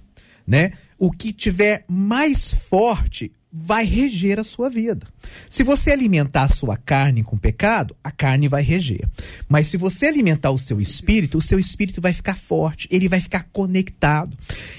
né? 0.46 0.72
O 0.98 1.10
que 1.10 1.32
tiver 1.32 1.84
mais 1.88 2.52
forte 2.52 3.32
vai 3.52 3.84
reger 3.84 4.38
a 4.38 4.44
sua 4.44 4.70
vida. 4.70 5.06
Se 5.48 5.64
você 5.64 5.90
alimentar 5.90 6.44
a 6.44 6.48
sua 6.48 6.76
carne 6.76 7.24
com 7.24 7.36
pecado, 7.36 7.96
a 8.02 8.10
carne 8.10 8.46
vai 8.46 8.62
reger. 8.62 9.08
Mas 9.48 9.66
se 9.66 9.76
você 9.76 10.06
alimentar 10.06 10.50
o 10.50 10.58
seu 10.58 10.80
espírito, 10.80 11.38
o 11.38 11.42
seu 11.42 11.58
espírito 11.58 12.00
vai 12.00 12.12
ficar 12.12 12.36
forte, 12.36 12.86
ele 12.90 13.08
vai 13.08 13.20
ficar 13.20 13.48
conectado. 13.52 14.36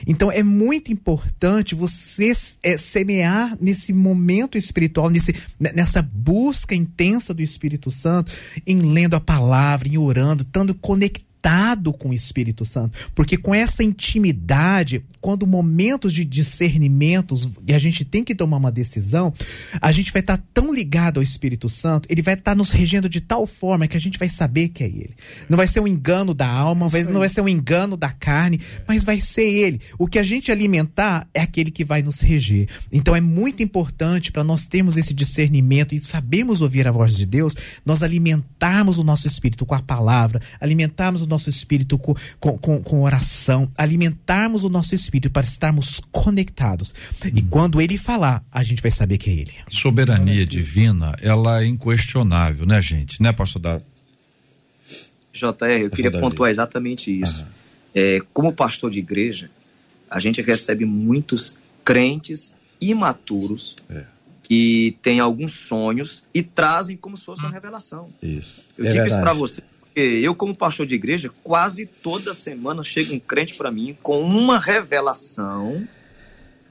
Então 0.08 0.32
é 0.32 0.42
muito 0.42 0.92
importante 0.92 1.76
você 1.76 2.32
é, 2.64 2.78
semear 2.78 3.58
nesse 3.60 3.92
momento 3.92 4.58
espiritual, 4.58 5.10
nesse, 5.10 5.36
nessa 5.60 6.02
busca 6.02 6.74
intensa 6.74 7.34
do 7.34 7.42
Espírito 7.42 7.92
Santo, 7.92 8.32
em 8.66 8.80
lendo 8.82 9.16
a 9.16 9.20
palavra, 9.20 9.88
em 9.88 9.98
orando, 9.98 10.44
estando 10.44 10.74
conectado 10.74 11.31
conectado 11.42 11.92
com 11.92 12.10
o 12.10 12.14
Espírito 12.14 12.64
Santo. 12.64 12.98
Porque 13.16 13.36
com 13.36 13.54
essa 13.54 13.84
intimidade, 13.84 15.04
quando 15.20 15.48
momentos 15.48 16.14
de 16.14 16.24
discernimentos 16.24 17.50
e 17.68 17.74
a 17.74 17.80
gente 17.80 18.06
tem 18.06 18.24
que 18.24 18.36
tomar 18.36 18.58
uma 18.58 18.72
decisão, 18.72 19.34
a 19.82 19.92
gente 19.92 20.12
vai 20.14 20.22
estar 20.22 20.38
tá 20.38 20.44
tão 20.54 20.74
ligado 20.74 21.18
ao 21.18 21.24
Espírito 21.24 21.68
Santo, 21.68 22.08
ele 22.10 22.22
vai 22.22 22.36
estar 22.36 22.52
tá 22.52 22.56
nos 22.56 22.72
regendo 22.72 23.10
de 23.10 23.20
tal 23.20 23.48
forma 23.48 23.88
que 23.88 23.98
a 23.98 24.00
gente 24.00 24.20
vai 24.20 24.30
saber 24.30 24.70
que 24.70 24.84
é 24.84 24.88
ele. 24.88 25.16
Não 25.50 25.58
vai 25.58 25.68
ser 25.68 25.80
um 25.80 25.88
engano 25.88 26.34
da 26.34 26.48
alma, 26.48 26.88
vai, 26.88 27.04
não 27.04 27.20
vai 27.20 27.30
ser 27.30 27.42
um 27.42 27.50
engano 27.50 27.98
da 27.98 28.10
carne, 28.10 28.62
mas 28.88 29.04
vai 29.04 29.20
ser 29.20 29.50
ele. 29.52 29.82
O 29.98 30.08
que 30.08 30.20
a 30.20 30.24
gente 30.24 30.52
alimentar 30.52 31.28
é 31.34 31.42
aquele 31.42 31.72
que 31.72 31.84
vai 31.84 32.02
nos 32.02 32.22
reger. 32.22 32.68
Então 32.92 33.16
é 33.16 33.22
muito 33.22 33.64
importante 33.64 34.32
para 34.32 34.44
nós 34.44 34.68
termos 34.68 34.98
esse 34.98 35.14
discernimento 35.14 35.96
e 35.96 36.00
sabermos 36.00 36.62
ouvir 36.62 36.88
a 36.88 36.92
voz 36.92 37.16
de 37.16 37.26
Deus, 37.26 37.56
nós 37.86 38.04
alimentarmos 38.04 38.98
o 38.98 39.04
nosso 39.04 39.28
espírito 39.28 39.66
com 39.66 39.76
a 39.76 39.82
palavra, 39.82 40.42
alimentarmos 40.60 41.22
o 41.22 41.31
nosso 41.32 41.50
espírito 41.50 41.98
com, 41.98 42.14
com, 42.40 42.58
com, 42.58 42.84
com 42.84 43.02
oração, 43.02 43.70
alimentarmos 43.78 44.64
o 44.64 44.70
nosso 44.70 44.94
espírito 44.94 45.32
para 45.32 45.46
estarmos 45.46 46.00
conectados. 46.12 46.94
Hum. 47.26 47.32
E 47.36 47.42
quando 47.42 47.82
ele 47.82 47.98
falar, 47.98 48.44
a 48.52 48.62
gente 48.62 48.82
vai 48.82 48.92
saber 48.92 49.18
que 49.18 49.30
é 49.30 49.34
ele. 49.34 49.54
Soberania 49.70 50.46
divina, 50.46 51.16
ela 51.22 51.64
é 51.64 51.66
inquestionável, 51.66 52.66
né, 52.66 52.82
gente? 52.82 53.22
Né, 53.22 53.32
pastor 53.32 53.62
Dado? 53.62 53.84
JR, 55.34 55.82
eu 55.82 55.90
queria 55.90 56.12
pontuar 56.12 56.50
exatamente 56.50 57.10
isso. 57.10 57.46
É, 57.96 58.20
como 58.34 58.54
pastor 58.54 58.92
de 58.92 59.00
igreja, 59.00 59.50
a 60.10 60.20
gente 60.20 60.42
recebe 60.42 60.86
muitos 60.86 61.58
crentes 61.86 62.54
imaturos 62.82 63.76
é. 63.90 64.04
que 64.44 64.98
têm 65.02 65.20
alguns 65.20 65.54
sonhos 65.54 66.24
e 66.34 66.44
trazem 66.44 66.98
como 66.98 67.16
se 67.16 67.24
fosse 67.24 67.42
uma 67.42 67.52
revelação. 67.52 68.10
Isso. 68.22 68.62
Eu 68.78 68.86
é 68.86 68.90
digo 68.90 69.04
verdade. 69.04 69.14
isso 69.14 69.22
para 69.22 69.34
você 69.34 69.64
eu, 69.96 70.34
como 70.34 70.56
pastor 70.56 70.86
de 70.86 70.96
igreja, 70.96 71.32
quase 71.44 71.86
toda 71.86 72.34
semana 72.34 72.84
chega 72.84 73.14
um 73.14 73.20
crente 73.20 73.56
para 73.56 73.72
mim 73.72 73.98
com 74.02 74.22
uma 74.22 74.58
revelação 74.58 75.88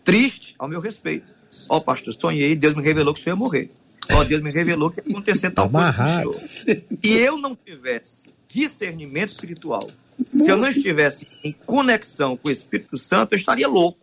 triste 0.05 0.55
ao 0.59 0.69
meu 0.69 0.81
respeito. 0.81 1.35
Ó, 1.69 1.77
oh, 1.77 1.81
pastor, 1.83 2.15
sonhei, 2.15 2.57
Deus 2.57 2.75
me 2.75 2.83
revelou 2.83 3.13
que 3.13 3.21
o 3.21 3.23
senhor 3.23 3.37
ia 3.37 3.39
morrer. 3.39 3.71
Ó, 4.13 4.21
oh, 4.21 4.25
Deus 4.25 4.43
me 4.43 4.51
revelou 4.51 4.91
que 4.91 5.01
ia 5.01 5.05
acontecer 5.09 5.51
tal 5.51 5.69
coisa 5.69 5.93
com 5.93 6.03
o 6.03 6.07
senhor. 6.07 6.35
Se 6.41 6.85
eu 7.03 7.37
não 7.37 7.55
tivesse 7.55 8.31
discernimento 8.49 9.29
espiritual, 9.29 9.91
se 10.37 10.49
eu 10.49 10.57
não 10.57 10.69
estivesse 10.69 11.27
em 11.45 11.53
conexão 11.53 12.37
com 12.37 12.49
o 12.49 12.53
Espírito 12.53 12.97
Santo, 12.97 13.35
eu 13.35 13.37
estaria 13.37 13.69
louco. 13.69 13.99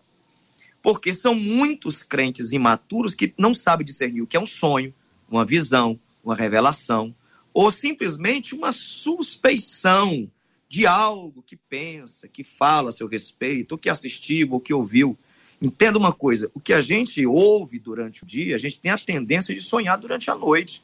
Porque 0.82 1.14
são 1.14 1.34
muitos 1.34 2.04
crentes 2.04 2.52
imaturos 2.52 3.14
que 3.14 3.34
não 3.38 3.54
sabem 3.54 3.86
discernir 3.86 4.22
o 4.22 4.28
que 4.28 4.38
é 4.38 4.40
um 4.40 4.46
sonho, 4.46 4.94
uma 5.30 5.44
visão, 5.44 6.00
uma 6.24 6.36
revelação, 6.36 7.14
ou 7.58 7.72
simplesmente 7.72 8.54
uma 8.54 8.72
suspeição 8.72 10.30
de 10.70 10.86
algo 10.86 11.42
que 11.42 11.56
pensa, 11.56 12.28
que 12.28 12.44
fala 12.44 12.90
a 12.90 12.92
seu 12.92 13.08
respeito, 13.08 13.72
ou 13.72 13.80
que 13.80 13.90
assistiu, 13.90 14.50
ou 14.52 14.60
que 14.60 14.72
ouviu. 14.72 15.18
Entenda 15.60 15.98
uma 15.98 16.14
coisa: 16.14 16.52
o 16.54 16.60
que 16.60 16.72
a 16.72 16.84
gente 16.84 17.26
ouve 17.26 17.80
durante 17.80 18.24
o 18.24 18.28
dia, 18.28 18.54
a 18.54 18.60
gente 18.60 18.78
tem 18.78 18.92
a 18.92 18.98
tendência 18.98 19.56
de 19.56 19.62
sonhar 19.62 19.98
durante 19.98 20.30
a 20.30 20.36
noite. 20.36 20.84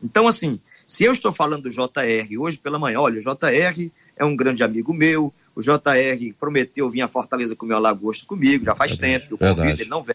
Então, 0.00 0.28
assim, 0.28 0.60
se 0.86 1.02
eu 1.02 1.10
estou 1.10 1.32
falando 1.32 1.64
do 1.64 1.70
JR 1.70 2.38
hoje 2.38 2.56
pela 2.56 2.78
manhã, 2.78 3.00
olha, 3.00 3.18
o 3.18 3.20
JR 3.20 3.90
é 4.16 4.24
um 4.24 4.36
grande 4.36 4.62
amigo 4.62 4.96
meu, 4.96 5.34
o 5.56 5.60
JR 5.60 6.34
prometeu 6.38 6.88
vir 6.88 7.02
a 7.02 7.08
Fortaleza 7.08 7.56
comer 7.56 7.74
o 7.74 7.80
lagosta 7.80 8.24
comigo, 8.24 8.64
já 8.64 8.76
faz 8.76 8.96
tempo 8.96 9.26
que 9.26 9.34
eu 9.34 9.38
convido, 9.38 9.82
ele 9.82 9.90
não 9.90 10.04
vem. 10.04 10.14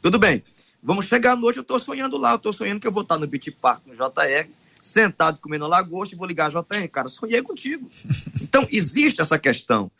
Tudo 0.00 0.20
bem. 0.20 0.40
Vamos 0.80 1.06
chegar 1.06 1.32
à 1.32 1.36
noite, 1.36 1.56
eu 1.56 1.62
estou 1.62 1.80
sonhando 1.80 2.16
lá, 2.16 2.30
eu 2.30 2.36
estou 2.36 2.52
sonhando 2.52 2.78
que 2.78 2.86
eu 2.86 2.92
vou 2.92 3.02
estar 3.02 3.18
no 3.18 3.26
Beach 3.26 3.50
Park, 3.50 3.82
no 3.84 3.94
JR, 3.94 4.48
sentado 4.80 5.38
comendo 5.38 5.66
lagosta 5.66 6.14
e 6.14 6.18
vou 6.18 6.26
ligar 6.26 6.46
a 6.46 6.50
JR. 6.50 6.88
Cara, 6.90 7.08
sonhei 7.08 7.42
contigo. 7.42 7.88
Então, 8.40 8.66
existe 8.72 9.20
essa 9.20 9.38
questão, 9.38 9.90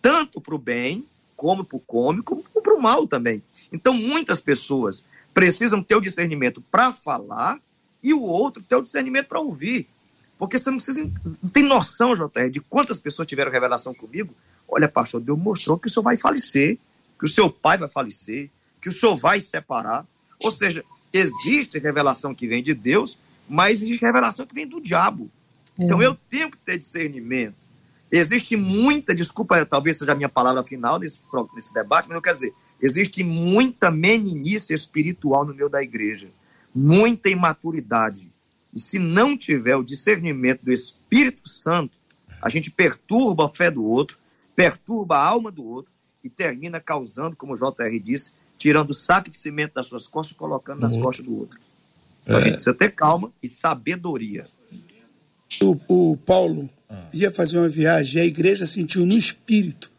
tanto 0.00 0.40
para 0.40 0.54
o 0.54 0.58
bem, 0.58 1.04
como 1.34 1.64
para 1.64 1.76
o 1.76 1.80
cômico, 1.80 2.44
como 2.52 2.62
para 2.62 2.74
o 2.74 2.80
mal 2.80 3.06
também. 3.06 3.42
Então, 3.72 3.92
muitas 3.92 4.40
pessoas 4.40 5.04
precisam 5.34 5.82
ter 5.82 5.96
o 5.96 6.00
discernimento 6.00 6.62
para 6.70 6.92
falar 6.92 7.58
e 8.02 8.14
o 8.14 8.22
outro 8.22 8.62
ter 8.62 8.76
o 8.76 8.82
discernimento 8.82 9.26
para 9.26 9.40
ouvir. 9.40 9.88
Porque 10.38 10.58
você 10.58 10.70
não 10.70 10.76
precisa, 10.76 11.10
não 11.42 11.50
tem 11.50 11.62
noção, 11.64 12.14
JR, 12.14 12.48
de 12.50 12.60
quantas 12.60 12.98
pessoas 12.98 13.26
tiveram 13.26 13.50
revelação 13.50 13.92
comigo. 13.92 14.32
Olha, 14.68 14.88
pastor, 14.88 15.20
Deus 15.20 15.38
mostrou 15.38 15.78
que 15.78 15.88
o 15.88 15.90
senhor 15.90 16.04
vai 16.04 16.16
falecer, 16.16 16.78
que 17.18 17.24
o 17.24 17.28
seu 17.28 17.50
pai 17.50 17.76
vai 17.76 17.88
falecer, 17.88 18.50
que 18.80 18.88
o 18.88 18.92
senhor 18.92 19.16
vai 19.16 19.40
se 19.40 19.48
separar. 19.48 20.06
Ou 20.40 20.52
seja, 20.52 20.84
existe 21.12 21.78
revelação 21.78 22.34
que 22.34 22.46
vem 22.46 22.62
de 22.62 22.74
Deus, 22.74 23.18
mas 23.48 23.82
existe 23.82 24.04
revelação 24.04 24.46
que 24.46 24.54
vem 24.54 24.66
do 24.66 24.80
diabo. 24.80 25.30
Então 25.78 26.02
eu 26.02 26.16
tenho 26.28 26.50
que 26.50 26.56
ter 26.58 26.78
discernimento. 26.78 27.66
Existe 28.10 28.56
muita, 28.56 29.14
desculpa, 29.14 29.64
talvez 29.66 29.98
seja 29.98 30.12
a 30.12 30.14
minha 30.14 30.28
palavra 30.28 30.62
final 30.62 30.98
nesse, 30.98 31.20
nesse 31.54 31.74
debate, 31.74 32.08
mas 32.08 32.16
eu 32.16 32.22
quero 32.22 32.36
dizer, 32.36 32.54
existe 32.80 33.22
muita 33.24 33.90
meninice 33.90 34.72
espiritual 34.72 35.44
no 35.44 35.54
meio 35.54 35.68
da 35.68 35.82
igreja, 35.82 36.28
muita 36.74 37.28
imaturidade. 37.28 38.30
E 38.72 38.80
se 38.80 38.98
não 38.98 39.36
tiver 39.36 39.76
o 39.76 39.82
discernimento 39.82 40.64
do 40.64 40.72
Espírito 40.72 41.48
Santo, 41.48 41.98
a 42.40 42.48
gente 42.48 42.70
perturba 42.70 43.46
a 43.46 43.48
fé 43.48 43.70
do 43.70 43.84
outro, 43.84 44.18
perturba 44.54 45.16
a 45.16 45.26
alma 45.26 45.50
do 45.50 45.64
outro 45.64 45.92
e 46.22 46.30
termina 46.30 46.80
causando, 46.80 47.36
como 47.36 47.54
o 47.54 47.56
JR 47.56 47.98
disse, 48.02 48.32
tirando 48.56 48.90
o 48.90 48.94
saco 48.94 49.30
de 49.30 49.38
cimento 49.38 49.74
das 49.74 49.86
suas 49.86 50.06
costas 50.06 50.34
e 50.34 50.38
colocando 50.38 50.80
nas 50.80 50.94
uhum. 50.94 51.02
costas 51.02 51.24
do 51.24 51.36
outro. 51.36 51.58
Então 52.26 52.36
é. 52.36 52.40
a 52.40 52.42
gente 52.42 52.54
precisa 52.54 52.74
ter 52.74 52.90
calma 52.90 53.32
e 53.40 53.48
sabedoria. 53.48 54.44
O, 55.62 55.78
o 55.88 56.16
Paulo 56.16 56.68
ah. 56.90 57.08
ia 57.12 57.30
fazer 57.30 57.56
uma 57.56 57.68
viagem 57.68 58.18
e 58.18 58.20
a 58.20 58.26
igreja 58.26 58.66
sentiu 58.66 59.06
no 59.06 59.16
espírito, 59.16 59.92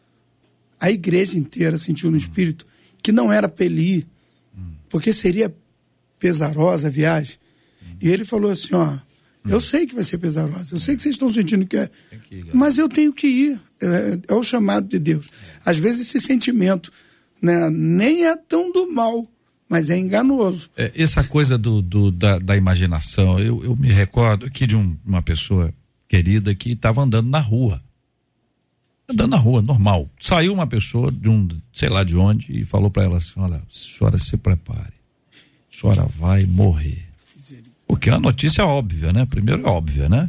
a 0.78 0.90
igreja 0.90 1.38
inteira 1.38 1.78
sentiu 1.78 2.10
no 2.10 2.16
espírito 2.18 2.66
que 3.02 3.10
não 3.10 3.32
era 3.32 3.48
para 3.48 3.64
ele 3.64 3.80
ir, 3.80 4.06
hum. 4.56 4.72
porque 4.90 5.12
seria 5.12 5.52
pesarosa 6.18 6.88
a 6.88 6.90
viagem. 6.90 7.38
E 8.00 8.10
ele 8.10 8.24
falou 8.24 8.50
assim: 8.50 8.74
ó, 8.74 8.98
eu 9.48 9.60
sei 9.60 9.86
que 9.86 9.94
vai 9.94 10.04
ser 10.04 10.18
pesarosa, 10.18 10.74
eu 10.74 10.78
sei 10.78 10.94
que 10.94 11.02
vocês 11.02 11.14
estão 11.14 11.30
sentindo 11.30 11.66
que 11.66 11.78
é, 11.78 11.90
mas 12.52 12.76
eu 12.76 12.88
tenho 12.88 13.12
que 13.12 13.26
ir. 13.26 13.60
É, 13.80 14.18
é, 14.32 14.34
o 14.34 14.42
chamado 14.42 14.88
de 14.88 14.98
Deus. 14.98 15.30
Às 15.64 15.78
vezes 15.78 16.08
esse 16.08 16.20
sentimento 16.20 16.92
né, 17.40 17.70
nem 17.70 18.26
é 18.26 18.36
tão 18.36 18.72
do 18.72 18.92
mal, 18.92 19.26
mas 19.68 19.90
é 19.90 19.98
enganoso. 19.98 20.70
É, 20.76 20.90
essa 20.96 21.22
coisa 21.22 21.58
do, 21.58 21.82
do 21.82 22.10
da, 22.10 22.38
da, 22.38 22.56
imaginação, 22.56 23.38
eu, 23.38 23.62
eu 23.62 23.76
me 23.76 23.92
recordo 23.92 24.46
aqui 24.46 24.66
de 24.66 24.74
um, 24.74 24.96
uma 25.04 25.22
pessoa 25.22 25.72
querida 26.08 26.54
que 26.54 26.72
estava 26.72 27.02
andando 27.02 27.28
na 27.28 27.40
rua. 27.40 27.80
Andando 29.08 29.30
na 29.30 29.36
rua, 29.36 29.60
normal. 29.60 30.08
Saiu 30.20 30.52
uma 30.52 30.66
pessoa 30.66 31.12
de 31.12 31.28
um, 31.28 31.48
sei 31.72 31.88
lá 31.88 32.02
de 32.02 32.16
onde, 32.16 32.60
e 32.60 32.64
falou 32.64 32.90
para 32.90 33.04
ela 33.04 33.18
assim: 33.18 33.34
Olha, 33.36 33.62
senhora, 33.70 34.18
se 34.18 34.36
prepare. 34.36 34.94
A 35.32 35.80
senhora 35.80 36.04
vai 36.04 36.44
morrer. 36.44 37.06
O 37.86 37.96
que 37.96 38.10
é 38.10 38.12
uma 38.12 38.20
notícia 38.20 38.66
óbvia, 38.66 39.12
né? 39.12 39.24
Primeiro 39.24 39.66
é 39.66 39.68
óbvia, 39.68 40.08
né? 40.08 40.28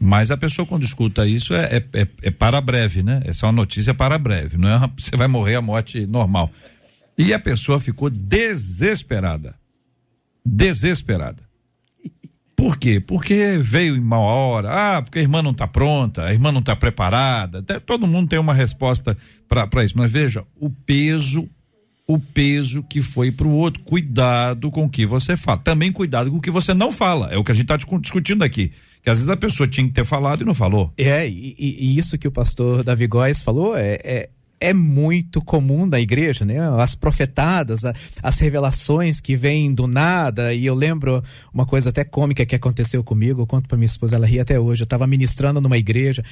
Mas 0.00 0.30
a 0.30 0.36
pessoa 0.36 0.66
quando 0.66 0.84
escuta 0.84 1.26
isso 1.26 1.54
é, 1.54 1.76
é, 1.76 2.00
é, 2.02 2.08
é 2.22 2.30
para 2.30 2.60
breve, 2.60 3.02
né? 3.02 3.22
Essa 3.24 3.46
é 3.46 3.48
uma 3.48 3.52
notícia 3.52 3.94
para 3.94 4.18
breve, 4.18 4.56
não 4.56 4.68
é? 4.68 4.76
Uma, 4.76 4.92
você 4.96 5.16
vai 5.16 5.26
morrer 5.26 5.56
a 5.56 5.62
morte 5.62 6.06
normal. 6.06 6.50
E 7.18 7.34
a 7.34 7.38
pessoa 7.38 7.80
ficou 7.80 8.08
desesperada. 8.08 9.54
Desesperada. 10.46 11.42
Por 12.54 12.76
quê? 12.76 13.00
Porque 13.00 13.58
veio 13.60 13.96
em 13.96 14.00
mal 14.00 14.22
hora. 14.22 14.68
Ah, 14.70 15.02
porque 15.02 15.18
a 15.18 15.22
irmã 15.22 15.42
não 15.42 15.50
está 15.50 15.66
pronta, 15.66 16.24
a 16.24 16.32
irmã 16.32 16.50
não 16.50 16.60
está 16.60 16.74
preparada. 16.74 17.62
Todo 17.80 18.06
mundo 18.06 18.28
tem 18.28 18.38
uma 18.38 18.54
resposta 18.54 19.16
para 19.48 19.84
isso. 19.84 19.96
Mas 19.96 20.10
veja, 20.10 20.44
o 20.56 20.70
peso 20.70 21.48
o 22.08 22.18
peso 22.18 22.82
que 22.82 23.02
foi 23.02 23.30
para 23.30 23.46
o 23.46 23.52
outro. 23.52 23.82
Cuidado 23.82 24.70
com 24.70 24.84
o 24.84 24.88
que 24.88 25.04
você 25.04 25.36
fala. 25.36 25.58
Também 25.58 25.92
cuidado 25.92 26.30
com 26.30 26.38
o 26.38 26.40
que 26.40 26.50
você 26.50 26.72
não 26.72 26.90
fala. 26.90 27.28
É 27.30 27.36
o 27.36 27.44
que 27.44 27.52
a 27.52 27.54
gente 27.54 27.70
está 27.70 27.76
discutindo 27.76 28.42
aqui. 28.42 28.72
Que 29.02 29.10
às 29.10 29.18
vezes 29.18 29.28
a 29.28 29.36
pessoa 29.36 29.68
tinha 29.68 29.86
que 29.86 29.92
ter 29.92 30.06
falado 30.06 30.40
e 30.40 30.44
não 30.44 30.54
falou. 30.54 30.90
É, 30.96 31.28
e, 31.28 31.54
e 31.58 31.98
isso 31.98 32.16
que 32.16 32.26
o 32.26 32.32
pastor 32.32 32.82
Davi 32.82 33.06
Góes 33.06 33.42
falou 33.42 33.76
é, 33.76 33.98
é, 34.02 34.30
é 34.60 34.72
muito 34.72 35.40
comum 35.40 35.86
na 35.86 36.00
igreja, 36.00 36.44
né? 36.44 36.56
As 36.78 36.94
profetadas, 36.94 37.84
a, 37.84 37.94
as 38.22 38.38
revelações 38.38 39.20
que 39.20 39.36
vêm 39.36 39.72
do 39.72 39.86
nada. 39.86 40.52
E 40.52 40.66
eu 40.66 40.74
lembro 40.74 41.22
uma 41.52 41.64
coisa 41.64 41.90
até 41.90 42.04
cômica 42.04 42.44
que 42.44 42.54
aconteceu 42.54 43.02
comigo. 43.04 43.42
Eu 43.42 43.46
conto 43.46 43.68
para 43.68 43.76
minha 43.76 43.86
esposa, 43.86 44.16
ela 44.16 44.26
ri 44.26 44.40
até 44.40 44.58
hoje. 44.58 44.82
Eu 44.82 44.86
estava 44.86 45.06
ministrando 45.06 45.60
numa 45.60 45.78
igreja 45.78 46.24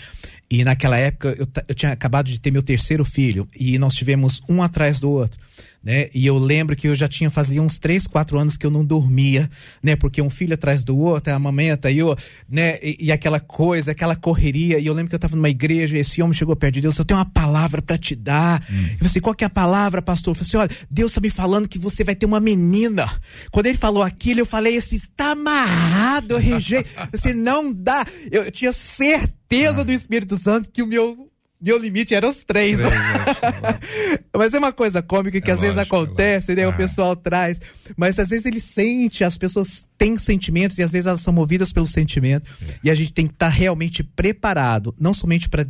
e 0.51 0.65
naquela 0.65 0.97
época 0.97 1.35
eu, 1.39 1.47
eu 1.69 1.75
tinha 1.75 1.93
acabado 1.93 2.27
de 2.27 2.39
ter 2.39 2.51
meu 2.51 2.63
terceiro 2.63 3.05
filho 3.05 3.49
e 3.55 3.79
nós 3.79 3.95
tivemos 3.95 4.43
um 4.49 4.63
atrás 4.63 4.99
do 5.01 5.11
outro 5.11 5.39
né? 5.87 6.11
E 6.13 6.27
eu 6.27 6.37
lembro 6.37 6.75
que 6.75 6.89
eu 6.89 6.97
já 6.97 7.07
tinha 7.07 7.31
fazia 7.31 7.63
uns 7.63 7.79
três, 7.79 8.09
quatro 8.09 8.37
anos 8.37 8.57
que 8.57 8.67
eu 8.67 8.73
não 8.73 8.85
dormia, 8.85 9.49
né? 9.81 9.95
Porque 9.95 10.21
um 10.21 10.29
filho 10.29 10.53
atrás 10.53 10.83
do 10.83 10.99
outro, 10.99 11.33
a 11.33 11.37
amamenta, 11.37 11.89
e 11.93 11.99
eu, 11.99 12.17
né? 12.49 12.77
E, 12.83 13.07
e, 13.07 13.13
aquela 13.13 13.39
coisa, 13.39 13.93
aquela 13.93 14.17
correria. 14.17 14.81
E 14.81 14.87
eu 14.87 14.93
lembro 14.93 15.11
que 15.11 15.15
eu 15.15 15.19
estava 15.19 15.37
numa 15.37 15.49
igreja 15.49 15.97
e 15.97 16.01
esse 16.01 16.21
homem 16.21 16.35
chegou 16.35 16.57
perto 16.57 16.75
de 16.75 16.81
Deus, 16.81 16.99
eu 16.99 17.05
tenho 17.05 17.21
uma 17.21 17.25
palavra 17.25 17.81
para 17.81 17.97
te 17.97 18.17
dar. 18.17 18.65
Hum. 18.69 18.75
Eu 18.75 18.99
falei 18.99 19.11
assim, 19.11 19.21
qual 19.21 19.33
que 19.33 19.45
é 19.45 19.47
a 19.47 19.51
palavra, 19.51 20.03
pastor? 20.03 20.33
Eu 20.33 20.35
falei 20.35 20.49
assim, 20.49 20.57
olha, 20.57 20.87
Deus 20.91 21.13
está 21.13 21.21
me 21.21 21.31
falando 21.31 21.69
que 21.69 21.79
você 21.79 22.03
vai 22.03 22.17
ter 22.17 22.27
uma 22.27 22.41
menina. 22.41 23.09
Quando 23.53 23.67
ele 23.67 23.79
falou 23.79 24.03
aquilo, 24.03 24.41
eu 24.41 24.47
falei 24.47 24.77
assim, 24.79 24.97
está 24.97 25.31
amarrado, 25.31 26.35
eu 26.35 26.39
rejeito. 26.39 26.91
Você 27.13 27.33
não 27.33 27.73
dá. 27.73 28.05
Eu, 28.29 28.43
eu 28.43 28.51
tinha 28.51 28.73
certeza 28.73 29.83
ah. 29.83 29.85
do 29.85 29.93
Espírito 29.93 30.37
Santo 30.37 30.69
que 30.69 30.83
o 30.83 30.87
meu 30.87 31.31
meu 31.67 31.77
limite 31.77 32.15
era 32.15 32.29
os 32.29 32.45
três. 32.45 32.79
três 32.79 32.93
Mas 34.33 34.55
é 34.55 34.59
uma 34.59 34.73
coisa 34.73 35.03
cômica 35.03 35.41
que 35.41 35.51
é 35.51 35.55
às 35.55 35.61
lógico, 35.61 35.75
vezes 35.75 35.93
acontece, 35.93 36.55
né? 36.55 36.65
Ah. 36.65 36.69
O 36.69 36.77
pessoal 36.77 37.17
traz. 37.17 37.61
Mas 37.97 38.19
às 38.21 38.29
vezes 38.29 38.47
ele 38.47 38.61
sente, 38.61 39.25
as 39.25 39.37
pessoas 39.37 39.85
têm 39.99 40.17
sentimentos 40.17 40.79
e 40.79 40.83
às 40.83 40.93
vezes 40.93 41.07
elas 41.07 41.21
são 41.21 41.33
movidas 41.33 41.73
pelo 41.73 41.87
sentimento. 41.87 42.49
É. 42.63 42.75
E 42.85 42.91
a 42.91 42.95
gente 42.95 43.13
tem 43.13 43.27
que 43.27 43.33
estar 43.33 43.51
tá 43.51 43.53
realmente 43.53 44.05
preparado, 44.05 44.95
não 45.01 45.13
somente 45.13 45.49
para 45.49 45.67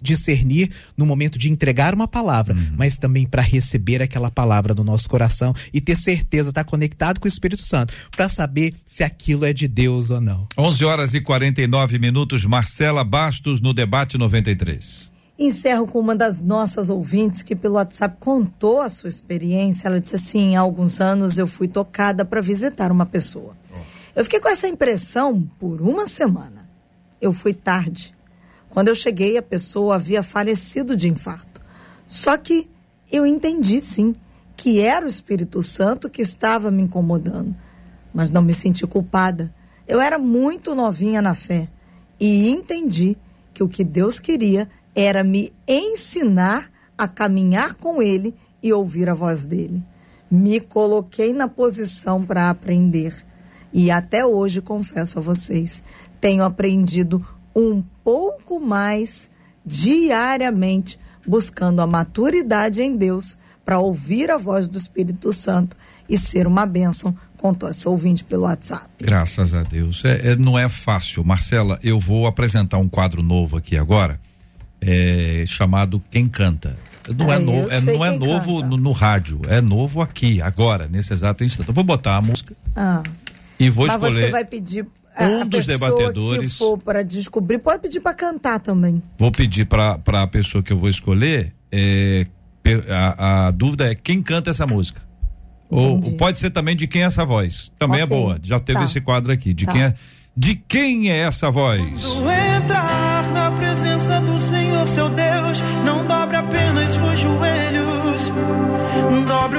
discernir, 0.00 0.70
no 0.96 1.04
momento 1.04 1.38
de 1.38 1.50
entregar 1.50 1.94
uma 1.94 2.08
palavra, 2.08 2.54
uhum. 2.54 2.74
mas 2.76 2.96
também 2.96 3.26
para 3.26 3.42
receber 3.42 4.00
aquela 4.00 4.30
palavra 4.30 4.72
no 4.72 4.84
nosso 4.84 5.08
coração 5.08 5.54
e 5.72 5.80
ter 5.80 5.96
certeza, 5.96 6.48
estar 6.48 6.64
tá 6.64 6.70
conectado 6.70 7.20
com 7.20 7.26
o 7.26 7.28
Espírito 7.28 7.62
Santo, 7.62 7.92
para 8.10 8.28
saber 8.28 8.72
se 8.86 9.04
aquilo 9.04 9.44
é 9.44 9.52
de 9.52 9.68
Deus 9.68 10.10
ou 10.10 10.20
não. 10.20 10.46
11 10.56 10.84
horas 10.84 11.14
e 11.14 11.20
49 11.20 11.98
minutos, 11.98 12.44
Marcela 12.44 13.04
Bastos 13.04 13.60
no 13.60 13.74
debate 13.74 14.16
93. 14.16 15.16
Encerro 15.38 15.86
com 15.86 16.00
uma 16.00 16.16
das 16.16 16.40
nossas 16.40 16.88
ouvintes 16.88 17.42
que 17.42 17.54
pelo 17.54 17.74
WhatsApp 17.74 18.16
contou 18.18 18.80
a 18.80 18.88
sua 18.88 19.08
experiência. 19.08 19.86
Ela 19.86 20.00
disse 20.00 20.16
assim: 20.16 20.56
há 20.56 20.60
alguns 20.60 21.00
anos 21.00 21.36
eu 21.36 21.46
fui 21.46 21.68
tocada 21.68 22.24
para 22.24 22.40
visitar 22.40 22.90
uma 22.90 23.04
pessoa. 23.04 23.54
Eu 24.14 24.24
fiquei 24.24 24.40
com 24.40 24.48
essa 24.48 24.66
impressão 24.66 25.42
por 25.58 25.82
uma 25.82 26.08
semana. 26.08 26.66
Eu 27.20 27.34
fui 27.34 27.52
tarde. 27.52 28.14
Quando 28.70 28.88
eu 28.88 28.94
cheguei, 28.94 29.36
a 29.36 29.42
pessoa 29.42 29.96
havia 29.96 30.22
falecido 30.22 30.96
de 30.96 31.08
infarto. 31.08 31.60
Só 32.06 32.36
que 32.38 32.70
eu 33.12 33.26
entendi 33.26 33.80
sim 33.80 34.14
que 34.56 34.80
era 34.80 35.04
o 35.04 35.08
Espírito 35.08 35.62
Santo 35.62 36.08
que 36.08 36.22
estava 36.22 36.70
me 36.70 36.82
incomodando, 36.82 37.54
mas 38.12 38.30
não 38.30 38.40
me 38.40 38.54
senti 38.54 38.86
culpada. 38.86 39.54
Eu 39.86 40.00
era 40.00 40.18
muito 40.18 40.74
novinha 40.74 41.20
na 41.20 41.34
fé 41.34 41.68
e 42.18 42.50
entendi 42.50 43.16
que 43.52 43.62
o 43.62 43.68
que 43.68 43.84
Deus 43.84 44.18
queria 44.18 44.68
era 44.96 45.22
me 45.22 45.52
ensinar 45.68 46.70
a 46.96 47.06
caminhar 47.06 47.74
com 47.74 48.00
ele 48.00 48.34
e 48.62 48.72
ouvir 48.72 49.10
a 49.10 49.14
voz 49.14 49.44
dele. 49.44 49.84
Me 50.30 50.58
coloquei 50.58 51.34
na 51.34 51.46
posição 51.46 52.24
para 52.24 52.48
aprender. 52.48 53.14
E 53.70 53.90
até 53.90 54.24
hoje, 54.24 54.62
confesso 54.62 55.18
a 55.18 55.22
vocês, 55.22 55.82
tenho 56.18 56.42
aprendido 56.42 57.24
um 57.54 57.82
pouco 58.02 58.58
mais 58.58 59.28
diariamente, 59.64 60.98
buscando 61.26 61.82
a 61.82 61.86
maturidade 61.86 62.82
em 62.82 62.96
Deus 62.96 63.36
para 63.64 63.78
ouvir 63.78 64.30
a 64.30 64.38
voz 64.38 64.66
do 64.66 64.78
Espírito 64.78 65.32
Santo 65.32 65.76
e 66.08 66.16
ser 66.16 66.46
uma 66.46 66.64
bênção 66.64 67.14
contou 67.36 67.68
essa 67.68 67.90
ouvinte 67.90 68.24
pelo 68.24 68.42
WhatsApp. 68.42 68.86
Graças 68.98 69.52
a 69.52 69.62
Deus. 69.62 70.02
É, 70.04 70.32
é, 70.32 70.36
não 70.36 70.58
é 70.58 70.68
fácil. 70.68 71.22
Marcela, 71.22 71.78
eu 71.82 72.00
vou 72.00 72.26
apresentar 72.26 72.78
um 72.78 72.88
quadro 72.88 73.22
novo 73.22 73.58
aqui 73.58 73.76
agora 73.76 74.18
é, 74.86 75.44
chamado 75.46 76.00
Quem 76.10 76.28
Canta. 76.28 76.76
Não 77.16 77.32
é, 77.32 77.36
é, 77.76 77.80
sei 77.80 77.96
não 77.96 78.04
é 78.04 78.16
novo 78.18 78.62
no, 78.62 78.76
no 78.76 78.90
rádio, 78.92 79.40
é 79.48 79.60
novo 79.60 80.00
aqui, 80.02 80.40
agora, 80.42 80.88
nesse 80.90 81.12
exato 81.12 81.44
instante. 81.44 81.68
Eu 81.68 81.74
vou 81.74 81.84
botar 81.84 82.16
a 82.16 82.20
música 82.20 82.54
Ah. 82.74 83.02
e 83.60 83.68
vou 83.70 83.86
Mas 83.86 83.94
escolher. 83.96 84.24
você 84.26 84.30
vai 84.30 84.44
pedir 84.44 84.86
um 85.20 85.40
a 85.42 85.44
dos 85.44 85.66
debatedores. 85.66 86.52
que 86.52 86.58
for 86.58 86.76
para 86.78 87.02
descobrir, 87.04 87.58
pode 87.58 87.80
pedir 87.80 88.00
para 88.00 88.12
cantar 88.14 88.58
também. 88.60 89.00
Vou 89.18 89.30
pedir 89.30 89.66
para 89.66 89.98
a 90.04 90.26
pessoa 90.26 90.62
que 90.62 90.72
eu 90.72 90.78
vou 90.78 90.88
escolher. 90.88 91.52
é, 91.72 92.26
a, 92.90 93.46
a 93.46 93.50
dúvida 93.52 93.90
é 93.90 93.94
quem 93.94 94.20
canta 94.22 94.50
essa 94.50 94.66
música. 94.66 95.00
Ou, 95.70 95.92
Entendi. 95.98 96.10
ou 96.10 96.16
pode 96.16 96.38
ser 96.38 96.50
também 96.50 96.74
de 96.76 96.86
quem 96.88 97.02
é 97.02 97.06
essa 97.06 97.24
voz. 97.24 97.70
Também 97.78 98.00
é 98.00 98.04
Ok. 98.04 98.16
boa. 98.16 98.38
Já 98.42 98.58
teve 98.58 98.80
Tá. 98.80 98.84
esse 98.84 99.00
quadro 99.00 99.32
aqui. 99.32 99.52
De 99.54 99.64
Tá. 99.66 99.72
quem 99.72 99.82
é? 99.82 99.94
De 100.36 100.54
quem 100.56 101.10
é 101.10 101.18
essa 101.20 101.50
voz? 101.50 101.80
entrar 102.60 103.30
na 103.32 103.50
presença 103.52 103.95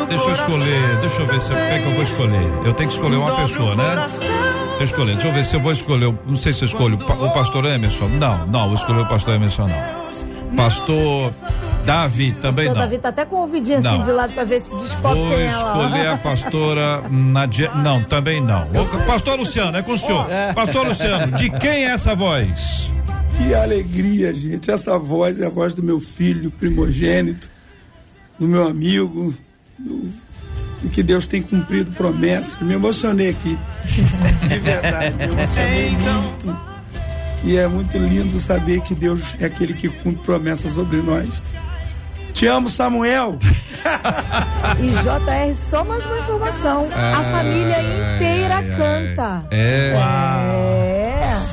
Deixa 0.10 0.26
eu 0.30 0.34
escolher. 0.36 0.96
Deixa 1.02 1.22
eu 1.22 1.28
ver 1.28 1.42
se 1.42 1.54
é 1.54 1.80
que 1.80 1.86
eu 1.86 1.92
vou 1.94 2.04
escolher. 2.04 2.44
Eu 2.66 2.74
tenho 2.74 2.90
que 2.90 2.96
escolher 2.96 3.16
uma 3.18 3.36
pessoa, 3.36 3.74
o 3.74 3.76
né? 3.76 3.90
coração. 3.90 4.28
Deixa 4.30 4.78
eu 4.80 4.86
escolher. 4.86 5.14
Deixa 5.14 5.28
eu 5.28 5.34
ver 5.34 5.46
se 5.46 5.56
eu 5.56 5.60
vou 5.60 5.72
escolher. 5.72 6.06
o- 6.08 6.20
Não 6.26 6.38
sei 6.38 6.54
se 6.54 6.62
eu 6.64 6.68
escolho 6.68 6.96
o 6.96 6.98
pa- 6.98 7.14
o 7.14 7.30
pastor 7.34 7.66
Emerson. 7.66 8.08
Não, 8.20 8.48
não, 8.48 8.68
vou 8.68 8.76
escolher 8.76 9.02
o 9.02 9.06
pastor 9.08 9.36
Emerson, 9.36 9.68
não. 9.68 10.08
Pastor 10.56 11.34
Davi 11.86 12.32
também 12.42 12.68
O 12.68 12.74
não. 12.74 12.80
Davi 12.80 12.98
tá 12.98 13.10
até 13.10 13.26
com 13.26 13.36
o 13.36 13.40
ouvidinho 13.42 13.78
assim 13.80 14.02
de 14.02 14.12
lado 14.12 14.34
para 14.34 14.44
ver 14.46 14.62
se 14.62 14.76
descobre 14.76 15.20
Vou 15.20 15.30
quem 15.30 15.40
é 15.40 15.46
ela. 15.46 15.84
escolher 15.86 16.08
a 16.08 16.18
pastora 16.18 17.04
Nadia. 17.10 17.72
Não, 17.76 18.02
também 18.04 18.42
não. 18.42 18.66
Vou- 18.66 18.86
Pastor 19.06 19.38
Luciano, 19.38 19.78
é 19.78 19.82
com 19.82 19.92
o 19.94 19.98
senhor. 19.98 20.26
Pastor 20.56 20.88
Luciano, 20.88 21.36
de 21.38 21.50
quem 21.50 21.86
é 21.86 21.92
essa 21.92 22.16
voz? 22.16 22.90
Que 23.38 23.54
alegria, 23.54 24.34
gente. 24.34 24.72
Essa 24.72 24.98
voz 24.98 25.40
é 25.40 25.46
a 25.46 25.50
voz 25.50 25.74
do 25.74 25.84
meu 25.84 26.00
filho 26.00 26.50
primogênito, 26.50 27.50
do 28.40 28.48
meu 28.48 28.66
amigo, 28.68 29.34
do, 29.78 30.12
do 30.82 30.90
que 30.90 31.02
Deus 31.04 31.28
tem 31.28 31.42
cumprido 31.42 31.92
promessas. 31.92 32.60
Me 32.62 32.74
emocionei 32.74 33.30
aqui. 33.30 33.58
De 34.48 34.60
verdade, 34.60 35.16
me 35.16 35.24
emocionei 35.24 35.92
muito. 35.92 36.58
E 37.44 37.56
é 37.56 37.68
muito 37.68 37.98
lindo 37.98 38.40
saber 38.40 38.82
que 38.82 38.96
Deus 38.96 39.36
é 39.40 39.46
aquele 39.46 39.74
que 39.74 39.90
cumpre 39.90 40.24
promessas 40.24 40.72
sobre 40.72 40.98
nós. 41.02 41.30
Te 42.34 42.46
amo, 42.48 42.70
Samuel. 42.70 43.38
E 44.80 44.90
JR, 44.90 45.56
só 45.56 45.84
mais 45.86 46.06
uma 46.06 46.20
informação. 46.20 46.90
a 46.94 47.24
família 47.32 47.80
inteira 47.80 48.56
ai, 48.56 48.72
ai. 48.72 48.78
canta. 48.78 49.48
É. 49.50 49.94
É. 49.96 50.97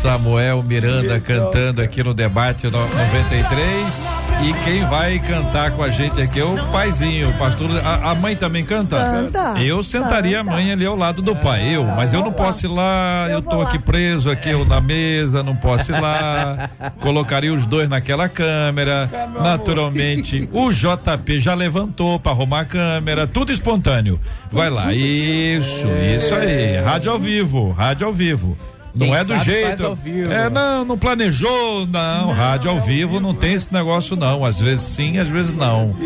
Samuel 0.04 0.62
Miranda 0.62 1.18
cantando 1.18 1.80
aqui 1.80 2.02
no 2.04 2.12
debate 2.12 2.66
no- 2.66 2.72
93. 2.72 4.14
E 4.42 4.52
quem 4.62 4.84
vai 4.84 5.18
cantar 5.18 5.70
com 5.70 5.82
a 5.82 5.88
gente 5.88 6.20
aqui 6.20 6.40
é 6.40 6.44
o 6.44 6.54
paizinho, 6.70 7.30
o 7.30 7.32
pastor. 7.38 7.70
A, 7.82 8.10
a 8.10 8.14
mãe 8.14 8.36
também 8.36 8.62
canta? 8.66 8.96
Canta, 8.98 9.54
Eu 9.62 9.82
sentaria 9.82 10.38
canta. 10.38 10.50
a 10.50 10.54
mãe 10.54 10.70
ali 10.72 10.84
ao 10.84 10.94
lado 10.94 11.22
do 11.22 11.34
pai. 11.34 11.74
Eu, 11.74 11.84
mas 11.84 12.12
eu 12.12 12.20
não 12.20 12.32
posso 12.32 12.66
ir 12.66 12.68
lá, 12.68 13.28
eu, 13.30 13.36
Eu 13.36 13.42
tô 13.42 13.56
lá. 13.62 13.68
aqui 13.68 13.78
preso 13.78 14.28
aqui 14.30 14.50
eu 14.50 14.66
na 14.66 14.78
mesa, 14.78 15.42
não 15.42 15.56
posso 15.56 15.90
ir 15.90 15.98
lá. 15.98 16.68
Colocaria 17.00 17.54
os 17.54 17.64
dois 17.66 17.88
naquela 17.88 18.28
câmera. 18.28 19.08
Naturalmente, 19.40 20.46
o 20.52 20.70
JP 20.70 21.40
já 21.40 21.54
levantou 21.54 22.20
para 22.20 22.32
arrumar 22.32 22.60
a 22.60 22.64
câmera, 22.66 23.26
tudo 23.26 23.50
espontâneo. 23.52 24.20
Vai 24.52 24.68
lá. 24.68 24.92
Isso, 24.92 25.88
isso 26.14 26.34
aí. 26.34 26.76
Rádio 26.82 27.10
ao 27.10 27.18
vivo, 27.18 27.70
rádio 27.70 28.06
ao 28.06 28.12
vivo. 28.12 28.54
Não 28.94 29.06
Quem 29.06 29.16
é 29.16 29.24
do 29.24 29.38
jeito. 29.38 29.98
É, 30.30 30.48
não, 30.48 30.84
não 30.84 30.96
planejou, 30.96 31.84
não. 31.86 32.32
Rádio 32.32 32.70
ao 32.70 32.80
vivo 32.80 33.18
não 33.18 33.34
tem 33.34 33.54
esse 33.54 33.72
negócio, 33.72 34.14
não. 34.14 34.44
Às 34.44 34.60
vezes 34.60 34.84
sim, 34.84 35.18
às 35.18 35.26
vezes 35.26 35.52
não. 35.52 35.96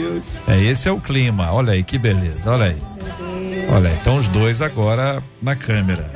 É, 0.47 0.59
esse 0.59 0.89
é 0.89 0.93
o 0.93 0.99
clima. 0.99 1.53
Olha 1.53 1.75
aí, 1.75 1.85
que 1.85 1.99
beleza. 1.99 2.51
Olha 2.51 2.67
aí. 2.67 2.77
Olha 3.71 3.91
aí, 3.91 3.97
então 4.01 4.17
os 4.17 4.27
dois 4.29 4.63
agora 4.63 5.23
na 5.43 5.55
câmera. 5.55 6.11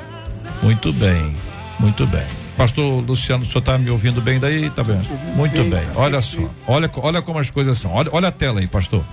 Muito 0.63 0.93
bem, 0.95 1.35
muito 1.79 2.07
bem. 2.07 2.25
Pastor 2.57 3.05
Luciano, 3.05 3.45
o 3.45 3.47
senhor 3.47 3.61
tá 3.61 3.77
me 3.77 3.91
ouvindo 3.91 4.21
bem 4.23 4.39
daí? 4.39 4.71
Tá 4.71 4.83
bem? 4.83 5.01
Muito 5.35 5.63
bem. 5.65 5.83
Olha 5.95 6.23
só. 6.23 6.39
Olha, 6.67 6.91
olha 6.97 7.21
como 7.21 7.39
as 7.39 7.51
coisas 7.51 7.79
são. 7.79 7.93
Olha, 7.93 8.09
olha 8.13 8.29
a 8.29 8.33
tela 8.33 8.61
aí, 8.61 8.67
pastor. 8.67 9.05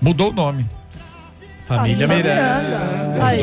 Mudou 0.00 0.30
o 0.30 0.32
nome. 0.32 0.66
Família 1.66 2.06
Miranda. 2.06 3.16
Aí. 3.20 3.40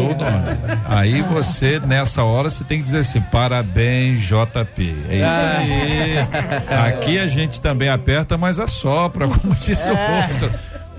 Aí 0.88 1.21
você, 1.21 1.80
nessa 1.80 2.24
hora, 2.24 2.49
você 2.49 2.63
tem 2.63 2.78
que 2.80 2.86
dizer 2.86 2.99
assim: 2.99 3.21
parabéns, 3.21 4.19
JP. 4.21 4.95
É 5.09 5.15
isso 5.17 5.41
aí. 5.57 6.88
Aqui 6.88 7.19
a 7.19 7.28
gente 7.28 7.59
também 7.59 7.89
aperta, 7.89 8.38
mas 8.38 8.59
assopra, 8.59 9.28
como 9.28 9.53
disse 9.55 9.89
o 9.89 9.97
outro. 9.97 10.51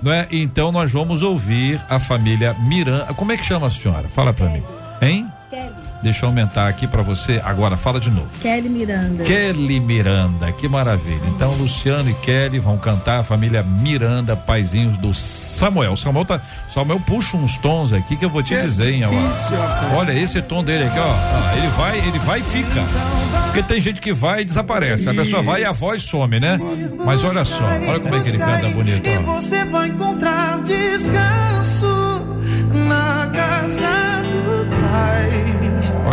Não 0.03 0.13
é? 0.13 0.27
Então 0.29 0.71
nós 0.71 0.91
vamos 0.91 1.23
ouvir 1.23 1.83
a 1.89 1.99
família 1.99 2.55
Miranda. 2.67 3.05
Como 3.15 3.31
é 3.31 3.37
que 3.37 3.45
chama 3.45 3.67
a 3.67 3.69
senhora? 3.71 4.07
Fala 4.07 4.31
pra 4.31 4.47
mim. 4.47 4.63
Hein? 5.01 5.27
Deixa 6.03 6.25
eu 6.25 6.29
aumentar 6.29 6.67
aqui 6.67 6.85
pra 6.87 7.01
você. 7.01 7.41
Agora, 7.43 7.77
fala 7.77 7.99
de 7.99 8.11
novo. 8.11 8.27
Kelly 8.41 8.69
Miranda. 8.69 9.23
Kelly 9.23 9.79
Miranda, 9.79 10.51
que 10.51 10.67
maravilha. 10.67 11.21
Então, 11.27 11.51
Luciano 11.55 12.09
e 12.09 12.13
Kelly 12.15 12.59
vão 12.59 12.77
cantar 12.77 13.19
a 13.21 13.23
família 13.23 13.63
Miranda, 13.63 14.35
paizinhos 14.35 14.97
do 14.97 15.13
Samuel. 15.13 15.95
Samuel 15.97 16.25
tá, 16.25 16.41
Samuel 16.71 16.99
puxa 16.99 17.37
uns 17.37 17.57
tons 17.57 17.91
aqui 17.91 18.15
que 18.15 18.23
eu 18.25 18.29
vou 18.29 18.43
te 18.43 18.55
dizer, 18.55 18.89
hein, 18.93 19.03
ó. 19.05 19.95
Olha 19.97 20.11
esse 20.13 20.41
tom 20.41 20.63
dele 20.63 20.83
aqui, 20.85 20.99
ó. 20.99 21.11
Ah, 21.11 21.53
ele 21.57 21.67
vai, 21.69 21.97
ele 22.07 22.19
vai 22.19 22.39
e 22.39 22.43
fica. 22.43 22.83
Porque 23.45 23.63
tem 23.63 23.79
gente 23.79 23.99
que 24.01 24.13
vai 24.13 24.41
e 24.41 24.45
desaparece. 24.45 25.09
A 25.09 25.13
pessoa 25.13 25.41
vai 25.41 25.61
e 25.61 25.65
a 25.65 25.71
voz 25.71 26.03
some, 26.03 26.39
né? 26.39 26.59
Mas 27.05 27.23
olha 27.23 27.43
só, 27.45 27.63
olha 27.63 27.99
como 27.99 28.15
é 28.15 28.19
que 28.19 28.29
ele 28.29 28.37
canta 28.37 28.69
bonito, 28.69 29.07
E 29.07 29.17
ó. 29.17 29.21
você 29.21 29.63
vai 29.65 29.87
encontrar 29.87 30.61
descanso 30.61 31.54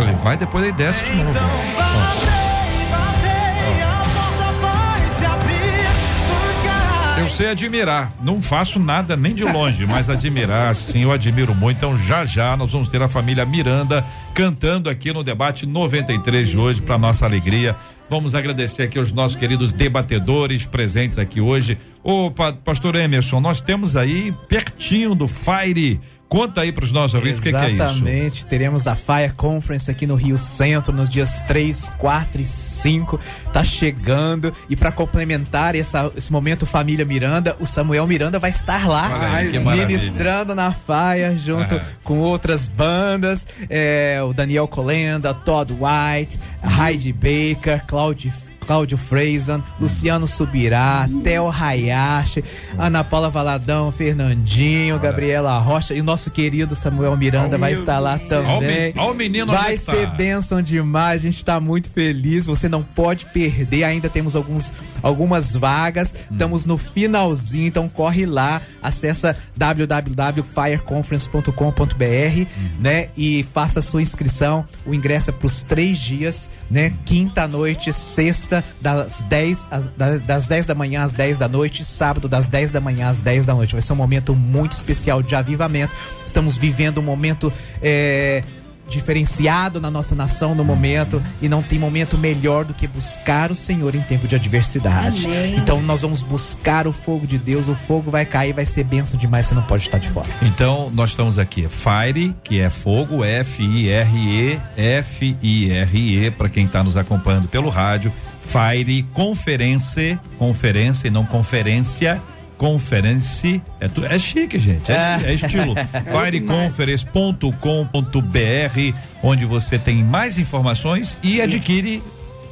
Ele 0.03 0.13
vai 0.13 0.37
depois 0.37 0.63
ele 0.63 0.73
desce 0.73 1.03
de 1.03 1.15
novo. 1.15 1.29
ó. 1.29 1.41
Batei, 1.77 2.85
batei, 2.91 3.81
a 3.81 4.03
porta 4.13 4.53
vai 4.61 5.09
se 5.09 5.25
abrir. 5.25 5.87
Buscar. 6.29 7.19
Eu 7.19 7.29
sei 7.29 7.49
admirar, 7.49 8.11
não 8.21 8.41
faço 8.41 8.79
nada 8.79 9.15
nem 9.15 9.33
de 9.33 9.43
longe, 9.43 9.85
mas 9.85 10.09
admirar, 10.09 10.75
sim, 10.75 11.01
eu 11.03 11.11
admiro 11.11 11.53
muito. 11.55 11.77
Então, 11.77 11.97
já 11.97 12.25
já 12.25 12.55
nós 12.57 12.71
vamos 12.71 12.89
ter 12.89 13.01
a 13.01 13.09
família 13.09 13.45
Miranda 13.45 14.03
cantando 14.33 14.89
aqui 14.89 15.13
no 15.13 15.23
debate 15.23 15.65
93 15.65 16.49
de 16.49 16.57
hoje, 16.57 16.81
para 16.81 16.97
nossa 16.97 17.25
alegria. 17.25 17.75
Vamos 18.09 18.35
agradecer 18.35 18.83
aqui 18.83 18.99
aos 18.99 19.11
nossos 19.11 19.37
queridos 19.37 19.71
debatedores 19.73 20.65
presentes 20.65 21.17
aqui 21.17 21.39
hoje. 21.39 21.77
Ô, 22.03 22.29
pa- 22.29 22.51
pastor 22.53 22.95
Emerson, 22.95 23.39
nós 23.39 23.61
temos 23.61 23.95
aí 23.95 24.31
pertinho 24.49 25.15
do 25.15 25.27
Fire. 25.27 25.99
Conta 26.33 26.61
aí 26.61 26.71
para 26.71 26.83
os 26.83 26.91
nossos 26.91 27.13
ouvintes 27.13 27.39
o 27.39 27.43
que, 27.43 27.51
que 27.51 27.55
é 27.55 27.69
isso. 27.69 27.83
Exatamente. 27.83 28.45
Teremos 28.47 28.87
a 28.87 28.95
Fire 28.95 29.31
Conference 29.37 29.91
aqui 29.91 30.07
no 30.07 30.15
Rio 30.15 30.35
Centro 30.35 30.91
nos 30.91 31.07
dias 31.07 31.43
3, 31.43 31.91
4 31.99 32.41
e 32.41 32.43
5. 32.43 33.19
Tá 33.53 33.63
chegando. 33.63 34.51
E 34.67 34.75
para 34.75 34.91
complementar 34.91 35.75
essa- 35.75 36.11
esse 36.17 36.31
momento 36.31 36.65
Família 36.65 37.05
Miranda, 37.05 37.55
o 37.59 37.67
Samuel 37.67 38.07
Miranda 38.07 38.39
vai 38.39 38.49
estar 38.49 38.87
lá 38.89 39.35
aí, 39.35 39.59
ministrando 39.59 40.55
na 40.55 40.71
Fire 40.71 41.37
junto 41.37 41.75
Aham. 41.75 41.85
com 42.03 42.17
outras 42.17 42.67
bandas. 42.67 43.45
é, 43.69 44.19
o 44.27 44.33
Daniel 44.33 44.67
Colenda, 44.67 45.33
Todd 45.35 45.71
White, 45.73 46.39
Heidi 46.63 47.13
Baker, 47.13 47.85
Claudio 47.85 48.31
Cláudio 48.63 48.97
Freison, 48.97 49.61
Luciano 49.79 50.27
Subirá, 50.27 51.07
Theo 51.23 51.49
Hayashi, 51.49 52.43
Ana 52.77 53.03
Paula 53.03 53.29
Valadão, 53.29 53.91
Fernandinho, 53.91 54.97
Gabriela 54.99 55.57
Rocha 55.59 55.93
e 55.93 56.01
o 56.01 56.03
nosso 56.03 56.29
querido 56.31 56.75
Samuel 56.75 57.15
Miranda 57.17 57.55
Oh, 57.55 57.59
vai 57.59 57.73
estar 57.73 57.99
lá 57.99 58.17
também. 58.17 58.93
ó 58.97 59.11
o 59.11 59.13
menino 59.13 59.51
onde 59.51 59.61
vai 59.61 59.75
é 59.75 59.77
que 59.77 59.85
tá. 59.85 59.91
ser 59.93 60.07
bênção 60.15 60.61
demais, 60.61 61.19
a 61.21 61.23
gente 61.23 61.43
tá 61.43 61.59
muito 61.59 61.89
feliz, 61.89 62.45
você 62.45 62.69
não 62.69 62.81
pode 62.83 63.25
perder, 63.27 63.83
ainda 63.83 64.09
temos 64.09 64.35
alguns, 64.35 64.71
algumas 65.01 65.55
vagas, 65.55 66.13
Hum. 66.13 66.17
estamos 66.33 66.65
no 66.65 66.77
finalzinho, 66.77 67.67
então 67.67 67.87
corre 67.89 68.25
lá, 68.25 68.61
acessa 68.81 69.35
www.fireconference.com.br, 69.55 72.03
Uhum. 72.03 72.45
né, 72.79 73.09
e 73.15 73.45
faça 73.53 73.79
a 73.79 73.81
sua 73.81 74.01
inscrição, 74.01 74.65
o 74.85 74.93
ingresso 74.93 75.29
é 75.29 75.33
pros 75.33 75.63
três 75.63 75.97
dias, 75.97 76.49
né, 76.69 76.91
quinta 77.05 77.47
noite, 77.47 77.93
sexta, 77.93 78.52
das 78.81 79.23
10, 79.29 79.65
às- 79.71 79.87
da- 79.97 80.17
das 80.17 80.47
10 80.47 80.65
da 80.65 80.75
manhã 80.75 81.03
às 81.03 81.13
10 81.13 81.39
da 81.39 81.47
noite, 81.47 81.85
sábado 81.85 82.27
das 82.27 82.47
10 82.47 82.71
da 82.71 82.81
manhã 82.81 83.09
às 83.09 83.19
10 83.19 83.45
da 83.45 83.53
noite, 83.55 83.71
vai 83.73 83.81
ser 83.81 83.93
um 83.93 83.95
momento 83.95 84.35
muito 84.35 84.73
especial 84.73 85.23
de 85.23 85.33
avivamento, 85.35 85.93
estamos 86.25 86.57
vivendo 86.57 86.97
um 86.99 87.03
momento, 87.03 87.51
é, 87.81 88.43
diferenciado 88.89 89.79
na 89.79 89.89
nossa 89.89 90.13
nação 90.13 90.53
no 90.53 90.63
momento 90.63 91.23
e 91.41 91.47
não 91.47 91.63
tem 91.63 91.79
momento 91.79 92.17
melhor 92.17 92.65
do 92.65 92.73
que 92.73 92.85
buscar 92.85 93.49
o 93.49 93.55
Senhor 93.55 93.95
em 93.95 94.01
tempo 94.01 94.27
de 94.27 94.35
adversidade. 94.35 95.25
Amém. 95.25 95.55
Então 95.55 95.81
nós 95.81 96.01
vamos 96.01 96.21
buscar 96.21 96.85
o 96.85 96.91
fogo 96.91 97.25
de 97.25 97.37
Deus, 97.37 97.69
o 97.69 97.75
fogo 97.75 98.11
vai 98.11 98.25
cair, 98.25 98.51
vai 98.53 98.65
ser 98.65 98.83
bênção 98.83 99.17
demais, 99.17 99.45
você 99.45 99.55
não 99.55 99.63
pode 99.63 99.83
estar 99.83 99.97
de 99.97 100.09
fora. 100.09 100.27
Então, 100.41 100.91
nós 100.93 101.11
estamos 101.11 101.39
aqui, 101.39 101.65
Fire, 101.69 102.35
que 102.43 102.59
é 102.59 102.69
fogo, 102.69 103.23
F-I-R-E, 103.23 104.59
F-I-R-E, 104.75 106.31
para 106.31 106.49
quem 106.49 106.65
está 106.65 106.83
nos 106.83 106.97
acompanhando 106.97 107.47
pelo 107.47 107.69
rádio. 107.69 108.11
Fire 108.45 109.03
Conferência, 109.13 110.19
conferência 110.37 111.07
e 111.07 111.11
não 111.11 111.25
conferência, 111.25 112.21
Conference. 112.57 113.61
É, 113.79 113.87
tu, 113.89 114.05
é 114.05 114.17
chique, 114.17 114.57
gente. 114.59 114.89
É, 114.91 115.19
é 115.25 115.33
estilo. 115.33 115.73
fireconference.com.br, 116.11 118.95
onde 119.21 119.45
você 119.45 119.77
tem 119.79 120.03
mais 120.03 120.37
informações 120.37 121.17
e 121.21 121.41
adquire 121.41 122.01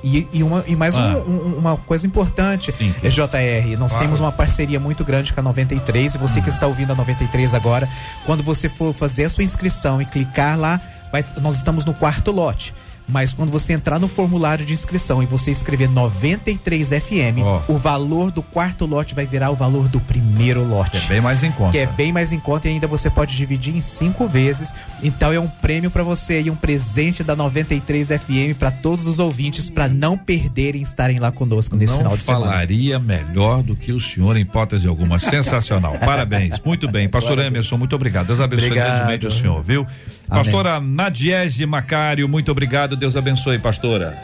e, 0.04 0.28
e, 0.34 0.42
uma, 0.44 0.64
e 0.68 0.76
mais 0.76 0.96
Ah. 0.98 1.16
um- 1.28 1.32
um- 1.32 1.58
uma 1.60 1.78
coisa 1.78 2.08
importante, 2.08 2.72
Sim, 2.72 2.94
é 3.04 3.10
JR, 3.10 3.78
nós 3.78 3.92
Claro. 3.92 4.06
temos 4.06 4.20
uma 4.20 4.32
parceria 4.32 4.80
muito 4.80 5.06
grande 5.06 5.32
com 5.32 5.40
a 5.40 5.44
93 5.44 6.16
e 6.16 6.18
você 6.18 6.42
que 6.42 6.50
está 6.50 6.66
ouvindo 6.66 6.92
a 6.92 6.96
93 6.96 7.54
agora, 7.54 7.88
quando 8.26 8.42
você 8.44 8.68
for 8.68 8.94
fazer 8.96 9.26
a 9.26 9.30
sua 9.30 9.44
inscrição 9.44 10.02
e 10.02 10.06
clicar 10.06 10.58
lá, 10.60 10.82
vai- 11.12 11.24
nós 11.40 11.56
estamos 11.58 11.86
no 11.86 11.94
quarto 11.94 12.32
lote. 12.32 12.74
Mas 13.08 13.34
quando 13.34 13.52
você 13.52 13.74
entrar 13.74 14.00
no 14.00 14.08
formulário 14.08 14.66
de 14.66 14.74
inscrição 14.74 15.22
e 15.22 15.26
você 15.26 15.52
escrever 15.52 15.90
93 15.90 16.90
FM, 16.90 17.40
Ó. 17.44 17.62
o 17.68 17.78
valor 17.78 18.32
do 18.32 18.42
quarto 18.42 18.86
lote 18.86 19.14
vai 19.14 19.26
virar 19.26 19.52
o 19.52 19.56
valor 19.56 19.88
do 19.88 20.00
primeiro 20.00 20.64
lote 20.66 20.98
é 20.98 21.08
bem 21.08 21.22
mais 21.22 21.44
em 21.44 21.52
conta. 21.52 21.72
que 21.72 21.78
é 21.80 21.86
bem 21.88 22.12
mais 22.14 22.32
em 22.32 22.40
conta 22.40 22.68
e 22.68 22.72
ainda 22.72 22.88
você 22.88 23.10
pode 23.10 23.36
dividir 23.36 23.76
em 23.76 23.82
cinco 23.82 24.28
vezes. 24.28 24.74
Então 25.04 25.32
é 25.34 25.40
um 25.40 25.48
prêmio 25.48 25.92
pra 25.92 26.04
você 26.04 26.42
e 26.42 26.50
um 26.50 26.56
presente 26.56 27.24
da 27.24 27.36
93 27.36 28.08
FM 28.10 28.58
pra 28.58 28.72
todos 28.72 29.06
os 29.08 29.20
ouvintes 29.20 29.70
pra 29.70 29.88
não 29.88 30.18
perderem 30.18 30.82
estarem 30.82 31.20
lá 31.20 31.32
conosco 31.32 31.76
nesse 31.76 31.92
Não 31.94 32.00
final 32.00 32.18
de 32.18 32.24
semana. 32.24 32.46
falaria 32.46 33.00
melhor 33.00 33.62
do 33.64 33.76
que 33.76 33.92
o 33.92 34.00
senhor, 34.00 34.38
em 34.38 34.42
hipótese 34.42 34.88
alguma. 34.88 35.20
Sensacional. 35.20 35.98
Parabéns. 36.00 36.60
Muito 36.64 36.90
bem. 36.90 37.10
Pastor 37.10 37.40
Emerson, 37.40 37.78
muito 37.78 37.96
obrigado. 37.96 38.28
Deus 38.28 38.40
abençoe 38.40 38.68
Obrigado. 38.68 38.96
grandemente 38.98 39.28
o 39.28 39.32
senhor, 39.32 39.62
viu? 39.62 39.86
Pastora 40.32 40.80
Nadiege 40.80 41.66
Macário, 41.66 42.28
muito 42.28 42.52
obrigado. 42.52 42.96
Deus 42.96 43.18
abençoe, 43.18 43.60
pastora. 43.60 44.18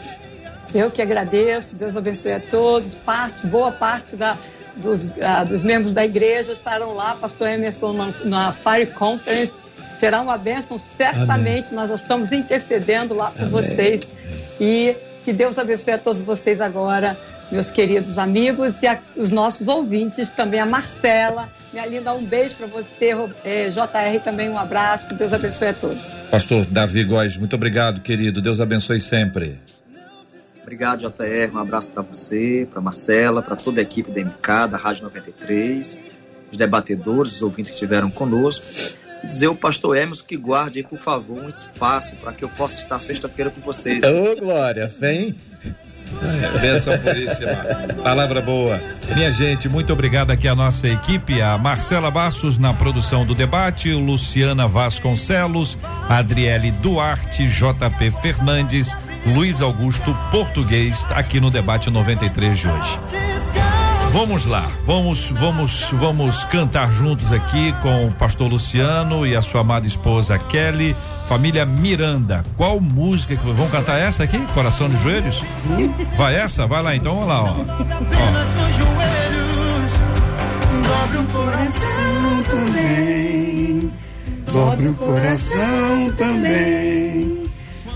Eu 0.74 0.90
que 0.90 1.00
agradeço, 1.02 1.76
Deus 1.76 1.96
abençoe 1.96 2.32
a 2.32 2.40
todos. 2.40 2.94
Parte, 2.94 3.46
boa 3.46 3.70
parte 3.70 4.16
da, 4.16 4.36
dos, 4.76 5.08
ah, 5.22 5.44
dos 5.44 5.62
membros 5.62 5.92
da 5.92 6.04
igreja 6.04 6.52
estarão 6.52 6.94
lá, 6.94 7.14
pastor 7.14 7.48
Emerson, 7.48 7.92
na, 7.92 8.08
na 8.24 8.52
Fire 8.52 8.86
Conference. 8.86 9.58
Será 9.98 10.20
uma 10.20 10.38
bênção, 10.38 10.78
certamente. 10.78 11.74
Nós 11.74 11.90
já 11.90 11.96
estamos 11.96 12.32
intercedendo 12.32 13.14
lá 13.14 13.30
por 13.30 13.48
vocês. 13.48 14.08
E 14.60 14.96
que 15.24 15.32
Deus 15.32 15.58
abençoe 15.58 15.94
a 15.94 15.98
todos 15.98 16.20
vocês 16.22 16.60
agora, 16.60 17.18
meus 17.50 17.70
queridos 17.70 18.18
amigos 18.18 18.82
e 18.82 18.86
a- 18.86 18.98
os 19.16 19.30
nossos 19.30 19.68
ouvintes, 19.68 20.30
também 20.30 20.60
a 20.60 20.66
Marcela. 20.66 21.48
Minha 21.72 21.86
linda, 21.86 22.12
um 22.14 22.24
beijo 22.24 22.54
para 22.54 22.66
você, 22.66 23.10
eh, 23.44 23.68
JR 23.70 24.18
também, 24.20 24.48
um 24.48 24.58
abraço. 24.58 25.14
Deus 25.14 25.32
abençoe 25.32 25.68
a 25.68 25.74
todos. 25.74 26.16
Pastor 26.30 26.64
Davi 26.66 27.04
Góes, 27.04 27.36
muito 27.36 27.54
obrigado, 27.56 28.00
querido. 28.00 28.40
Deus 28.40 28.60
abençoe 28.60 29.00
sempre. 29.00 29.60
Obrigado, 30.62 31.00
JR. 31.00 31.50
Um 31.54 31.58
abraço 31.58 31.88
para 31.90 32.02
você, 32.02 32.66
para 32.70 32.80
Marcela, 32.80 33.40
para 33.42 33.56
toda 33.56 33.80
a 33.80 33.82
equipe 33.82 34.10
da 34.10 34.20
MK, 34.20 34.66
da 34.68 34.76
Rádio 34.76 35.04
93, 35.04 35.98
os 36.50 36.56
debatedores, 36.58 37.36
os 37.36 37.42
ouvintes 37.42 37.70
que 37.70 37.76
estiveram 37.76 38.10
conosco. 38.10 38.64
E 39.24 39.26
dizer 39.26 39.46
ao 39.46 39.54
pastor 39.54 39.96
Emerson 39.96 40.22
que 40.26 40.36
guarde 40.36 40.78
aí, 40.78 40.84
por 40.84 40.98
favor, 40.98 41.42
um 41.42 41.48
espaço 41.48 42.14
para 42.16 42.32
que 42.32 42.44
eu 42.44 42.48
possa 42.50 42.78
estar 42.78 42.98
sexta-feira 42.98 43.50
com 43.50 43.60
vocês. 43.60 44.02
Ô, 44.04 44.36
Glória, 44.38 44.86
vem. 44.98 45.34
Benção 46.60 46.98
puríssima. 46.98 47.54
Palavra 48.02 48.40
boa. 48.40 48.80
Minha 49.14 49.30
gente, 49.32 49.68
muito 49.68 49.92
obrigado 49.92 50.30
aqui 50.30 50.46
à 50.48 50.54
nossa 50.54 50.88
equipe, 50.88 51.40
a 51.40 51.56
Marcela 51.56 52.10
Bastos 52.10 52.58
na 52.58 52.72
produção 52.74 53.24
do 53.24 53.34
debate, 53.34 53.92
Luciana 53.92 54.66
Vasconcelos, 54.68 55.78
a 56.08 56.18
Adriele 56.18 56.70
Duarte, 56.70 57.46
JP 57.46 58.10
Fernandes, 58.20 58.94
Luiz 59.26 59.60
Augusto 59.60 60.16
Português, 60.30 61.06
aqui 61.10 61.40
no 61.40 61.50
debate 61.50 61.90
93 61.90 62.58
de 62.58 62.68
hoje. 62.68 63.27
Vamos 64.10 64.46
lá, 64.46 64.70
vamos, 64.86 65.30
vamos, 65.30 65.90
vamos 65.92 66.44
cantar 66.44 66.90
juntos 66.90 67.30
aqui 67.30 67.72
com 67.82 68.06
o 68.06 68.12
pastor 68.12 68.48
Luciano 68.48 69.26
e 69.26 69.36
a 69.36 69.42
sua 69.42 69.60
amada 69.60 69.86
esposa 69.86 70.38
Kelly, 70.38 70.96
família 71.28 71.66
Miranda. 71.66 72.42
Qual 72.56 72.80
música 72.80 73.36
que 73.36 73.44
vamos 73.44 73.70
cantar 73.70 73.98
essa 73.98 74.24
aqui? 74.24 74.38
Coração 74.54 74.88
de 74.88 74.96
joelhos? 75.02 75.42
Vai 76.16 76.36
essa? 76.36 76.66
Vai 76.66 76.82
lá 76.82 76.96
então, 76.96 77.14
vamos 77.14 77.28
lá, 77.28 77.42
ó. 77.42 77.54
joelhos. 78.78 79.92
Dobre 80.88 81.18
o 81.18 81.24
coração 81.26 82.42
também. 82.50 83.92
Dobre 84.50 84.88
o 84.88 84.94
coração 84.94 86.12
também. 86.16 87.42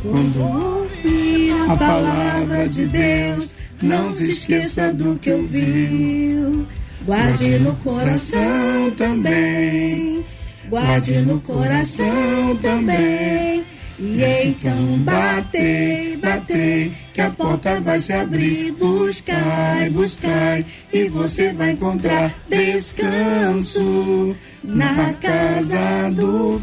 Quando 0.02 0.42
ouvir 0.42 1.54
a 1.70 1.76
palavra 1.76 2.68
de 2.68 2.86
Deus, 2.86 3.51
não 3.82 4.12
se 4.12 4.30
esqueça 4.30 4.92
do 4.94 5.18
que 5.18 5.30
ouviu. 5.32 6.66
Guarde 7.04 7.58
no 7.58 7.74
coração 7.76 8.90
também. 8.96 10.24
Guarde 10.68 11.18
no 11.22 11.40
coração 11.40 12.56
também. 12.62 13.64
E 13.98 14.24
então 14.44 14.98
batei, 14.98 16.16
batei, 16.16 16.92
que 17.12 17.20
a 17.20 17.30
porta 17.30 17.80
vai 17.80 18.00
se 18.00 18.12
abrir. 18.12 18.72
Buscai, 18.72 19.90
buscai, 19.90 20.64
e 20.92 21.08
você 21.08 21.52
vai 21.52 21.70
encontrar 21.70 22.32
descanso 22.48 24.36
na 24.64 25.12
casa 25.14 26.10
do 26.12 26.60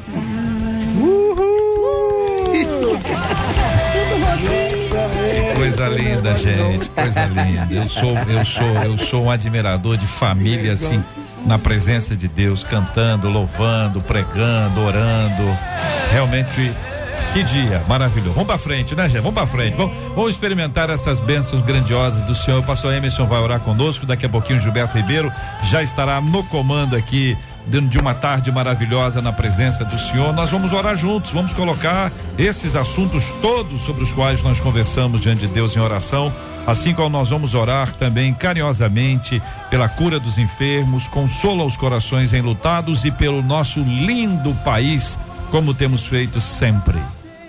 Que 2.52 3.46
coisa 5.70 5.88
linda, 5.88 6.36
gente, 6.36 6.90
coisa 6.90 7.26
linda. 7.26 7.68
Eu 7.72 7.88
sou, 7.88 8.18
eu 8.18 8.46
sou, 8.46 8.84
eu 8.84 8.98
sou 8.98 9.26
um 9.26 9.32
admirador 9.32 9.98
de 9.98 10.08
família 10.08 10.74
assim, 10.74 11.04
na 11.46 11.60
presença 11.60 12.16
de 12.16 12.28
Deus, 12.28 12.64
cantando, 12.64 13.30
louvando, 13.30 14.02
pregando, 14.02 14.82
orando. 14.82 15.58
Realmente 16.12 16.72
que 17.34 17.44
dia 17.44 17.84
maravilhoso. 17.88 18.34
Vamos 18.34 18.48
pra 18.48 18.58
frente, 18.58 18.96
né, 18.96 19.04
gente? 19.08 19.22
Vamos 19.22 19.36
pra 19.36 19.46
frente. 19.46 19.76
Vamos, 19.76 19.96
vamos 20.16 20.32
experimentar 20.32 20.90
essas 20.90 21.20
bênçãos 21.20 21.62
grandiosas 21.62 22.24
do 22.24 22.34
Senhor. 22.34 22.60
O 22.60 22.64
pastor 22.64 22.94
Emerson 22.94 23.28
vai 23.28 23.40
orar 23.40 23.60
conosco. 23.60 24.06
Daqui 24.06 24.26
a 24.26 24.30
pouquinho, 24.30 24.58
o 24.58 24.62
Gilberto 24.62 24.98
Ribeiro 24.98 25.32
já 25.66 25.84
estará 25.84 26.20
no 26.20 26.44
comando 26.46 26.96
aqui 26.96 27.38
de 27.70 27.80
de 27.88 28.00
uma 28.00 28.16
tarde 28.16 28.52
maravilhosa 28.52 29.22
na 29.22 29.32
presença 29.32 29.86
do 29.86 29.98
Senhor. 29.98 30.34
Nós 30.34 30.50
vamos 30.50 30.74
orar 30.74 30.96
juntos, 30.96 31.32
vamos 31.32 31.54
colocar 31.54 32.12
esses 32.38 32.76
assuntos 32.76 33.32
todos 33.42 33.84
sobre 33.84 34.04
os 34.04 34.12
quais 34.12 34.42
nós 34.42 34.60
conversamos 34.60 35.22
diante 35.22 35.48
de 35.48 35.54
Deus 35.54 35.76
em 35.76 35.80
oração, 35.80 36.34
assim 36.66 36.94
como 36.94 37.10
nós 37.10 37.30
vamos 37.30 37.54
orar 37.54 37.94
também 37.94 38.34
carinhosamente 38.34 39.42
pela 39.70 39.88
cura 39.88 40.20
dos 40.20 40.38
enfermos, 40.38 41.08
consola 41.08 41.64
os 41.64 41.78
corações 41.78 42.34
enlutados 42.34 43.06
e 43.06 43.12
pelo 43.12 43.44
nosso 43.44 43.82
lindo 43.82 44.54
país, 44.66 45.18
como 45.52 45.74
temos 45.74 46.06
feito 46.08 46.42
sempre. 46.42 47.00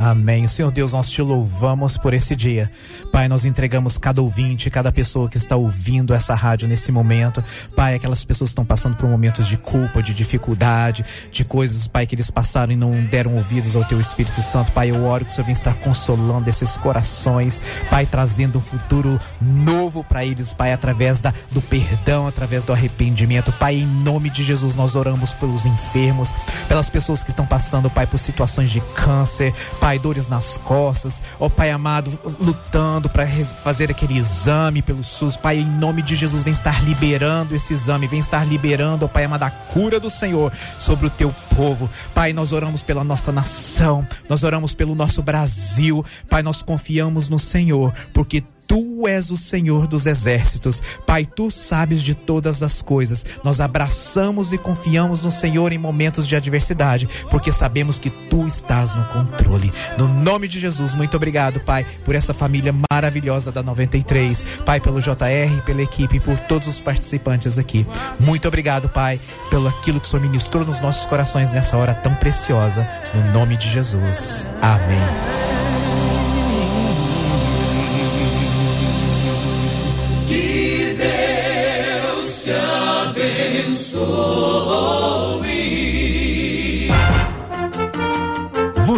Amém. 0.00 0.48
Senhor 0.48 0.70
Deus, 0.70 0.94
nós 0.94 1.10
te 1.10 1.20
louvamos 1.20 1.98
por 1.98 2.14
esse 2.14 2.34
dia. 2.34 2.72
Pai, 3.12 3.28
nós 3.28 3.44
entregamos 3.44 3.98
cada 3.98 4.22
ouvinte, 4.22 4.70
cada 4.70 4.90
pessoa 4.90 5.28
que 5.28 5.36
está 5.36 5.56
ouvindo 5.56 6.14
essa 6.14 6.34
rádio 6.34 6.66
nesse 6.66 6.90
momento. 6.90 7.44
Pai, 7.76 7.96
aquelas 7.96 8.24
pessoas 8.24 8.48
que 8.48 8.52
estão 8.52 8.64
passando 8.64 8.96
por 8.96 9.06
momentos 9.10 9.46
de 9.46 9.58
culpa, 9.58 10.02
de 10.02 10.14
dificuldade, 10.14 11.04
de 11.30 11.44
coisas, 11.44 11.86
Pai, 11.86 12.06
que 12.06 12.14
eles 12.14 12.30
passaram 12.30 12.72
e 12.72 12.76
não 12.76 12.92
deram 13.04 13.36
ouvidos 13.36 13.76
ao 13.76 13.84
Teu 13.84 14.00
Espírito 14.00 14.40
Santo. 14.40 14.72
Pai, 14.72 14.90
eu 14.90 15.04
oro 15.04 15.26
que 15.26 15.32
o 15.32 15.34
Senhor 15.34 15.44
venha 15.44 15.52
estar 15.52 15.74
consolando 15.74 16.48
esses 16.48 16.78
corações. 16.78 17.60
Pai, 17.90 18.06
trazendo 18.06 18.56
um 18.56 18.62
futuro 18.62 19.20
novo 19.38 20.02
para 20.02 20.24
eles, 20.24 20.54
Pai, 20.54 20.72
através 20.72 21.20
da, 21.20 21.34
do 21.50 21.60
perdão, 21.60 22.26
através 22.26 22.64
do 22.64 22.72
arrependimento. 22.72 23.52
Pai, 23.52 23.74
em 23.74 23.86
nome 23.86 24.30
de 24.30 24.42
Jesus, 24.44 24.74
nós 24.74 24.94
oramos 24.94 25.34
pelos 25.34 25.66
enfermos, 25.66 26.32
pelas 26.66 26.88
pessoas 26.88 27.22
que 27.22 27.28
estão 27.28 27.44
passando, 27.44 27.90
Pai, 27.90 28.06
por 28.06 28.18
situações 28.18 28.70
de 28.70 28.80
câncer, 28.94 29.52
Pai, 29.78 29.89
dores 29.98 30.28
nas 30.28 30.58
costas, 30.58 31.22
ó 31.38 31.48
Pai 31.48 31.70
amado, 31.70 32.18
lutando 32.40 33.08
para 33.08 33.26
fazer 33.62 33.90
aquele 33.90 34.18
exame 34.18 34.82
pelo 34.82 35.02
SUS, 35.02 35.36
Pai, 35.36 35.58
em 35.58 35.66
nome 35.66 36.02
de 36.02 36.14
Jesus, 36.16 36.42
vem 36.42 36.52
estar 36.52 36.84
liberando 36.84 37.54
esse 37.54 37.72
exame, 37.72 38.06
vem 38.06 38.20
estar 38.20 38.46
liberando, 38.46 39.04
ó 39.04 39.08
Pai 39.08 39.24
amado, 39.24 39.44
a 39.44 39.50
cura 39.50 39.98
do 39.98 40.10
Senhor 40.10 40.52
sobre 40.78 41.06
o 41.06 41.10
teu 41.10 41.34
povo. 41.56 41.88
Pai, 42.14 42.32
nós 42.32 42.52
oramos 42.52 42.82
pela 42.82 43.04
nossa 43.04 43.32
nação, 43.32 44.06
nós 44.28 44.42
oramos 44.42 44.74
pelo 44.74 44.94
nosso 44.94 45.22
Brasil, 45.22 46.04
Pai, 46.28 46.42
nós 46.42 46.62
confiamos 46.62 47.28
no 47.28 47.38
Senhor, 47.38 47.92
porque 48.12 48.42
Tu 48.70 49.08
és 49.08 49.32
o 49.32 49.36
Senhor 49.36 49.88
dos 49.88 50.06
exércitos. 50.06 50.80
Pai, 51.04 51.26
tu 51.26 51.50
sabes 51.50 52.00
de 52.00 52.14
todas 52.14 52.62
as 52.62 52.80
coisas. 52.80 53.26
Nós 53.42 53.58
abraçamos 53.58 54.52
e 54.52 54.58
confiamos 54.58 55.24
no 55.24 55.30
Senhor 55.32 55.72
em 55.72 55.78
momentos 55.78 56.24
de 56.24 56.36
adversidade, 56.36 57.08
porque 57.32 57.50
sabemos 57.50 57.98
que 57.98 58.10
tu 58.10 58.46
estás 58.46 58.94
no 58.94 59.04
controle. 59.06 59.72
No 59.98 60.06
nome 60.06 60.46
de 60.46 60.60
Jesus, 60.60 60.94
muito 60.94 61.16
obrigado, 61.16 61.58
Pai, 61.58 61.84
por 62.04 62.14
essa 62.14 62.32
família 62.32 62.72
maravilhosa 62.92 63.50
da 63.50 63.60
93. 63.60 64.44
Pai, 64.64 64.78
pelo 64.78 65.00
JR, 65.00 65.62
pela 65.66 65.82
equipe, 65.82 66.20
por 66.20 66.38
todos 66.38 66.68
os 66.68 66.80
participantes 66.80 67.58
aqui. 67.58 67.84
Muito 68.20 68.46
obrigado, 68.46 68.88
Pai, 68.88 69.18
pelo 69.50 69.66
aquilo 69.66 69.98
que 69.98 70.06
o 70.06 70.08
Senhor 70.08 70.22
ministrou 70.22 70.64
nos 70.64 70.78
nossos 70.78 71.06
corações 71.06 71.50
nessa 71.50 71.76
hora 71.76 71.92
tão 71.92 72.14
preciosa. 72.14 72.88
No 73.12 73.32
nome 73.32 73.56
de 73.56 73.68
Jesus. 73.68 74.46
Amém. 74.62 75.69